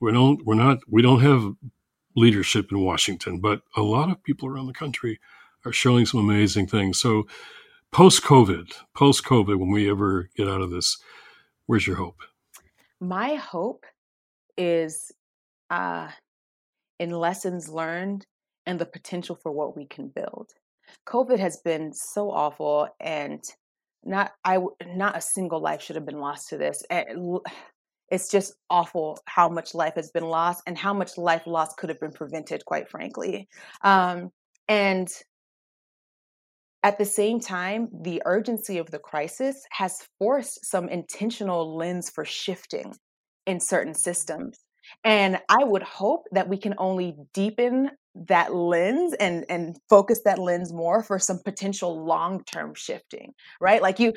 we 0.00 0.12
don't 0.12 0.44
we're 0.46 0.54
not 0.54 0.78
we 0.88 1.02
don't 1.02 1.20
have 1.20 1.54
leadership 2.16 2.70
in 2.70 2.80
Washington, 2.80 3.40
but 3.40 3.62
a 3.76 3.82
lot 3.82 4.10
of 4.10 4.22
people 4.22 4.48
around 4.48 4.66
the 4.66 4.72
country 4.72 5.18
are 5.64 5.72
showing 5.72 6.06
some 6.06 6.20
amazing 6.20 6.66
things. 6.66 7.00
So 7.00 7.26
post 7.92 8.22
COVID, 8.22 8.72
post 8.94 9.24
COVID, 9.24 9.58
when 9.58 9.70
we 9.70 9.90
ever 9.90 10.28
get 10.36 10.48
out 10.48 10.60
of 10.60 10.70
this, 10.70 10.98
where's 11.66 11.86
your 11.86 11.96
hope? 11.96 12.16
My 13.00 13.34
hope 13.34 13.84
is 14.56 15.10
uh, 15.70 16.08
in 16.98 17.10
lessons 17.10 17.68
learned 17.68 18.26
and 18.66 18.78
the 18.78 18.86
potential 18.86 19.34
for 19.34 19.52
what 19.52 19.76
we 19.76 19.86
can 19.86 20.08
build. 20.08 20.50
COVID 21.06 21.38
has 21.38 21.58
been 21.64 21.92
so 21.92 22.30
awful, 22.30 22.88
and 23.00 23.42
not 24.04 24.32
I 24.44 24.58
not 24.86 25.16
a 25.16 25.20
single 25.20 25.60
life 25.60 25.82
should 25.82 25.96
have 25.96 26.06
been 26.06 26.20
lost 26.20 26.48
to 26.48 26.58
this. 26.58 26.82
And 26.90 27.38
it's 28.10 28.30
just 28.30 28.54
awful 28.68 29.18
how 29.26 29.48
much 29.48 29.74
life 29.74 29.94
has 29.94 30.10
been 30.10 30.24
lost 30.24 30.62
and 30.66 30.76
how 30.76 30.92
much 30.92 31.16
life 31.16 31.46
lost 31.46 31.76
could 31.76 31.88
have 31.88 32.00
been 32.00 32.12
prevented, 32.12 32.64
quite 32.64 32.88
frankly. 32.88 33.48
Um, 33.82 34.30
and 34.68 35.08
at 36.82 36.98
the 36.98 37.04
same 37.04 37.40
time, 37.40 37.88
the 38.02 38.22
urgency 38.24 38.78
of 38.78 38.90
the 38.90 38.98
crisis 38.98 39.64
has 39.72 40.06
forced 40.18 40.64
some 40.64 40.88
intentional 40.88 41.76
lens 41.76 42.08
for 42.08 42.24
shifting 42.24 42.94
in 43.46 43.60
certain 43.60 43.94
systems. 43.94 44.58
And 45.04 45.38
I 45.48 45.64
would 45.64 45.82
hope 45.82 46.24
that 46.32 46.48
we 46.48 46.56
can 46.56 46.74
only 46.78 47.16
deepen 47.34 47.90
that 48.14 48.54
lens 48.54 49.14
and 49.14 49.44
and 49.48 49.76
focus 49.88 50.20
that 50.24 50.38
lens 50.38 50.72
more 50.72 51.02
for 51.02 51.18
some 51.18 51.38
potential 51.44 52.04
long-term 52.04 52.74
shifting 52.74 53.32
right 53.60 53.82
like 53.82 54.00
you 54.00 54.12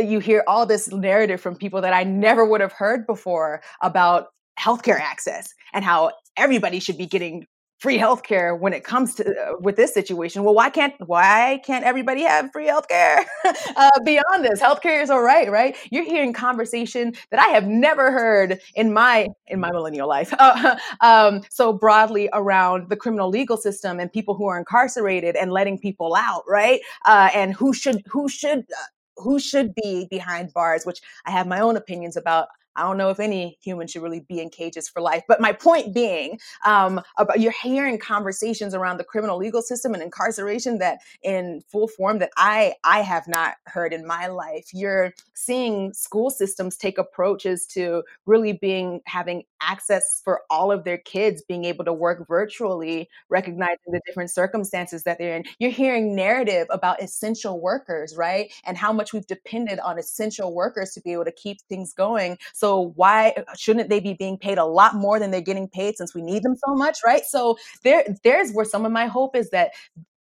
you 0.00 0.18
hear 0.18 0.42
all 0.48 0.66
this 0.66 0.88
narrative 0.88 1.40
from 1.40 1.54
people 1.54 1.80
that 1.80 1.92
i 1.92 2.02
never 2.02 2.44
would 2.44 2.60
have 2.60 2.72
heard 2.72 3.06
before 3.06 3.62
about 3.82 4.26
healthcare 4.58 4.98
access 4.98 5.46
and 5.72 5.84
how 5.84 6.10
everybody 6.36 6.80
should 6.80 6.98
be 6.98 7.06
getting 7.06 7.46
free 7.78 7.98
healthcare 7.98 8.58
when 8.58 8.72
it 8.72 8.84
comes 8.84 9.14
to 9.16 9.28
uh, 9.28 9.52
with 9.60 9.76
this 9.76 9.92
situation. 9.92 10.44
Well, 10.44 10.54
why 10.54 10.70
can't 10.70 10.94
why 11.06 11.60
can't 11.64 11.84
everybody 11.84 12.22
have 12.22 12.50
free 12.52 12.66
healthcare? 12.66 13.24
uh, 13.76 13.90
beyond 14.04 14.44
this, 14.44 14.60
healthcare 14.60 15.02
is 15.02 15.10
all 15.10 15.22
right, 15.22 15.50
right? 15.50 15.76
You're 15.90 16.04
hearing 16.04 16.32
conversation 16.32 17.14
that 17.30 17.40
I 17.40 17.48
have 17.48 17.66
never 17.66 18.10
heard 18.10 18.60
in 18.74 18.92
my 18.92 19.28
in 19.46 19.60
my 19.60 19.70
millennial 19.70 20.08
life. 20.08 20.32
Uh, 20.46 20.76
um, 21.00 21.42
so 21.50 21.72
broadly 21.72 22.28
around 22.32 22.88
the 22.88 22.96
criminal 22.96 23.28
legal 23.28 23.56
system 23.56 23.98
and 23.98 24.12
people 24.12 24.34
who 24.34 24.46
are 24.46 24.58
incarcerated 24.58 25.34
and 25.34 25.50
letting 25.50 25.78
people 25.78 26.14
out, 26.14 26.42
right? 26.46 26.80
Uh, 27.04 27.28
and 27.34 27.52
who 27.52 27.72
should 27.72 28.02
who 28.06 28.28
should 28.28 28.60
uh, 28.60 28.86
who 29.16 29.38
should 29.38 29.74
be 29.74 30.06
behind 30.08 30.52
bars, 30.52 30.84
which 30.84 31.00
I 31.24 31.30
have 31.32 31.46
my 31.46 31.60
own 31.60 31.76
opinions 31.76 32.16
about 32.16 32.48
I 32.76 32.82
don't 32.82 32.96
know 32.96 33.10
if 33.10 33.20
any 33.20 33.58
human 33.60 33.86
should 33.86 34.02
really 34.02 34.20
be 34.20 34.40
in 34.40 34.50
cages 34.50 34.88
for 34.88 35.00
life. 35.00 35.22
But 35.28 35.40
my 35.40 35.52
point 35.52 35.94
being, 35.94 36.38
um, 36.64 37.00
about 37.16 37.40
you're 37.40 37.52
hearing 37.62 37.98
conversations 37.98 38.74
around 38.74 38.98
the 38.98 39.04
criminal 39.04 39.38
legal 39.38 39.62
system 39.62 39.94
and 39.94 40.02
incarceration 40.02 40.78
that 40.78 40.98
in 41.22 41.62
full 41.68 41.88
form 41.88 42.18
that 42.18 42.30
I 42.36 42.74
I 42.84 43.00
have 43.00 43.26
not 43.28 43.54
heard 43.66 43.92
in 43.92 44.06
my 44.06 44.26
life. 44.26 44.68
You're 44.72 45.14
seeing 45.34 45.92
school 45.92 46.30
systems 46.30 46.76
take 46.76 46.98
approaches 46.98 47.66
to 47.66 48.02
really 48.26 48.52
being 48.52 49.00
having 49.06 49.44
access 49.60 50.20
for 50.24 50.42
all 50.50 50.70
of 50.70 50.84
their 50.84 50.98
kids 50.98 51.42
being 51.48 51.64
able 51.64 51.84
to 51.84 51.92
work 51.92 52.26
virtually, 52.28 53.08
recognizing 53.28 53.78
the 53.88 54.00
different 54.06 54.30
circumstances 54.30 55.04
that 55.04 55.18
they're 55.18 55.36
in. 55.36 55.44
You're 55.58 55.70
hearing 55.70 56.14
narrative 56.14 56.66
about 56.70 57.02
essential 57.02 57.60
workers, 57.60 58.16
right? 58.16 58.52
And 58.64 58.76
how 58.76 58.92
much 58.92 59.12
we've 59.12 59.26
depended 59.26 59.78
on 59.80 59.98
essential 59.98 60.54
workers 60.54 60.90
to 60.92 61.00
be 61.00 61.12
able 61.12 61.24
to 61.24 61.32
keep 61.32 61.60
things 61.62 61.92
going. 61.92 62.38
So 62.52 62.65
so 62.66 62.92
why 62.96 63.32
shouldn't 63.56 63.88
they 63.88 64.00
be 64.00 64.14
being 64.14 64.36
paid 64.36 64.58
a 64.58 64.64
lot 64.64 64.96
more 64.96 65.20
than 65.20 65.30
they're 65.30 65.40
getting 65.40 65.68
paid 65.68 65.96
since 65.96 66.16
we 66.16 66.20
need 66.20 66.42
them 66.42 66.56
so 66.66 66.74
much, 66.74 66.98
right? 67.06 67.24
So 67.24 67.56
there, 67.84 68.04
there's 68.24 68.50
where 68.50 68.64
some 68.64 68.84
of 68.84 68.90
my 68.90 69.06
hope 69.06 69.36
is 69.36 69.50
that 69.50 69.70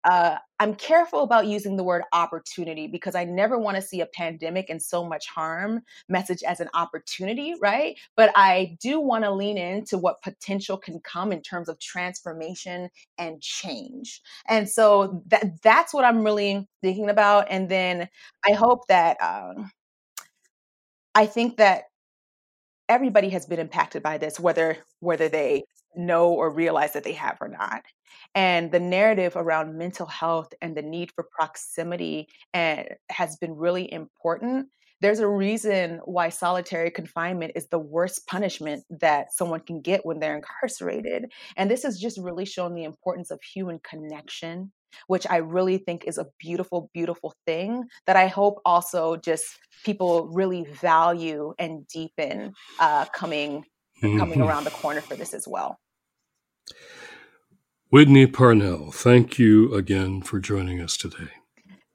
uh, 0.03 0.35
I'm 0.59 0.75
careful 0.75 1.21
about 1.21 1.47
using 1.47 1.77
the 1.77 1.85
word 1.85 2.03
opportunity 2.11 2.87
because 2.87 3.15
I 3.15 3.23
never 3.23 3.57
want 3.57 3.77
to 3.77 3.81
see 3.81 4.01
a 4.01 4.05
pandemic 4.07 4.69
and 4.69 4.81
so 4.81 5.05
much 5.05 5.25
harm 5.27 5.83
message 6.09 6.43
as 6.43 6.59
an 6.59 6.67
opportunity, 6.73 7.55
right? 7.61 7.97
But 8.17 8.33
I 8.35 8.77
do 8.81 8.99
want 8.99 9.23
to 9.23 9.31
lean 9.31 9.57
into 9.57 9.97
what 9.97 10.21
potential 10.21 10.75
can 10.77 10.99
come 10.99 11.31
in 11.31 11.41
terms 11.41 11.69
of 11.69 11.79
transformation 11.79 12.89
and 13.17 13.39
change. 13.39 14.21
And 14.49 14.67
so 14.67 15.23
that 15.27 15.61
that's 15.63 15.93
what 15.93 16.03
I'm 16.03 16.25
really 16.25 16.67
thinking 16.81 17.09
about. 17.09 17.47
And 17.49 17.69
then 17.69 18.09
I 18.45 18.51
hope 18.51 18.85
that 18.89 19.15
um, 19.21 19.71
I 21.15 21.25
think 21.25 21.55
that 21.57 21.83
everybody 22.89 23.29
has 23.29 23.45
been 23.45 23.59
impacted 23.59 24.03
by 24.03 24.17
this, 24.17 24.39
whether 24.39 24.77
whether 24.99 25.29
they 25.29 25.63
know 25.95 26.29
or 26.29 26.49
realize 26.49 26.93
that 26.93 27.03
they 27.03 27.13
have 27.13 27.37
or 27.39 27.47
not. 27.47 27.83
And 28.35 28.71
the 28.71 28.79
narrative 28.79 29.33
around 29.35 29.77
mental 29.77 30.05
health 30.05 30.53
and 30.61 30.75
the 30.75 30.81
need 30.81 31.11
for 31.13 31.25
proximity 31.31 32.27
and 32.53 32.79
eh, 32.79 32.95
has 33.09 33.37
been 33.37 33.55
really 33.55 33.91
important. 33.91 34.67
There's 35.01 35.19
a 35.19 35.27
reason 35.27 35.99
why 36.05 36.29
solitary 36.29 36.89
confinement 36.89 37.53
is 37.55 37.67
the 37.67 37.79
worst 37.79 38.25
punishment 38.25 38.85
that 39.01 39.33
someone 39.33 39.59
can 39.59 39.81
get 39.81 40.05
when 40.05 40.19
they're 40.19 40.35
incarcerated. 40.35 41.31
And 41.57 41.69
this 41.69 41.83
has 41.83 41.99
just 41.99 42.17
really 42.17 42.45
shown 42.45 42.73
the 42.73 42.85
importance 42.85 43.29
of 43.29 43.41
human 43.41 43.79
connection 43.79 44.71
which 45.07 45.25
I 45.29 45.37
really 45.37 45.77
think 45.77 46.05
is 46.05 46.17
a 46.17 46.27
beautiful, 46.39 46.89
beautiful 46.93 47.33
thing 47.45 47.85
that 48.07 48.15
I 48.15 48.27
hope 48.27 48.59
also 48.65 49.15
just 49.17 49.45
people 49.83 50.27
really 50.27 50.65
value 50.65 51.53
and 51.59 51.87
deepen 51.87 52.53
uh, 52.79 53.05
coming 53.05 53.63
mm-hmm. 54.01 54.19
coming 54.19 54.41
around 54.41 54.65
the 54.65 54.71
corner 54.71 55.01
for 55.01 55.15
this 55.15 55.33
as 55.33 55.47
well. 55.47 55.79
Whitney 57.89 58.25
Parnell, 58.25 58.91
thank 58.91 59.37
you 59.37 59.73
again 59.73 60.21
for 60.21 60.39
joining 60.39 60.81
us 60.81 60.97
today. 60.97 61.29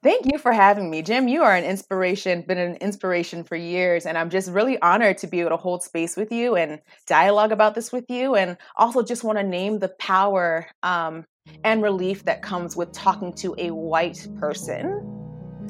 Thank 0.01 0.31
you 0.31 0.37
for 0.37 0.53
having 0.53 0.89
me, 0.89 1.01
Jim. 1.01 1.27
You 1.27 1.43
are 1.43 1.53
an 1.53 1.65
inspiration, 1.65 2.43
been 2.43 2.57
an 2.57 2.75
inspiration 2.75 3.43
for 3.43 3.57
years. 3.57 4.05
And 4.05 4.17
I'm 4.17 4.29
just 4.29 4.49
really 4.49 4.81
honored 4.81 5.17
to 5.17 5.27
be 5.27 5.41
able 5.41 5.49
to 5.49 5.57
hold 5.57 5.83
space 5.83 6.15
with 6.15 6.31
you 6.31 6.55
and 6.55 6.79
dialogue 7.05 7.51
about 7.51 7.75
this 7.75 7.91
with 7.91 8.05
you. 8.09 8.35
And 8.35 8.55
also 8.77 9.03
just 9.03 9.25
want 9.25 9.39
to 9.39 9.43
name 9.43 9.79
the 9.79 9.89
power 9.89 10.67
um, 10.83 11.25
and 11.63 11.81
relief 11.81 12.25
that 12.25 12.41
comes 12.41 12.75
with 12.75 12.91
talking 12.91 13.31
to 13.33 13.55
a 13.57 13.71
white 13.71 14.27
person 14.39 15.05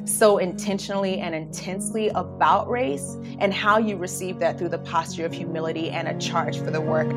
so 0.04 0.38
intentionally 0.38 1.20
and 1.20 1.34
intensely 1.34 2.08
about 2.10 2.68
race 2.68 3.16
and 3.38 3.52
how 3.52 3.78
you 3.78 3.96
receive 3.96 4.38
that 4.38 4.56
through 4.58 4.68
the 4.68 4.78
posture 4.78 5.26
of 5.26 5.32
humility 5.32 5.90
and 5.90 6.06
a 6.08 6.16
charge 6.18 6.58
for 6.58 6.70
the 6.70 6.80
work. 6.80 7.10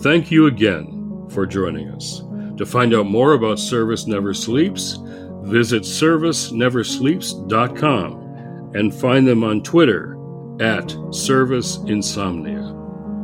Thank 0.00 0.30
you 0.30 0.46
again 0.46 1.26
for 1.30 1.44
joining 1.44 1.90
us. 1.90 2.22
To 2.56 2.64
find 2.64 2.94
out 2.94 3.06
more 3.06 3.32
about 3.32 3.58
Service 3.58 4.06
Never 4.06 4.32
Sleeps, 4.32 4.96
visit 5.42 5.82
serviceneversleeps.com 5.82 8.70
and 8.74 8.94
find 8.94 9.26
them 9.26 9.42
on 9.44 9.62
Twitter 9.62 10.16
at 10.60 10.96
Service 11.10 11.78
Insomnia. 11.86 12.62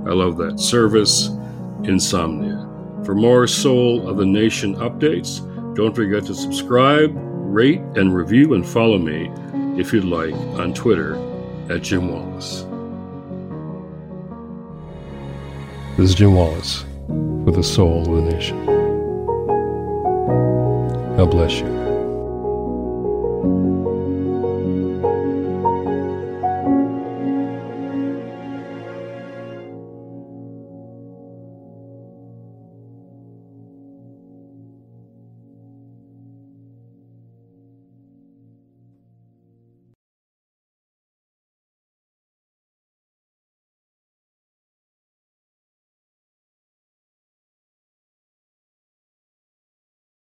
I 0.06 0.12
love 0.12 0.36
that. 0.38 0.58
Service 0.60 1.30
insomnia. 1.86 2.68
For 3.04 3.14
more 3.14 3.46
Soul 3.46 4.08
of 4.08 4.16
the 4.16 4.26
Nation 4.26 4.74
updates, 4.76 5.40
don't 5.74 5.94
forget 5.94 6.24
to 6.26 6.34
subscribe, 6.34 7.12
rate, 7.14 7.80
and 7.96 8.14
review, 8.14 8.54
and 8.54 8.66
follow 8.66 8.98
me, 8.98 9.30
if 9.78 9.92
you'd 9.92 10.04
like, 10.04 10.34
on 10.58 10.72
Twitter 10.72 11.16
at 11.70 11.82
Jim 11.82 12.08
Wallis. 12.08 12.66
This 15.96 16.10
is 16.10 16.14
Jim 16.14 16.34
Wallis 16.34 16.84
for 17.44 17.52
the 17.52 17.62
Soul 17.62 18.00
of 18.00 18.24
the 18.24 18.32
Nation. 18.32 18.64
God 21.16 21.30
bless 21.30 21.60
you. 21.60 21.83